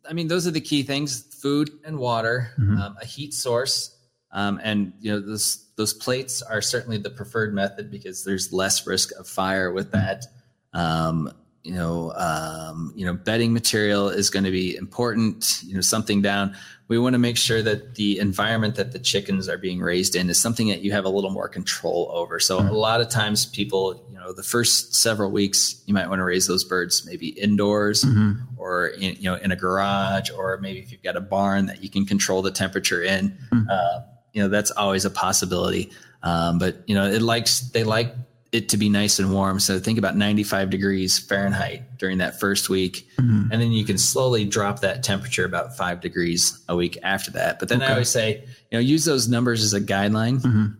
I 0.07 0.13
mean, 0.13 0.27
those 0.27 0.45
are 0.45 0.51
the 0.51 0.61
key 0.61 0.83
things: 0.83 1.21
food 1.41 1.71
and 1.85 1.97
water, 1.97 2.51
Mhm. 2.59 2.77
um, 2.79 2.97
a 3.01 3.05
heat 3.05 3.33
source, 3.33 3.95
um, 4.31 4.59
and 4.63 4.91
you 4.99 5.11
know 5.11 5.19
those 5.19 5.65
those 5.77 5.93
plates 5.93 6.41
are 6.41 6.61
certainly 6.61 6.97
the 6.97 7.09
preferred 7.09 7.53
method 7.53 7.89
because 7.89 8.23
there's 8.23 8.51
less 8.53 8.85
risk 8.85 9.11
of 9.17 9.27
fire 9.27 9.71
with 9.71 9.91
that. 9.91 10.25
Um, 10.73 11.31
you 11.63 11.73
know, 11.73 12.11
um, 12.17 12.91
you 12.97 13.05
know, 13.05 13.13
bedding 13.13 13.53
material 13.53 14.09
is 14.09 14.29
going 14.29 14.43
to 14.43 14.51
be 14.51 14.75
important. 14.75 15.61
You 15.63 15.75
know, 15.75 15.81
something 15.81 16.21
down. 16.21 16.55
We 16.93 16.99
want 16.99 17.13
to 17.13 17.19
make 17.19 17.37
sure 17.37 17.63
that 17.63 17.95
the 17.95 18.19
environment 18.19 18.75
that 18.75 18.91
the 18.91 18.99
chickens 18.99 19.49
are 19.49 19.57
being 19.57 19.79
raised 19.81 20.15
in 20.15 20.29
is 20.29 20.39
something 20.39 20.67
that 20.67 20.81
you 20.83 20.91
have 20.91 21.05
a 21.05 21.09
little 21.09 21.31
more 21.31 21.49
control 21.49 22.11
over. 22.13 22.39
So 22.39 22.59
a 22.59 22.69
lot 22.69 23.01
of 23.01 23.09
times, 23.09 23.47
people, 23.47 24.05
you 24.11 24.15
know, 24.19 24.31
the 24.31 24.43
first 24.43 24.93
several 24.93 25.31
weeks, 25.31 25.81
you 25.87 25.93
might 25.95 26.07
want 26.07 26.19
to 26.19 26.23
raise 26.23 26.45
those 26.45 26.63
birds 26.63 27.03
maybe 27.03 27.29
indoors 27.29 28.03
Mhm. 28.03 28.41
or 28.57 28.89
in, 28.89 29.15
you 29.15 29.23
know 29.23 29.35
in 29.35 29.51
a 29.51 29.55
garage 29.55 30.29
or 30.37 30.59
maybe 30.61 30.79
if 30.81 30.91
you've 30.91 31.01
got 31.01 31.15
a 31.15 31.21
barn 31.21 31.65
that 31.65 31.81
you 31.83 31.89
can 31.89 32.05
control 32.05 32.43
the 32.43 32.51
temperature 32.51 33.01
in 33.01 33.35
Mhm. 33.51 33.65
uh, 33.71 33.99
you 34.33 34.41
know 34.43 34.47
that's 34.49 34.69
always 34.69 35.03
a 35.03 35.09
possibility 35.09 35.89
um, 36.21 36.59
but 36.59 36.83
you 36.87 36.93
know 36.93 37.05
it 37.07 37.23
likes 37.23 37.59
they 37.75 37.83
like 37.83 38.13
it 38.53 38.69
to 38.69 38.77
be 38.77 38.87
nice 38.87 39.19
and 39.19 39.33
warm 39.33 39.59
so 39.59 39.79
think 39.79 39.97
about 39.97 40.15
95 40.15 40.69
degrees 40.69 41.17
fahrenheit 41.19 41.97
during 41.97 42.19
that 42.19 42.39
first 42.39 42.69
week 42.69 43.07
Mhm. 43.19 43.49
and 43.51 43.61
then 43.61 43.71
you 43.71 43.83
can 43.83 43.97
slowly 43.97 44.45
drop 44.45 44.81
that 44.81 45.03
temperature 45.03 45.43
about 45.45 45.75
five 45.75 45.99
degrees 46.01 46.59
a 46.69 46.75
week 46.75 46.97
after 47.03 47.31
that 47.31 47.59
but 47.59 47.67
then 47.69 47.81
i 47.81 47.85
Okay. 47.85 47.93
always 47.93 48.09
say 48.09 48.41
you 48.71 48.77
know 48.77 48.79
use 48.79 49.05
those 49.05 49.27
numbers 49.27 49.63
as 49.63 49.73
a 49.73 49.81
guideline 49.81 50.39
Mhm. 50.41 50.75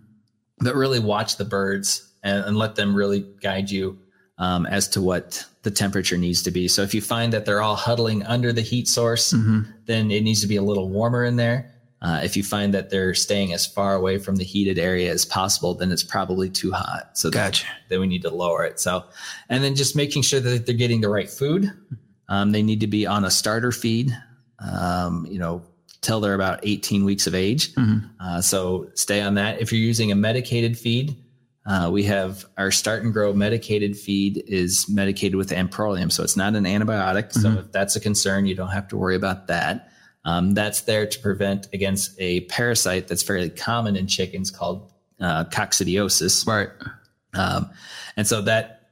but 0.59 0.75
really 0.75 0.99
watch 0.99 1.37
the 1.37 1.45
birds 1.45 2.07
and, 2.23 2.45
and 2.45 2.57
let 2.57 2.75
them 2.75 2.95
really 2.95 3.25
guide 3.41 3.69
you 3.71 3.97
um, 4.39 4.65
as 4.65 4.87
to 4.89 5.01
what 5.01 5.45
the 5.61 5.69
temperature 5.69 6.17
needs 6.17 6.41
to 6.43 6.51
be. 6.51 6.67
So 6.67 6.81
if 6.81 6.95
you 6.95 7.01
find 7.01 7.31
that 7.33 7.45
they're 7.45 7.61
all 7.61 7.75
huddling 7.75 8.23
under 8.23 8.51
the 8.51 8.61
heat 8.61 8.87
source, 8.87 9.31
Mhm. 9.31 9.67
then 9.85 10.09
it 10.09 10.23
needs 10.23 10.41
to 10.41 10.47
be 10.47 10.55
a 10.55 10.61
little 10.63 10.89
warmer 10.89 11.23
in 11.23 11.35
there. 11.35 11.71
Uh, 12.03 12.19
if 12.21 12.35
you 12.35 12.43
find 12.43 12.73
that 12.73 12.89
they're 12.89 13.13
staying 13.13 13.53
as 13.53 13.65
far 13.65 13.95
away 13.95 14.17
from 14.17 14.35
the 14.35 14.43
heated 14.43 14.77
area 14.77 15.09
as 15.09 15.23
possible, 15.23 15.73
then 15.73 15.89
it's 15.89 16.03
probably 16.03 16.49
too 16.49 16.71
hot. 16.71 17.11
So 17.17 17.29
then- 17.29 17.45
Gotcha. 17.47 17.65
then 17.89 18.01
we 18.01 18.07
need 18.07 18.23
to 18.23 18.29
lower 18.29 18.65
it. 18.65 18.77
So, 18.79 19.05
and 19.47 19.63
then 19.63 19.73
just 19.75 19.95
making 19.95 20.23
sure 20.23 20.41
that 20.41 20.65
they're 20.65 20.75
getting 20.75 20.99
the 20.99 21.07
right 21.09 21.29
food. 21.29 21.71
Um, 22.27 22.51
they 22.51 22.61
need 22.61 22.81
to 22.81 22.87
be 22.87 23.05
on 23.07 23.23
a 23.23 23.31
starter 23.31 23.71
feed, 23.71 24.11
um, 24.59 25.25
you 25.29 25.39
know, 25.39 25.63
till 26.01 26.19
they're 26.19 26.33
about 26.33 26.59
18 26.63 27.05
weeks 27.05 27.25
of 27.27 27.33
age. 27.35 27.73
Mhm. 27.75 28.09
Uh, 28.19 28.41
so 28.41 28.89
stay 28.95 29.21
on 29.21 29.35
that. 29.35 29.61
If 29.61 29.71
you're 29.71 29.79
using 29.81 30.11
a 30.11 30.15
medicated 30.15 30.77
feed, 30.77 31.15
uh, 31.65 31.89
we 31.89 32.03
have 32.03 32.45
our 32.57 32.71
start 32.71 33.03
and 33.03 33.13
grow 33.13 33.31
medicated 33.33 33.95
feed 33.95 34.43
is 34.45 34.87
medicated 34.89 35.35
with 35.35 35.51
amprolium. 35.51 36.11
So 36.11 36.21
it's 36.23 36.35
not 36.35 36.55
an 36.55 36.65
antibiotic. 36.65 37.31
So 37.31 37.49
Mhm. 37.51 37.59
if 37.59 37.71
that's 37.71 37.95
a 37.95 38.01
concern, 38.01 38.45
you 38.45 38.55
don't 38.55 38.71
have 38.71 38.89
to 38.89 38.97
worry 38.97 39.15
about 39.15 39.47
that. 39.47 39.89
Um, 40.25 40.53
that's 40.53 40.81
there 40.81 41.05
to 41.05 41.19
prevent 41.19 41.67
against 41.73 42.15
a 42.17 42.41
parasite 42.41 43.07
that's 43.07 43.23
fairly 43.23 43.49
common 43.49 43.95
in 43.95 44.07
chickens 44.07 44.51
called 44.51 44.91
uh, 45.19 45.45
coccidiosis. 45.45 46.47
Right. 46.47 46.69
Um, 47.33 47.69
and 48.15 48.25
so 48.25 48.41
that 48.43 48.89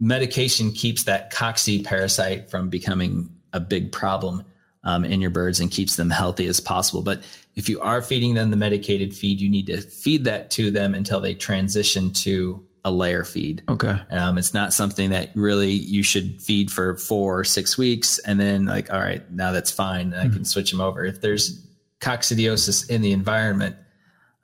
medication 0.00 0.72
keeps 0.72 1.04
that 1.04 1.32
cocci 1.32 1.84
parasite 1.84 2.50
from 2.50 2.68
becoming 2.68 3.30
a 3.52 3.60
big 3.60 3.92
problem 3.92 4.44
um, 4.84 5.04
in 5.04 5.20
your 5.20 5.30
birds 5.30 5.60
and 5.60 5.70
keeps 5.70 5.96
them 5.96 6.10
healthy 6.10 6.46
as 6.46 6.60
possible. 6.60 7.02
But 7.02 7.22
if 7.54 7.68
you 7.68 7.80
are 7.80 8.00
feeding 8.00 8.34
them 8.34 8.50
the 8.50 8.56
medicated 8.56 9.14
feed, 9.14 9.40
you 9.40 9.48
need 9.48 9.66
to 9.66 9.80
feed 9.80 10.24
that 10.24 10.50
to 10.52 10.70
them 10.70 10.94
until 10.94 11.20
they 11.20 11.34
transition 11.34 12.12
to 12.14 12.64
a 12.84 12.90
layer 12.90 13.24
feed. 13.24 13.62
Okay. 13.68 14.00
Um, 14.10 14.38
it's 14.38 14.54
not 14.54 14.72
something 14.72 15.10
that 15.10 15.30
really 15.34 15.70
you 15.70 16.02
should 16.02 16.40
feed 16.40 16.70
for 16.70 16.96
four 16.96 17.40
or 17.40 17.44
six 17.44 17.76
weeks 17.76 18.18
and 18.20 18.40
then 18.40 18.64
like, 18.64 18.92
all 18.92 19.00
right, 19.00 19.28
now 19.30 19.52
that's 19.52 19.70
fine. 19.70 20.14
I 20.14 20.28
can 20.28 20.44
switch 20.44 20.70
them 20.70 20.80
over. 20.80 21.04
If 21.04 21.20
there's 21.20 21.66
coccidiosis 22.00 22.88
in 22.88 23.02
the 23.02 23.12
environment, 23.12 23.76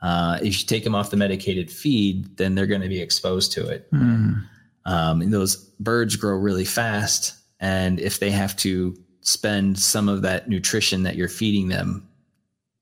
uh, 0.02 0.38
if 0.42 0.60
you 0.60 0.66
take 0.66 0.84
them 0.84 0.94
off 0.94 1.10
the 1.10 1.16
medicated 1.16 1.70
feed, 1.70 2.36
then 2.36 2.54
they're 2.54 2.66
going 2.66 2.82
to 2.82 2.88
be 2.88 3.00
exposed 3.00 3.52
to 3.52 3.66
it. 3.66 3.90
Mhm. 3.90 4.44
Um, 4.84 5.22
and 5.22 5.32
those 5.32 5.56
birds 5.80 6.16
grow 6.16 6.36
really 6.36 6.64
fast, 6.64 7.34
and 7.58 7.98
if 7.98 8.20
they 8.20 8.30
have 8.30 8.54
to 8.58 8.96
spend 9.22 9.78
some 9.78 10.08
of 10.08 10.22
that 10.22 10.48
nutrition 10.48 11.02
that 11.02 11.16
you're 11.16 11.28
feeding 11.28 11.68
them 11.68 12.06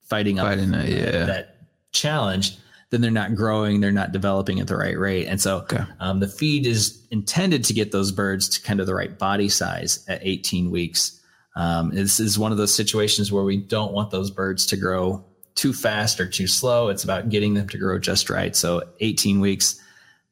fighting 0.02 0.36
Fighting 0.36 0.70
that, 0.72 0.88
yeah. 0.88 1.24
that 1.24 1.56
challenge, 1.92 2.58
then 2.94 3.00
they're 3.02 3.10
not 3.10 3.34
growing, 3.34 3.80
they're 3.80 3.92
not 3.92 4.12
developing 4.12 4.60
at 4.60 4.66
the 4.68 4.76
right 4.76 4.98
rate. 4.98 5.26
And 5.26 5.40
so 5.40 5.58
Okay. 5.58 5.84
um, 6.00 6.20
the 6.20 6.28
feed 6.28 6.66
is 6.66 7.02
intended 7.10 7.64
to 7.64 7.74
get 7.74 7.92
those 7.92 8.12
birds 8.12 8.48
to 8.50 8.62
kind 8.62 8.80
of 8.80 8.86
the 8.86 8.94
right 8.94 9.18
body 9.18 9.48
size 9.50 10.02
at 10.08 10.20
18 10.22 10.70
weeks. 10.70 11.20
Um, 11.56 11.90
this 11.94 12.18
is 12.20 12.38
one 12.38 12.52
of 12.52 12.58
those 12.58 12.72
situations 12.74 13.30
where 13.30 13.44
we 13.44 13.56
don't 13.58 13.92
want 13.92 14.10
those 14.10 14.30
birds 14.30 14.64
to 14.66 14.76
grow 14.76 15.24
too 15.54 15.72
fast 15.72 16.18
or 16.20 16.26
too 16.26 16.46
slow. 16.46 16.88
It's 16.88 17.04
about 17.04 17.28
getting 17.28 17.54
them 17.54 17.68
to 17.68 17.78
grow 17.78 17.98
just 17.98 18.30
right. 18.30 18.56
So 18.56 18.82
18 19.00 19.40
weeks, 19.40 19.80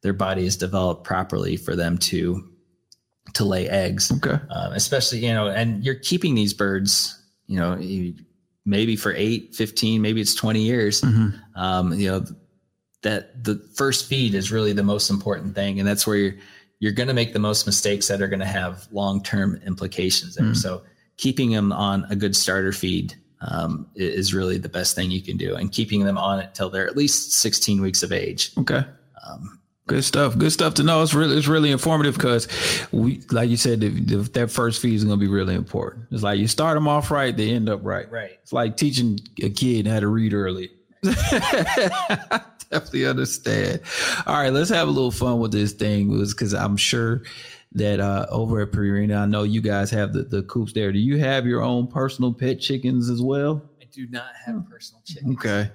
their 0.02 0.12
body 0.14 0.46
is 0.46 0.56
developed 0.56 1.04
properly 1.04 1.56
for 1.56 1.76
them 1.76 1.98
to 1.98 2.48
to 3.34 3.44
lay 3.44 3.68
eggs 3.68 4.10
Okay. 4.10 4.36
um, 4.50 4.72
especially 4.72 5.20
you 5.24 5.32
know 5.32 5.46
and 5.46 5.84
you're 5.84 5.94
keeping 5.94 6.34
these 6.34 6.52
birds 6.52 7.16
you 7.46 7.56
know 7.56 7.76
you, 7.76 8.14
maybe 8.66 8.96
for 8.96 9.14
8 9.14 9.54
15 9.54 10.02
maybe 10.02 10.20
it's 10.20 10.34
20 10.34 10.60
years 10.60 11.00
Mhm. 11.02 11.40
um, 11.54 11.92
you 11.94 12.08
know 12.10 12.24
that 13.02 13.44
the 13.44 13.56
first 13.74 14.06
feed 14.08 14.34
is 14.34 14.50
really 14.52 14.72
the 14.72 14.82
most 14.82 15.10
important 15.10 15.54
thing 15.54 15.78
and 15.78 15.88
that's 15.88 16.06
where 16.06 16.16
you're 16.16 16.34
you're 16.80 16.92
going 16.92 17.06
to 17.08 17.14
make 17.14 17.32
the 17.32 17.38
most 17.38 17.64
mistakes 17.66 18.08
that 18.08 18.20
are 18.20 18.26
going 18.28 18.40
to 18.40 18.46
have 18.46 18.88
long-term 18.90 19.60
implications 19.66 20.34
there 20.34 20.46
Mm. 20.46 20.56
so 20.56 20.82
keeping 21.16 21.50
them 21.52 21.72
on 21.72 22.04
a 22.10 22.16
good 22.16 22.34
starter 22.34 22.72
feed 22.72 23.14
um, 23.40 23.86
is 23.96 24.32
really 24.34 24.56
the 24.58 24.68
best 24.68 24.94
thing 24.94 25.10
you 25.10 25.20
can 25.22 25.36
do 25.36 25.54
and 25.56 25.70
keeping 25.72 26.04
them 26.04 26.16
on 26.18 26.38
it 26.40 26.54
till 26.54 26.70
they're 26.70 26.86
at 26.88 26.96
least 26.96 27.32
16 27.32 27.80
weeks 27.82 28.02
of 28.02 28.12
age 28.12 28.52
Okay. 28.58 28.84
um, 29.26 29.58
Good 29.88 30.04
stuff. 30.04 30.38
Good 30.38 30.52
stuff 30.52 30.74
to 30.74 30.84
know. 30.84 31.02
It's 31.02 31.12
really 31.12 31.36
it's 31.36 31.48
really 31.48 31.72
informative 31.72 32.14
because 32.14 32.46
we, 32.92 33.20
like 33.32 33.50
you 33.50 33.56
said, 33.56 33.80
the, 33.80 33.88
the, 33.88 34.16
that 34.30 34.48
first 34.50 34.80
feed 34.80 34.94
is 34.94 35.02
going 35.04 35.18
to 35.18 35.20
be 35.20 35.30
really 35.30 35.56
important. 35.56 36.06
It's 36.12 36.22
like 36.22 36.38
you 36.38 36.46
start 36.46 36.76
them 36.76 36.86
off 36.86 37.10
right, 37.10 37.36
they 37.36 37.50
end 37.50 37.68
up 37.68 37.80
right. 37.82 38.08
right 38.10 38.30
It's 38.42 38.52
like 38.52 38.76
teaching 38.76 39.18
a 39.42 39.50
kid 39.50 39.88
how 39.88 39.98
to 39.98 40.06
read 40.06 40.34
early. 40.34 40.70
Definitely 42.70 43.06
understand. 43.06 43.80
All 44.26 44.34
right, 44.36 44.52
let's 44.52 44.70
have 44.70 44.88
a 44.88 44.90
little 44.90 45.10
fun 45.10 45.38
with 45.40 45.52
this 45.52 45.72
thing, 45.72 46.08
because 46.18 46.54
I'm 46.54 46.76
sure 46.76 47.22
that 47.72 48.00
uh, 48.00 48.26
over 48.30 48.60
at 48.60 48.70
Purina, 48.70 49.18
I 49.22 49.26
know 49.26 49.42
you 49.42 49.60
guys 49.60 49.90
have 49.90 50.12
the, 50.12 50.22
the 50.22 50.42
coops 50.44 50.72
there. 50.72 50.92
Do 50.92 50.98
you 50.98 51.18
have 51.18 51.46
your 51.46 51.62
own 51.62 51.86
personal 51.86 52.32
pet 52.32 52.60
chickens 52.60 53.08
as 53.10 53.20
well? 53.20 53.68
i 53.80 53.84
do 53.94 54.06
not 54.08 54.30
have 54.46 54.64
personal 54.70 55.02
chickens 55.04 55.36
Okay. 55.38 55.70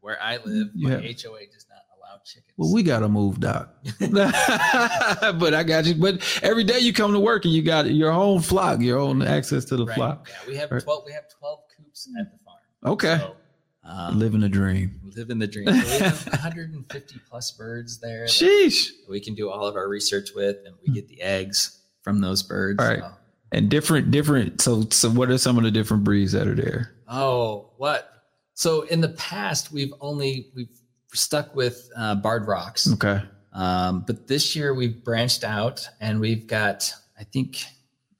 where 0.00 0.20
i 0.20 0.38
live 0.44 0.68
my 0.74 0.90
have- 0.90 1.00
hoa 1.02 1.38
does 1.52 1.66
not 1.68 1.82
allow 1.96 2.18
chickens 2.24 2.52
Well, 2.56 2.72
we 2.72 2.82
gotta 2.82 3.08
move, 3.08 3.38
Doc. 3.38 3.72
but 4.00 5.54
I 5.54 5.62
got 5.64 5.84
you. 5.86 5.94
But 5.94 6.40
every 6.42 6.64
day 6.64 6.80
you 6.80 6.92
come 6.92 7.12
to 7.12 7.20
work 7.20 7.44
and 7.44 7.54
you 7.54 7.62
got 7.62 7.88
your 7.92 8.10
own 8.10 8.40
flock, 8.40 8.80
your 8.80 8.98
own 8.98 9.22
access 9.22 9.64
to 9.66 9.76
the 9.76 9.86
Right. 9.86 9.94
flock. 9.94 10.28
Yeah, 10.28 10.48
we 10.48 10.56
have 10.56 10.70
Right. 10.72 10.82
twelve. 10.82 11.04
We 11.06 11.12
have 11.12 11.28
twelve 11.38 11.60
coops 11.76 12.08
at 12.18 12.32
the 12.32 12.38
farm. 12.44 12.92
Okay, 12.94 13.18
So, 13.18 13.36
um, 13.84 14.18
living 14.18 14.42
a 14.42 14.48
dream. 14.48 15.00
living 15.16 15.38
the 15.38 15.46
dream. 15.46 15.66
So 15.66 15.72
we 15.72 15.98
have 16.04 16.26
150 16.28 17.20
plus 17.28 17.50
birds 17.52 17.98
there. 18.00 18.20
that 18.26 18.28
Sheesh. 18.30 18.90
we 19.08 19.20
can 19.20 19.34
do 19.34 19.50
all 19.50 19.66
of 19.66 19.76
our 19.76 19.88
research 19.88 20.30
with, 20.34 20.56
and 20.66 20.74
we 20.86 20.92
get 20.92 21.08
the 21.08 21.20
eggs 21.22 21.80
from 22.02 22.20
those 22.20 22.42
birds. 22.42 22.82
All 22.82 22.88
right. 22.88 23.00
So- 23.00 23.10
And 23.52 23.68
different, 23.70 24.10
different. 24.10 24.60
So, 24.60 24.84
so 24.90 25.10
what 25.10 25.30
are 25.30 25.38
some 25.38 25.56
of 25.58 25.64
the 25.64 25.70
different 25.70 26.04
breeds 26.04 26.32
that 26.32 26.46
are 26.46 26.54
there? 26.54 26.92
Oh, 27.08 27.70
what? 27.78 28.06
So 28.54 28.82
in 28.82 29.00
the 29.00 29.08
past, 29.08 29.72
we've 29.72 29.92
only 30.00 30.50
we've 30.54 30.68
stuck 31.14 31.56
with 31.56 31.90
uh, 31.96 32.14
barred 32.16 32.46
rocks, 32.46 32.92
Okay. 32.92 33.20
um, 33.54 34.04
but 34.06 34.28
this 34.28 34.54
year 34.54 34.72
we've 34.74 35.02
branched 35.02 35.42
out, 35.42 35.88
and 36.00 36.20
we've 36.20 36.46
got 36.46 36.92
I 37.18 37.24
think 37.24 37.56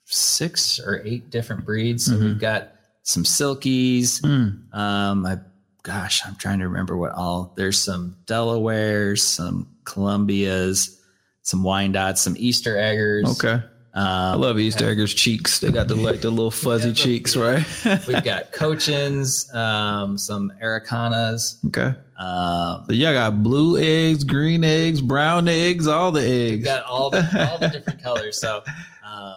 six 0.06 0.80
or 0.80 1.00
eight 1.04 1.30
different 1.30 1.64
breeds. 1.64 2.06
So 2.06 2.12
Mhm. 2.14 2.24
we've 2.24 2.38
got 2.40 2.72
some 3.02 3.22
silkies. 3.24 4.20
Mm. 4.22 4.74
Um, 4.74 5.26
I, 5.26 5.38
gosh, 5.82 6.22
I'm 6.26 6.36
trying 6.36 6.58
to 6.60 6.68
remember 6.68 6.96
what 6.96 7.12
all. 7.12 7.52
There's 7.56 7.78
some 7.78 8.16
Delawares, 8.26 9.20
some 9.20 9.68
Columbias, 9.84 10.98
some 11.42 11.62
Wyandottes, 11.62 12.18
some 12.18 12.34
Easter 12.38 12.76
eggers. 12.78 13.28
Okay. 13.42 13.62
I 13.92 14.32
Um, 14.34 14.40
love 14.40 14.58
Easter 14.60 14.88
eggers 14.88 15.12
cheeks. 15.12 15.58
They 15.58 15.72
got 15.72 15.88
the 15.88 15.94
like 16.08 16.20
the 16.20 16.30
little 16.30 16.50
fuzzy 16.52 16.88
Yeah, 16.88 16.94
cheeks, 16.94 17.34
yeah. 17.34 17.42
right? 17.84 18.06
we've 18.06 18.22
got 18.22 18.52
Cochins, 18.52 19.52
um, 19.54 20.16
some 20.16 20.52
Araucanas. 20.62 21.56
okay. 21.66 21.96
Um, 22.18 22.84
So 22.86 22.92
y'all 22.92 23.12
got 23.14 23.42
blue 23.42 23.78
eggs, 23.78 24.22
green 24.22 24.62
eggs, 24.62 25.00
brown 25.00 25.48
eggs, 25.48 25.86
all 25.88 26.12
the 26.12 26.20
we've 26.20 26.52
eggs. 26.52 26.64
got 26.66 26.84
all 26.84 27.10
the 27.10 27.48
all 27.50 27.58
the 27.58 27.68
different 27.72 28.00
colors. 28.02 28.38
So, 28.40 28.62
um, 29.04 29.34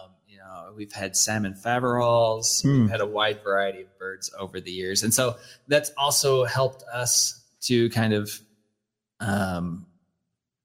we've 0.76 0.92
had 0.92 1.16
salmon 1.16 1.54
faverolles. 1.54 2.62
Hmm. 2.62 2.82
We've 2.82 2.90
had 2.90 3.00
a 3.00 3.06
wide 3.06 3.42
variety 3.42 3.82
of 3.82 3.98
birds 3.98 4.32
over 4.38 4.60
the 4.60 4.70
years, 4.72 5.02
and 5.02 5.12
so 5.12 5.36
that's 5.68 5.90
also 5.96 6.44
helped 6.44 6.82
us 6.92 7.40
to 7.62 7.88
kind 7.90 8.12
of 8.12 8.40
um, 9.20 9.86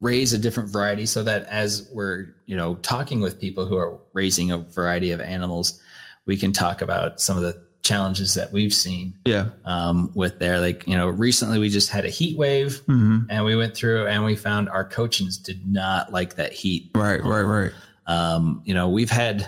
raise 0.01 0.33
a 0.33 0.37
different 0.37 0.69
variety, 0.69 1.05
so 1.05 1.23
that 1.23 1.45
as 1.45 1.89
we're 1.93 2.35
you 2.45 2.55
know 2.55 2.75
talking 2.75 3.21
with 3.21 3.39
people 3.39 3.65
who 3.65 3.77
are 3.77 3.99
raising 4.13 4.51
a 4.51 4.57
variety 4.57 5.11
of 5.11 5.21
animals, 5.21 5.79
we 6.25 6.37
can 6.37 6.51
talk 6.51 6.81
about 6.81 7.19
some 7.21 7.37
of 7.37 7.43
the 7.43 7.61
challenges 7.81 8.33
that 8.35 8.51
we've 8.51 8.73
seen 8.73 9.15
Yeah. 9.25 9.49
um, 9.65 10.11
with 10.13 10.37
there. 10.37 10.59
Like, 10.59 10.85
you 10.85 10.95
know, 10.97 11.07
recently 11.07 11.57
we 11.59 11.69
just 11.69 11.89
had 11.89 12.03
a 12.05 12.09
heat 12.09 12.37
wave 12.37 12.79
hmm 12.85 13.21
and 13.29 13.45
we 13.45 13.55
went 13.55 13.73
through 13.73 14.05
and 14.05 14.23
we 14.25 14.35
found 14.35 14.69
our 14.69 14.83
Cochins 14.83 15.37
did 15.37 15.65
not 15.65 16.11
like 16.11 16.35
that 16.35 16.51
heat. 16.51 16.91
Right. 16.93 17.23
Right. 17.23 17.41
Right. 17.41 17.71
Um, 18.05 18.61
you 18.65 18.73
know, 18.73 18.89
we've 18.89 19.09
had 19.09 19.47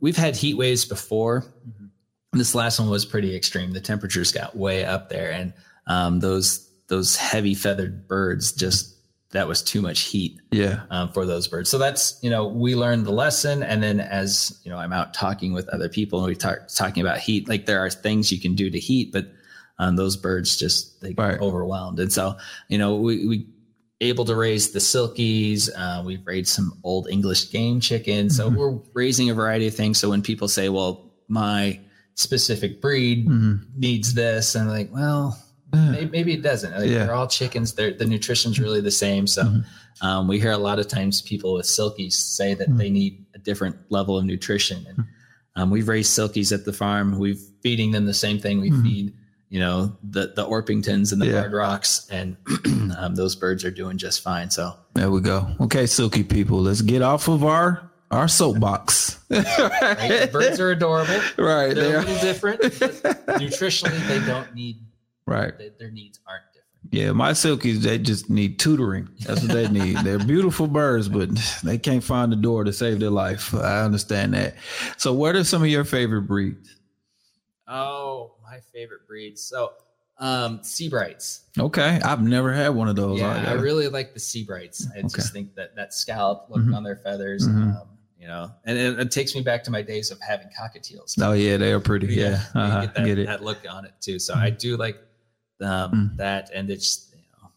we've 0.00 0.16
had 0.16 0.36
heat 0.36 0.54
waves 0.54 0.84
before. 0.84 1.44
This 2.32 2.54
last 2.54 2.78
one 2.78 2.90
was 2.90 3.04
pretty 3.06 3.34
extreme. 3.34 3.72
The 3.72 3.80
temperatures 3.80 4.32
got 4.32 4.56
way 4.56 4.84
up 4.84 5.08
there, 5.08 5.30
and 5.32 5.52
um, 5.86 6.20
those 6.20 6.68
those 6.88 7.16
heavy 7.16 7.54
feathered 7.54 8.06
birds 8.08 8.52
just 8.52 8.94
that 9.30 9.46
was 9.46 9.62
too 9.62 9.82
much 9.82 10.00
heat 10.00 10.40
Yeah. 10.50 10.80
um, 10.90 11.12
for 11.12 11.26
those 11.26 11.48
birds. 11.48 11.68
So 11.70 11.76
that's 11.78 12.18
you 12.22 12.30
know 12.30 12.46
we 12.48 12.74
learned 12.74 13.06
the 13.06 13.12
lesson, 13.12 13.62
and 13.62 13.82
then 13.82 13.98
as 14.00 14.58
you 14.62 14.70
know 14.70 14.76
I'm 14.78 14.92
out 14.92 15.14
talking 15.14 15.52
with 15.54 15.68
other 15.70 15.88
people 15.88 16.18
and 16.20 16.28
we 16.28 16.36
talk 16.36 16.68
talking 16.74 17.00
about 17.02 17.18
heat. 17.18 17.48
Like 17.48 17.64
there 17.66 17.80
are 17.84 17.90
things 17.90 18.30
you 18.30 18.40
can 18.40 18.54
do 18.54 18.70
to 18.70 18.78
heat, 18.78 19.10
but 19.12 19.26
um, 19.78 19.96
those 19.96 20.16
birds 20.16 20.56
just 20.58 21.00
they 21.00 21.14
get 21.14 21.22
Right. 21.22 21.40
overwhelmed, 21.40 21.98
and 21.98 22.12
so 22.12 22.36
you 22.68 22.76
know 22.78 22.96
we 22.96 23.26
we 23.26 23.46
able 24.00 24.24
to 24.24 24.34
raise 24.36 24.70
the 24.70 24.78
silkies. 24.78 25.68
Uh, 25.76 26.02
we've 26.04 26.24
raised 26.26 26.50
some 26.50 26.72
old 26.84 27.08
English 27.08 27.50
game 27.50 27.80
chickens, 27.80 28.36
so 28.36 28.50
Mhm. 28.50 28.56
we're 28.56 28.78
raising 28.94 29.28
a 29.30 29.34
variety 29.34 29.66
of 29.66 29.74
things. 29.74 29.98
So 29.98 30.10
when 30.10 30.22
people 30.22 30.46
say, 30.48 30.68
"Well, 30.68 31.12
my 31.28 31.80
specific 32.14 32.80
breed 32.80 33.24
hmm 33.26 33.56
needs 33.76 34.14
this," 34.14 34.54
and 34.54 34.64
I'm 34.64 34.70
like, 34.70 34.92
well. 34.92 35.38
Maybe, 35.74 36.06
maybe 36.10 36.32
it 36.32 36.40
doesn't. 36.42 36.72
Like, 36.72 36.88
Yeah. 36.88 37.04
They're 37.04 37.14
all 37.14 37.26
chickens. 37.26 37.74
They're, 37.74 37.92
the 37.92 38.06
nutrition's 38.06 38.58
really 38.58 38.80
the 38.80 38.90
same. 38.90 39.26
So 39.26 39.42
Mhm. 39.44 39.64
um, 40.00 40.26
we 40.26 40.40
hear 40.40 40.52
a 40.52 40.56
lot 40.56 40.78
of 40.78 40.88
times 40.88 41.20
people 41.20 41.52
with 41.52 41.66
silkies 41.66 42.14
say 42.14 42.54
that 42.54 42.70
Mhm. 42.70 42.78
they 42.78 42.88
need 42.88 43.26
a 43.34 43.38
different 43.38 43.76
level 43.90 44.16
of 44.16 44.24
nutrition. 44.24 44.86
And 44.88 45.04
um, 45.56 45.68
we've 45.68 45.86
raised 45.86 46.10
silkies 46.18 46.52
at 46.52 46.64
the 46.64 46.72
farm. 46.72 47.18
We've 47.18 47.38
feeding 47.62 47.90
them 47.90 48.06
the 48.06 48.14
same 48.14 48.38
thing 48.38 48.62
we 48.62 48.70
Mhm. 48.70 48.82
feed, 48.82 49.12
you 49.50 49.58
know, 49.60 49.96
the 50.02 50.32
the 50.34 50.44
Orpingtons 50.46 51.12
and 51.12 51.20
the 51.22 51.26
Yeah. 51.26 51.32
Barred 51.40 51.52
Rocks, 51.52 52.06
and 52.10 52.36
um, 52.98 53.14
those 53.14 53.34
birds 53.36 53.64
are 53.64 53.70
doing 53.70 53.96
just 53.98 54.22
fine. 54.22 54.50
So 54.50 54.74
There 54.94 55.10
we 55.10 55.20
go. 55.20 55.46
Okay, 55.60 55.86
silky 55.86 56.22
people, 56.24 56.60
let's 56.60 56.82
get 56.82 57.02
off 57.02 57.28
of 57.28 57.44
our 57.44 57.90
our 58.10 58.26
soapbox. 58.28 59.18
right? 59.30 60.28
birds 60.32 60.58
are 60.60 60.70
adorable. 60.70 61.20
right. 61.38 61.74
They're 61.74 61.74
They 61.74 61.94
a 61.94 61.98
little 62.00 62.18
different. 62.20 62.60
nutritionally, 63.40 64.06
they 64.08 64.24
don't 64.26 64.54
need 64.54 64.78
Right. 65.26 65.56
they, 65.58 65.70
their 65.78 65.90
needs 65.90 66.18
aren't 66.26 66.44
different. 66.54 66.54
Yeah, 66.90 67.12
my 67.12 67.32
silkies, 67.32 67.80
they 67.82 67.98
just 67.98 68.30
need 68.30 68.58
tutoring. 68.58 69.10
That's 69.26 69.42
what 69.42 69.50
they 69.52 69.68
need. 69.68 69.98
They're 69.98 70.18
beautiful 70.18 70.66
birds, 70.66 71.06
but 71.10 71.28
they 71.62 71.76
can't 71.76 72.02
find 72.02 72.32
the 72.32 72.36
door 72.36 72.64
to 72.64 72.72
save 72.72 72.98
their 73.00 73.10
life. 73.10 73.54
I 73.54 73.82
understand 73.82 74.32
that. 74.32 74.54
So, 74.96 75.12
what 75.12 75.36
are 75.36 75.44
some 75.44 75.60
of 75.62 75.68
your 75.68 75.84
favorite 75.84 76.22
breeds? 76.22 76.74
Oh, 77.66 78.32
my 78.58 78.78
favorite 78.78 79.06
breeds. 79.06 79.42
So 79.42 79.72
um, 80.18 80.58
Sebrights. 80.60 81.42
Okay, 81.58 82.00
I've 82.04 82.20
never 82.22 82.52
had 82.52 82.70
one 82.70 82.88
of 82.88 82.96
those. 82.96 83.20
Yeah, 83.20 83.28
I 83.28 83.52
really 83.52 83.86
like 83.86 84.14
the 84.14 84.18
Sebrights. 84.20 84.86
I 84.92 84.98
Okay. 84.98 85.08
just 85.14 85.32
think 85.32 85.54
that 85.54 85.76
that 85.76 85.94
scallop 85.94 86.46
look 86.48 86.60
Mhm. 86.62 86.74
on 86.74 86.82
their 86.82 86.96
feathers, 86.96 87.46
Mhm. 87.46 87.80
um, 87.80 87.88
you 88.18 88.26
know, 88.26 88.50
and 88.64 88.76
it, 88.76 88.98
it 88.98 89.10
takes 89.12 89.36
me 89.36 89.42
back 89.42 89.62
to 89.64 89.70
my 89.70 89.80
days 89.80 90.10
of 90.10 90.20
having 90.20 90.48
cockatiels. 90.48 91.14
oh 91.22 91.32
yeah, 91.34 91.56
they 91.56 91.72
are 91.72 91.78
pretty. 91.78 92.08
Yeah, 92.08 92.42
you 92.54 92.60
uh-huh. 92.60 92.80
get, 92.80 92.94
that, 92.96 93.04
get 93.06 93.18
it. 93.20 93.26
that 93.26 93.44
look 93.44 93.58
on 93.70 93.84
it 93.84 93.92
too. 94.00 94.18
So 94.18 94.34
I 94.34 94.50
do 94.50 94.76
like 94.76 94.98
um, 95.60 95.92
Mm. 95.92 96.16
that, 96.16 96.50
and 96.52 96.68
it's 96.68 97.12
you 97.14 97.22
know, 97.40 97.50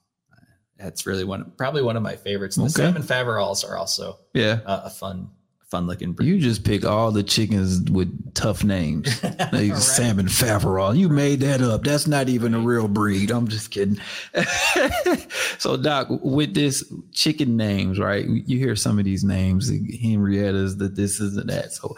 that's 0.78 1.08
really 1.08 1.24
one, 1.24 1.52
probably 1.58 1.82
one 1.82 1.98
of 1.98 2.04
my 2.04 2.16
favorites. 2.16 2.58
And 2.58 2.68
the 2.70 2.72
Okay. 2.80 2.92
salmon 2.92 3.02
faverolles 3.04 3.68
are 3.68 3.76
also 3.76 4.20
Yeah, 4.36 4.60
uh, 4.68 4.82
a 4.86 4.90
fun, 4.92 5.32
fun 5.72 5.88
looking 5.88 6.12
breed. 6.12 6.28
you 6.28 6.40
just 6.40 6.64
pick 6.66 6.86
all 6.86 7.12
the 7.12 7.24
chickens 7.24 7.90
with 7.90 8.34
tough 8.36 8.64
names. 8.64 9.08
Like 9.52 9.72
Right. 9.72 9.78
Salmon 9.78 10.28
Faverol. 10.28 10.94
You 10.96 11.10
made 11.10 11.40
that 11.42 11.62
up. 11.62 11.84
That's 11.84 12.08
not 12.08 12.30
even 12.30 12.54
a 12.54 12.60
real 12.60 12.88
breed. 12.88 13.32
I'm 13.32 13.48
just 13.48 13.72
kidding. 13.72 14.00
so, 15.58 15.78
Doc, 15.78 16.08
with 16.10 16.54
this 16.54 16.84
chicken 17.12 17.58
names, 17.58 18.00
right? 18.00 18.26
You 18.26 18.58
hear 18.58 18.76
some 18.76 19.00
of 19.00 19.06
these 19.06 19.24
names, 19.24 19.70
the 19.70 19.98
Henrietta's, 19.98 20.78
that 20.78 20.96
this 20.96 21.20
isn't 21.20 21.48
that. 21.48 21.74
So, 21.74 21.98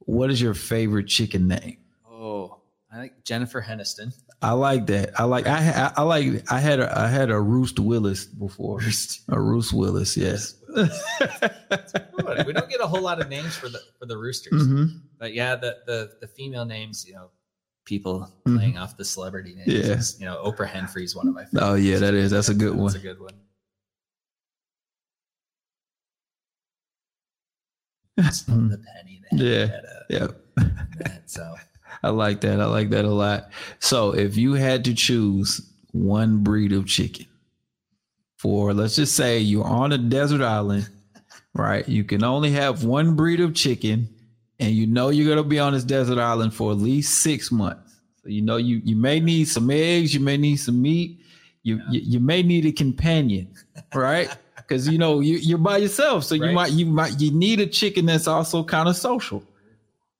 what 0.00 0.30
is 0.30 0.40
your 0.40 0.54
favorite 0.54 1.06
chicken 1.06 1.48
name? 1.48 1.78
Oh, 2.10 2.58
I 2.92 2.98
like 2.98 3.24
Jennifer 3.24 3.62
Henniston. 3.62 4.14
I 4.40 4.52
like 4.52 4.86
that. 4.86 5.18
I 5.18 5.24
like. 5.24 5.46
I 5.46 5.58
I, 5.58 5.92
I 5.98 6.02
like. 6.02 6.50
I 6.50 6.58
had 6.58 6.80
a 6.80 6.98
I 6.98 7.08
had 7.08 7.30
a 7.30 7.40
Roost 7.40 7.78
Willis 7.80 8.24
before. 8.24 8.80
A 9.28 9.40
Roost 9.40 9.72
Willis. 9.72 10.16
Yes. 10.16 10.54
We 12.46 12.52
don't 12.52 12.68
get 12.68 12.80
a 12.80 12.86
whole 12.86 13.00
lot 13.02 13.20
of 13.20 13.28
names 13.28 13.56
for 13.56 13.68
the 13.68 13.80
for 13.98 14.06
the 14.06 14.16
roosters. 14.16 14.66
hmm 14.66 14.84
But 15.18 15.32
yeah, 15.34 15.56
the 15.56 15.78
the 15.86 16.10
the 16.20 16.26
female 16.28 16.64
names, 16.64 17.04
you 17.06 17.14
know, 17.14 17.30
people 17.84 18.30
Mhm. 18.46 18.56
playing 18.56 18.78
off 18.78 18.96
the 18.96 19.04
celebrity 19.04 19.54
names. 19.54 20.18
Yeah. 20.18 20.20
you 20.20 20.26
know, 20.30 20.42
Oprah 20.44 20.68
Henfrey 20.68 21.04
is 21.04 21.16
one 21.16 21.26
of 21.28 21.34
my 21.34 21.44
favorites. 21.44 21.62
Oh 21.62 21.74
yeah, 21.74 21.98
that 21.98 22.14
is. 22.14 22.30
That's 22.30 22.48
a 22.50 22.54
good 22.54 22.74
one. 22.74 22.86
That's 22.86 22.96
a 22.96 22.98
good 23.06 23.20
one. 23.20 23.34
Mhm. 28.18 28.70
the 28.70 28.78
penny. 28.78 29.22
Yeah. 29.32 29.66
That, 29.66 29.84
uh, 29.84 30.02
Yeah. 30.10 30.26
that, 30.98 31.22
so 31.30 31.54
I 32.02 32.10
like 32.10 32.40
that. 32.42 32.60
I 32.60 32.64
like 32.66 32.90
that 32.90 33.04
a 33.04 33.10
lot. 33.10 33.50
So, 33.78 34.14
if 34.14 34.36
you 34.36 34.54
had 34.54 34.84
to 34.86 34.94
choose 34.94 35.60
one 35.92 36.42
breed 36.42 36.72
of 36.72 36.86
chicken 36.86 37.26
for, 38.38 38.72
let's 38.72 38.96
just 38.96 39.14
say 39.14 39.38
you're 39.38 39.64
on 39.66 39.92
a 39.92 39.98
desert 39.98 40.40
island, 40.40 40.88
right? 41.54 41.86
You 41.88 42.04
can 42.04 42.24
only 42.24 42.50
have 42.52 42.84
one 42.84 43.14
breed 43.14 43.40
of 43.40 43.54
chicken, 43.54 44.08
and 44.58 44.72
you 44.72 44.86
know 44.86 45.10
you're 45.10 45.26
going 45.26 45.36
to 45.38 45.48
be 45.48 45.58
on 45.58 45.72
this 45.74 45.84
desert 45.84 46.18
island 46.18 46.54
for 46.54 46.70
at 46.72 46.78
least 46.78 47.22
six 47.22 47.52
months. 47.52 48.00
So, 48.22 48.28
you 48.30 48.42
know, 48.42 48.56
you, 48.56 48.80
you 48.84 48.96
may 48.96 49.20
need 49.20 49.46
some 49.48 49.70
eggs, 49.70 50.14
you 50.14 50.20
may 50.20 50.36
need 50.36 50.56
some 50.56 50.80
meat, 50.80 51.20
you, 51.62 51.80
you, 51.90 52.00
you 52.02 52.20
may 52.20 52.42
need 52.42 52.64
a 52.66 52.72
companion, 52.72 53.52
right? 53.94 54.28
Because 54.68 54.86
you 54.86 54.98
know 54.98 55.20
you, 55.20 55.38
you're 55.38 55.56
by 55.56 55.78
yourself, 55.78 56.24
so 56.24 56.34
you 56.34 56.42
Right. 56.44 56.52
might 56.52 56.72
you 56.72 56.84
might 56.84 57.18
you 57.18 57.32
need 57.32 57.58
a 57.58 57.66
chicken 57.66 58.04
that's 58.04 58.28
also 58.28 58.62
kind 58.62 58.86
of 58.86 58.96
social. 58.96 59.42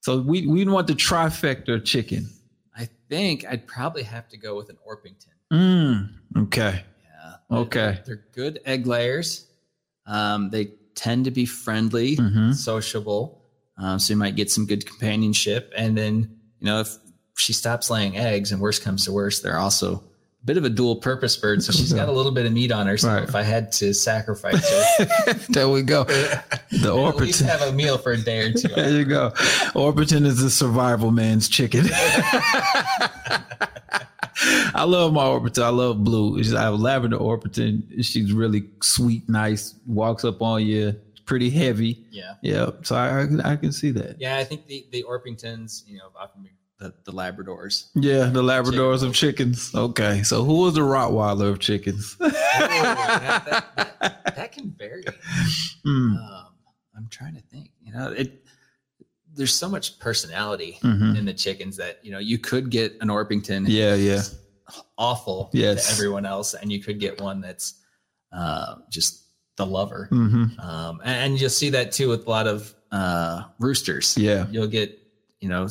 So 0.00 0.20
we 0.22 0.46
we 0.46 0.64
want 0.64 0.86
the 0.86 0.94
trifecta 0.94 1.84
chicken. 1.84 2.30
I 2.74 2.88
think 3.10 3.44
I'd 3.44 3.66
probably 3.66 4.04
have 4.04 4.26
to 4.30 4.38
go 4.38 4.56
with 4.56 4.70
an 4.70 4.78
Orpington. 4.88 5.34
Mm, 5.52 6.08
okay. 6.44 6.82
Okay. 7.50 7.98
They're, 8.06 8.24
good 8.34 8.60
egg 8.66 8.86
layers. 8.86 9.46
Um, 10.06 10.50
they 10.50 10.72
tend 10.94 11.24
to 11.26 11.30
be 11.30 11.46
friendly, 11.46 12.16
Mhm. 12.16 12.54
sociable. 12.54 13.42
Um, 13.76 13.98
so 13.98 14.12
you 14.12 14.16
might 14.16 14.34
get 14.36 14.50
some 14.50 14.66
good 14.66 14.84
companionship. 14.86 15.72
And 15.76 15.96
then, 15.96 16.36
you 16.60 16.66
know, 16.66 16.80
if 16.80 16.96
she 17.36 17.52
stops 17.52 17.90
laying 17.90 18.16
eggs 18.16 18.50
and 18.52 18.60
worse 18.60 18.78
comes 18.80 19.04
to 19.04 19.12
worse, 19.12 19.40
they're 19.40 19.58
also 19.58 20.02
a 20.42 20.46
bit 20.46 20.56
of 20.56 20.64
a 20.64 20.68
dual 20.70 20.96
purpose 20.96 21.36
bird. 21.36 21.62
So 21.62 21.72
she's 21.72 21.92
got 22.00 22.08
a 22.08 22.12
little 22.12 22.32
bit 22.32 22.44
of 22.46 22.52
meat 22.52 22.72
on 22.72 22.86
her. 22.88 22.96
So 22.98 23.08
Right. 23.08 23.22
if 23.22 23.34
I 23.36 23.42
had 23.42 23.70
to 23.72 23.94
sacrifice 23.94 24.68
her, 24.68 25.34
there 25.50 25.68
we 25.68 25.82
go. 25.82 26.04
The 26.70 26.92
Orpington. 26.92 27.46
have 27.46 27.62
a 27.62 27.72
meal 27.72 27.96
for 27.96 28.12
a 28.12 28.18
day 28.18 28.40
or 28.40 28.52
two. 28.52 28.68
There 28.68 28.90
you 28.90 29.04
go. 29.06 29.30
Orpington 29.74 30.26
is 30.26 30.38
the 30.42 30.50
survival 30.50 31.10
man's 31.12 31.48
chicken. 31.48 31.86
I 34.74 34.84
love 34.84 35.12
my 35.12 35.24
Orpington. 35.24 35.62
I 35.64 35.68
love 35.70 36.04
Blue. 36.04 36.40
I 36.56 36.62
have 36.62 36.78
lavender 36.80 37.16
Orpington. 37.18 38.04
She's 38.04 38.32
really 38.32 38.64
sweet, 38.82 39.28
nice. 39.28 39.74
Walks 39.86 40.24
up 40.24 40.40
on 40.42 40.64
you. 40.66 40.94
Pretty 41.26 41.50
heavy. 41.50 42.04
Yeah. 42.10 42.34
Yeah. 42.42 42.70
So 42.82 42.96
I, 42.96 43.22
I, 43.22 43.26
can- 43.26 43.40
I 43.42 43.56
can 43.56 43.72
see 43.72 43.90
that. 43.92 44.16
Yeah. 44.20 44.36
I 44.38 44.44
think 44.44 44.66
the, 44.66 44.86
the 44.92 45.04
Orpingtons, 45.04 45.82
you 45.86 45.98
know, 45.98 46.10
often 46.18 46.48
the, 46.78 46.94
the 47.04 47.12
Labradors. 47.12 47.88
Yeah, 47.94 48.26
the 48.26 48.42
Labradors 48.42 49.02
of 49.02 49.12
chickens. 49.14 49.74
Okay, 49.74 50.22
so 50.22 50.44
who 50.44 50.60
was 50.62 50.74
the 50.74 50.80
Rottweiler 50.80 51.50
of 51.50 51.58
chickens? 51.58 52.16
Ooh, 52.22 52.30
that, 52.30 53.44
that- 53.46 53.98
that- 54.00 54.36
that 54.36 54.52
can 54.52 54.70
vary. 54.78 55.02
Mm, 55.86 56.16
Um, 56.16 56.46
I'm 56.96 57.08
trying 57.08 57.34
to 57.34 57.40
think. 57.50 57.70
You 57.82 57.92
know, 57.92 58.10
it. 58.12 58.44
There's 59.38 59.54
so 59.54 59.68
much 59.68 59.98
personality 59.98 60.78
mhm. 60.82 61.16
in 61.16 61.24
the 61.24 61.32
chickens 61.32 61.76
that 61.78 62.00
you 62.02 62.12
know 62.12 62.18
you 62.18 62.38
could 62.38 62.70
get 62.70 62.98
an 63.00 63.08
Orpington. 63.08 63.64
Yeah, 63.66 63.94
yeah. 63.94 64.22
Awful. 64.98 65.48
Yes. 65.54 65.86
To 65.86 65.94
everyone 65.94 66.26
else, 66.26 66.52
and 66.52 66.70
you 66.70 66.82
could 66.82 67.00
get 67.00 67.20
one 67.20 67.40
that's 67.40 67.80
uh, 68.32 68.74
just 68.90 69.24
the 69.56 69.66
lover. 69.66 70.08
hmm 70.10 70.46
Um, 70.58 71.00
and, 71.04 71.32
and 71.32 71.40
you'll 71.40 71.50
see 71.50 71.70
that 71.70 71.92
too 71.92 72.08
with 72.08 72.26
a 72.26 72.30
lot 72.30 72.46
of 72.46 72.74
uh, 72.90 73.44
roosters. 73.58 74.16
Yeah. 74.16 74.46
You'll 74.50 74.68
get, 74.68 74.98
you 75.40 75.48
know, 75.48 75.68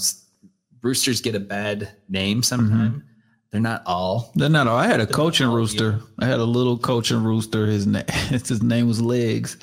roosters 0.81 1.21
get 1.21 1.35
a 1.35 1.39
bad 1.39 1.89
name 2.09 2.43
sometime. 2.43 3.03
They're 3.51 3.61
not 3.61 3.83
all. 3.85 4.31
They're 4.35 4.49
not 4.49 4.67
all. 4.67 4.77
I 4.77 4.87
had 4.87 4.99
a 4.99 5.07
Cochin 5.07 5.49
rooster. 5.49 5.91
you. 5.91 6.03
I 6.19 6.25
had 6.25 6.39
a 6.39 6.45
little 6.45 6.77
Cochin 6.77 7.23
rooster. 7.23 7.65
His 7.65 7.87
name, 7.87 8.03
his 8.29 8.61
name 8.61 8.87
was 8.87 9.01
Legs, 9.01 9.57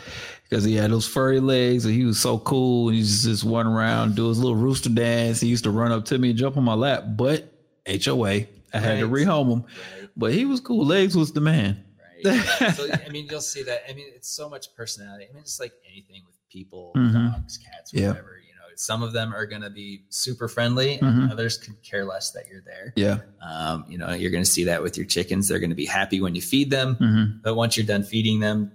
because 0.55 0.65
he 0.65 0.77
had 0.77 0.93
those 0.93 1.07
furry 1.07 1.41
legs, 1.41 1.85
and 1.85 1.93
he 1.93 2.05
was 2.05 2.21
so 2.21 2.39
cool. 2.39 2.89
He 2.91 3.01
just 3.01 3.25
just 3.25 3.43
run 3.43 3.67
around, 3.67 4.15
do 4.15 4.29
his 4.29 4.39
little 4.39 4.55
rooster 4.55 4.89
dance. 4.89 5.41
He 5.41 5.49
used 5.49 5.65
to 5.65 5.71
run 5.73 5.91
up 5.91 6.05
to 6.07 6.19
me 6.19 6.31
and 6.31 6.39
jump 6.39 6.57
on 6.57 6.63
my 6.63 6.75
lap, 6.75 7.03
but 7.17 7.53
HOA. 7.87 8.47
I 8.73 8.79
had 8.79 9.01
to 9.01 9.09
rehome 9.09 9.51
him, 9.53 9.63
Right. 9.63 10.09
but 10.17 10.33
he 10.33 10.45
was 10.45 10.61
cool. 10.61 10.85
Legs 10.87 11.17
was 11.17 11.33
the 11.33 11.41
man. 11.41 11.83
Right. 12.25 12.41
so 12.77 12.89
I 12.93 13.09
mean, 13.11 13.27
you'll 13.29 13.41
see 13.41 13.65
that. 13.65 13.83
I 13.89 13.95
mean, 13.95 14.07
it's 14.15 14.29
so 14.29 14.49
much 14.49 14.75
personality. 14.77 15.27
I 15.29 15.33
mean, 15.33 15.43
it's 15.43 15.59
like 15.61 15.73
anything 15.91 16.23
with 16.27 16.37
people, 16.51 16.93
Mhm. 16.97 17.33
dogs, 17.35 17.59
cats, 17.59 17.93
whatever. 17.93 18.39
You 18.47 18.55
know, 18.55 18.67
some 18.77 19.03
of 19.03 19.13
them 19.13 19.35
are 19.35 19.47
going 19.47 19.63
to 19.63 19.71
be 19.71 20.05
super 20.09 20.47
friendly, 20.49 20.99
and 21.01 21.03
Mhm. 21.29 21.33
others 21.33 21.59
could 21.59 21.81
care 21.83 22.05
less 22.05 22.31
that 22.33 22.45
you're 22.49 22.63
there. 22.63 22.93
Yeah. 22.97 23.19
Um, 23.45 23.85
you 23.89 23.99
know, 23.99 24.13
you're 24.13 24.31
going 24.31 24.45
to 24.45 24.51
see 24.51 24.65
that 24.65 24.83
with 24.85 24.97
your 24.97 25.07
chickens. 25.07 25.49
They're 25.49 25.59
going 25.61 25.71
to 25.71 25.77
be 25.77 25.87
happy 25.87 26.21
when 26.21 26.35
you 26.37 26.43
feed 26.43 26.71
them, 26.71 26.95
hmm 26.95 27.25
but 27.43 27.55
once 27.57 27.77
you're 27.77 27.87
done 27.87 28.03
feeding 28.05 28.39
them, 28.41 28.71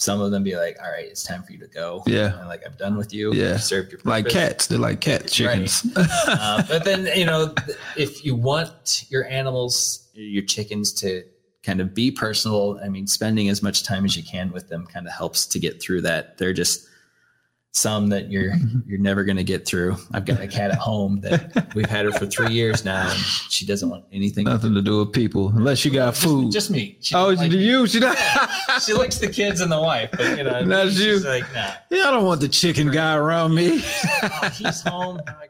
some 0.00 0.20
of 0.22 0.30
them 0.30 0.42
be 0.42 0.56
like, 0.56 0.78
"All 0.82 0.90
right, 0.90 1.04
it's 1.04 1.22
time 1.22 1.42
for 1.42 1.52
you 1.52 1.58
to 1.58 1.66
go." 1.66 2.02
Yeah. 2.06 2.38
And 2.38 2.48
like 2.48 2.62
I'm 2.64 2.72
done 2.72 2.96
with 2.96 3.12
you. 3.12 3.34
Yeah. 3.34 3.52
You've 3.52 3.62
served 3.62 3.92
your 3.92 3.98
purpose. 3.98 4.10
Like 4.10 4.28
cats. 4.28 4.66
They're 4.66 4.78
like 4.78 5.00
cat 5.00 5.28
chickens. 5.28 5.86
uh, 5.96 6.62
but 6.66 6.84
then 6.84 7.08
you 7.14 7.26
know 7.26 7.54
if 7.96 8.24
you 8.24 8.34
want 8.34 9.04
your 9.10 9.26
animals 9.26 10.08
your 10.14 10.44
chickens 10.44 10.92
to 10.92 11.22
kind 11.62 11.80
of 11.80 11.94
be 11.94 12.10
personal 12.10 12.80
i 12.82 12.88
mean 12.88 13.06
spending 13.06 13.48
as 13.48 13.62
much 13.62 13.84
time 13.84 14.04
as 14.04 14.16
you 14.16 14.22
can 14.22 14.50
with 14.50 14.68
them 14.68 14.86
kind 14.86 15.06
of 15.06 15.12
helps 15.12 15.46
to 15.46 15.58
get 15.58 15.80
through 15.80 16.00
that 16.00 16.38
they're 16.38 16.52
just 16.52 16.86
some 17.72 18.08
that 18.08 18.30
you're 18.32 18.50
mm-hmm. 18.52 18.80
you're 18.84 18.98
never 18.98 19.22
going 19.22 19.36
to 19.36 19.44
get 19.44 19.64
through 19.64 19.96
i've 20.12 20.24
got 20.24 20.40
a 20.40 20.48
cat 20.48 20.72
at 20.72 20.78
home 20.78 21.20
that 21.20 21.72
we've 21.76 21.88
had 21.88 22.04
her 22.04 22.10
for 22.10 22.26
three 22.26 22.52
years 22.52 22.84
now 22.84 23.08
and 23.08 23.18
she 23.20 23.64
doesn't 23.64 23.88
want 23.88 24.04
anything 24.12 24.44
Nothing 24.44 24.74
to 24.74 24.82
do 24.82 24.98
with 24.98 25.12
people 25.12 25.50
unless 25.50 25.84
you 25.84 25.92
got 25.92 26.16
food. 26.16 26.50
just 26.50 26.70
me 26.70 26.98
she, 27.00 27.14
oh, 27.14 27.28
like- 27.28 27.52
you? 27.52 27.86
She 27.86 28.00
not- 28.00 28.18
she 28.82 28.92
likes 28.92 29.18
the 29.18 29.28
kids 29.28 29.60
and 29.60 29.70
the 29.70 29.80
wife 29.80 30.10
but 30.10 30.36
you 30.36 30.42
know 30.42 30.60
Not 30.64 30.88
she's 30.88 31.00
you. 31.00 31.18
like 31.20 31.44
nah 31.54 31.70
yeah, 31.90 32.08
I 32.08 32.10
don't 32.10 32.24
want 32.24 32.40
the 32.40 32.48
chicken 32.48 32.90
guy 32.90 33.14
around 33.14 33.54
me. 33.54 33.80
oh, 34.22 34.50
he's 34.54 34.80
home 34.82 35.20
i 35.28 35.32
gotta 35.32 35.46
go 35.48 35.49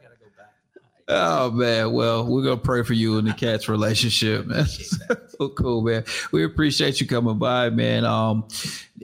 Oh 1.13 1.51
man, 1.51 1.91
well, 1.91 2.25
we're 2.25 2.41
gonna 2.41 2.55
pray 2.55 2.83
for 2.83 2.93
you 2.93 3.17
and 3.17 3.27
the 3.27 3.33
cat's 3.33 3.67
relationship, 3.67 4.47
man. 4.47 4.65
so 4.65 5.49
cool, 5.57 5.81
man. 5.81 6.05
We 6.31 6.45
appreciate 6.45 7.01
you 7.01 7.07
coming 7.07 7.37
by, 7.37 7.69
man. 7.69 8.05
Um, 8.05 8.47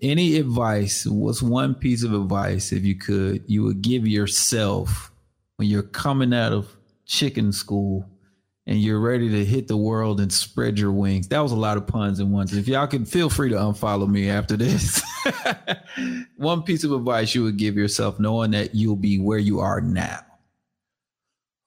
any 0.01 0.37
advice? 0.37 1.05
What's 1.05 1.41
one 1.41 1.75
piece 1.75 2.05
of 2.05 2.13
advice, 2.13 2.71
if 2.71 2.85
you 2.85 2.95
could, 2.95 3.43
you 3.47 3.63
would 3.63 3.81
give 3.81 4.07
yourself 4.07 5.11
when 5.57 5.67
you're 5.67 5.83
coming 5.83 6.33
out 6.33 6.53
of 6.53 6.73
chicken 7.05 7.51
school 7.51 8.09
and 8.65 8.81
you're 8.81 9.01
ready 9.01 9.29
to 9.29 9.43
hit 9.43 9.67
the 9.67 9.75
world 9.75 10.21
and 10.21 10.31
spread 10.31 10.79
your 10.79 10.93
wings? 10.93 11.27
That 11.27 11.39
was 11.39 11.51
a 11.51 11.57
lot 11.57 11.75
of 11.75 11.87
puns 11.87 12.21
and 12.21 12.31
one. 12.31 12.47
If 12.49 12.69
y'all 12.69 12.87
can 12.87 13.03
feel 13.03 13.29
free 13.29 13.49
to 13.49 13.55
unfollow 13.55 14.07
me 14.07 14.29
after 14.29 14.55
this. 14.55 15.03
one 16.37 16.63
piece 16.63 16.85
of 16.85 16.93
advice 16.93 17.35
you 17.35 17.43
would 17.43 17.57
give 17.57 17.75
yourself, 17.75 18.17
knowing 18.17 18.51
that 18.51 18.73
you'll 18.73 18.95
be 18.95 19.19
where 19.19 19.39
you 19.39 19.59
are 19.59 19.81
now. 19.81 20.21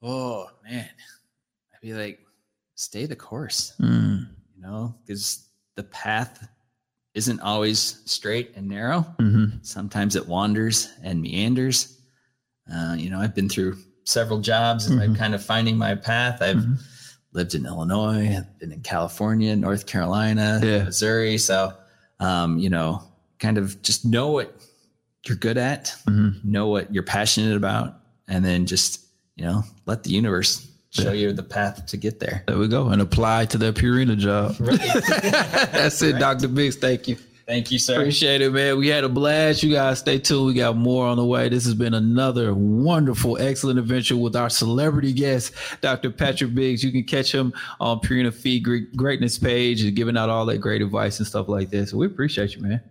Oh 0.01 0.47
man 0.63 0.89
i'd 1.73 1.81
be 1.81 1.93
like 1.93 2.19
stay 2.75 3.05
the 3.05 3.15
course 3.15 3.73
Mm. 3.79 4.27
you 4.55 4.61
know, 4.61 4.95
because 5.05 5.47
the 5.75 5.83
path 5.83 6.47
isn't 7.13 7.39
always 7.41 8.01
straight 8.05 8.53
and 8.55 8.67
narrow. 8.69 9.01
Mm-hmm. 9.19 9.57
Sometimes 9.63 10.15
it 10.15 10.27
wanders 10.27 10.89
and 11.03 11.21
meanders. 11.21 11.97
Uh, 12.71 12.95
you 12.97 13.09
know, 13.09 13.19
I've 13.19 13.35
been 13.35 13.49
through 13.49 13.77
several 14.05 14.39
jobs 14.39 14.85
and 14.87 15.01
I'm 15.01 15.13
Mhm. 15.13 15.17
kind 15.17 15.35
of 15.35 15.43
finding 15.43 15.77
my 15.77 15.95
path. 15.95 16.41
I've 16.41 16.57
Mhm. 16.57 16.77
lived 17.33 17.53
in 17.55 17.65
Illinois, 17.65 18.37
I've 18.37 18.59
been 18.59 18.71
in 18.71 18.81
California, 18.81 19.55
North 19.55 19.85
Carolina, 19.87 20.59
Yeah. 20.63 20.83
Missouri. 20.85 21.37
So, 21.37 21.73
um, 22.19 22.57
you 22.59 22.69
know, 22.69 23.03
kind 23.39 23.57
of 23.57 23.81
just 23.81 24.05
know 24.05 24.31
what 24.31 24.55
you're 25.25 25.37
good 25.37 25.57
at, 25.57 25.95
Mhm. 26.07 26.43
know 26.45 26.67
what 26.67 26.93
you're 26.93 27.03
passionate 27.03 27.55
about, 27.57 27.99
and 28.27 28.43
then 28.45 28.65
just, 28.65 28.99
you 29.41 29.47
know, 29.47 29.63
let 29.87 30.03
the 30.03 30.11
universe 30.11 30.67
show 30.91 31.13
you 31.13 31.33
the 31.33 31.41
path 31.41 31.87
to 31.87 31.97
get 31.97 32.19
there. 32.19 32.43
There 32.45 32.59
we 32.59 32.67
go. 32.67 32.89
And 32.89 33.01
apply 33.01 33.45
to 33.45 33.57
that 33.57 33.73
Purina 33.73 34.15
job. 34.15 34.55
Right. 34.59 34.79
That's 35.71 35.99
it, 36.03 36.19
Dr. 36.19 36.47
Biggs. 36.47 36.75
Thank 36.75 37.07
you. 37.07 37.17
Thank 37.47 37.71
you, 37.71 37.79
sir. 37.79 37.95
Appreciate 37.95 38.41
it, 38.41 38.51
man. 38.51 38.77
We 38.77 38.87
had 38.87 39.03
a 39.03 39.09
blast. 39.09 39.63
You 39.63 39.73
guys 39.73 39.97
stay 39.97 40.19
tuned. 40.19 40.45
We 40.45 40.53
got 40.53 40.77
more 40.77 41.07
on 41.07 41.17
the 41.17 41.25
way. 41.25 41.49
This 41.49 41.65
has 41.65 41.73
been 41.73 41.95
another 41.95 42.53
wonderful, 42.53 43.39
excellent 43.39 43.79
adventure 43.79 44.15
with 44.15 44.35
our 44.35 44.49
celebrity 44.49 45.11
guest, 45.11 45.53
Dr. 45.81 46.11
Patrick 46.11 46.53
Biggs. 46.53 46.83
You 46.83 46.91
can 46.91 47.03
catch 47.03 47.33
him 47.33 47.51
on 47.79 47.99
Purina 47.99 48.31
Feed 48.31 48.95
Greatness 48.95 49.39
page 49.39 49.81
and 49.81 49.95
giving 49.95 50.17
out 50.17 50.29
all 50.29 50.45
that 50.45 50.59
great 50.59 50.83
advice 50.83 51.17
and 51.17 51.27
stuff 51.27 51.49
like 51.49 51.71
this. 51.71 51.89
So 51.89 51.97
we 51.97 52.05
appreciate 52.05 52.55
you, 52.55 52.61
man. 52.61 52.81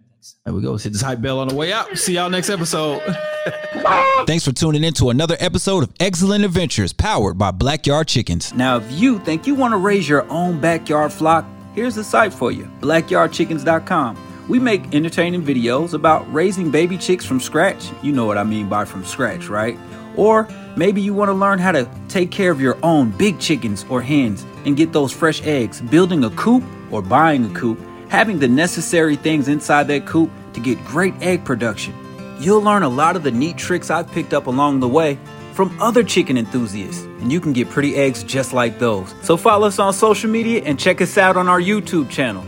There 0.45 0.55
we 0.55 0.61
go. 0.61 0.73
Let's 0.73 0.85
hit 0.85 0.93
this 0.93 1.03
hype 1.03 1.21
bell 1.21 1.39
on 1.39 1.49
the 1.49 1.55
way 1.55 1.73
out. 1.73 1.97
See 1.97 2.14
y'all 2.14 2.31
next 2.31 2.51
episode. 2.51 3.01
Thanks 4.27 4.45
for 4.45 4.53
tuning 4.53 4.85
in 4.85 4.93
to 4.95 5.11
another 5.11 5.37
episode 5.41 5.83
of 5.83 5.95
Eggcellent 5.95 6.45
Adventures 6.45 6.93
powered 6.93 7.39
by 7.39 7.51
Blackyard 7.51 8.09
Chickens. 8.09 8.53
Now, 8.55 8.77
if 8.77 8.93
you 8.93 9.18
think 9.21 9.47
you 9.47 9.55
want 9.55 9.73
to 9.73 9.79
raise 9.79 10.09
your 10.09 10.31
own 10.31 10.61
backyard 10.61 11.12
flock, 11.12 11.47
here's 11.75 11.95
the 11.95 12.05
site 12.05 12.35
for 12.35 12.53
you 12.53 12.71
blackyardchickens.com. 12.81 14.47
We 14.49 14.59
make 14.59 14.95
entertaining 14.95 15.43
videos 15.43 15.95
about 15.95 16.31
raising 16.33 16.71
baby 16.71 16.99
chicks 16.99 17.25
from 17.25 17.41
scratch. 17.41 17.91
You 18.03 18.12
know 18.12 18.27
what 18.27 18.37
I 18.37 18.45
mean 18.45 18.68
by 18.68 18.85
from 18.85 19.05
scratch, 19.05 19.49
right? 19.49 19.79
Or 20.16 20.49
maybe 20.77 21.01
you 21.01 21.14
want 21.14 21.29
to 21.29 21.35
learn 21.35 21.59
how 21.59 21.73
to 21.73 21.89
take 22.09 22.31
care 22.31 22.51
of 22.51 22.61
your 22.61 22.77
own 22.83 23.11
big 23.12 23.39
chickens 23.39 23.87
or 23.89 24.03
hens 24.03 24.45
and 24.66 24.77
get 24.77 24.93
those 24.93 25.12
fresh 25.12 25.41
eggs, 25.43 25.81
building 25.81 26.25
a 26.25 26.31
coop 26.31 26.64
or 26.91 27.01
buying 27.01 27.45
a 27.45 27.55
coop, 27.55 27.79
having 28.11 28.40
the 28.40 28.48
necessary 28.48 29.16
things 29.16 29.48
inside 29.48 29.86
that 29.86 30.04
coop 30.04 30.30
to 30.52 30.61
get 30.61 30.84
great 30.84 31.14
egg 31.22 31.44
production. 31.44 31.94
You'll 32.40 32.61
learn 32.61 32.82
a 32.82 32.88
lot 32.88 33.16
of 33.16 33.22
the 33.22 33.30
neat 33.30 33.56
tricks 33.56 33.88
I've 33.88 34.11
picked 34.11 34.34
up 34.34 34.46
along 34.46 34.80
the 34.80 34.88
way 34.88 35.16
from 35.54 35.80
other 35.80 36.02
chicken 36.02 36.36
enthusiasts, 36.36 37.04
and 37.20 37.30
you 37.30 37.40
can 37.40 37.52
get 37.52 37.70
pretty 37.70 37.94
eggs 37.94 38.24
just 38.24 38.52
like 38.52 38.78
those. 38.78 39.14
So 39.22 39.36
follow 39.36 39.68
us 39.68 39.78
on 39.78 39.92
social 39.92 40.28
media 40.28 40.62
and 40.64 40.78
check 40.78 41.00
us 41.00 41.16
out 41.16 41.36
on 41.36 41.48
our 41.48 41.61
YouTube 41.61 42.11
channel. 42.11 42.44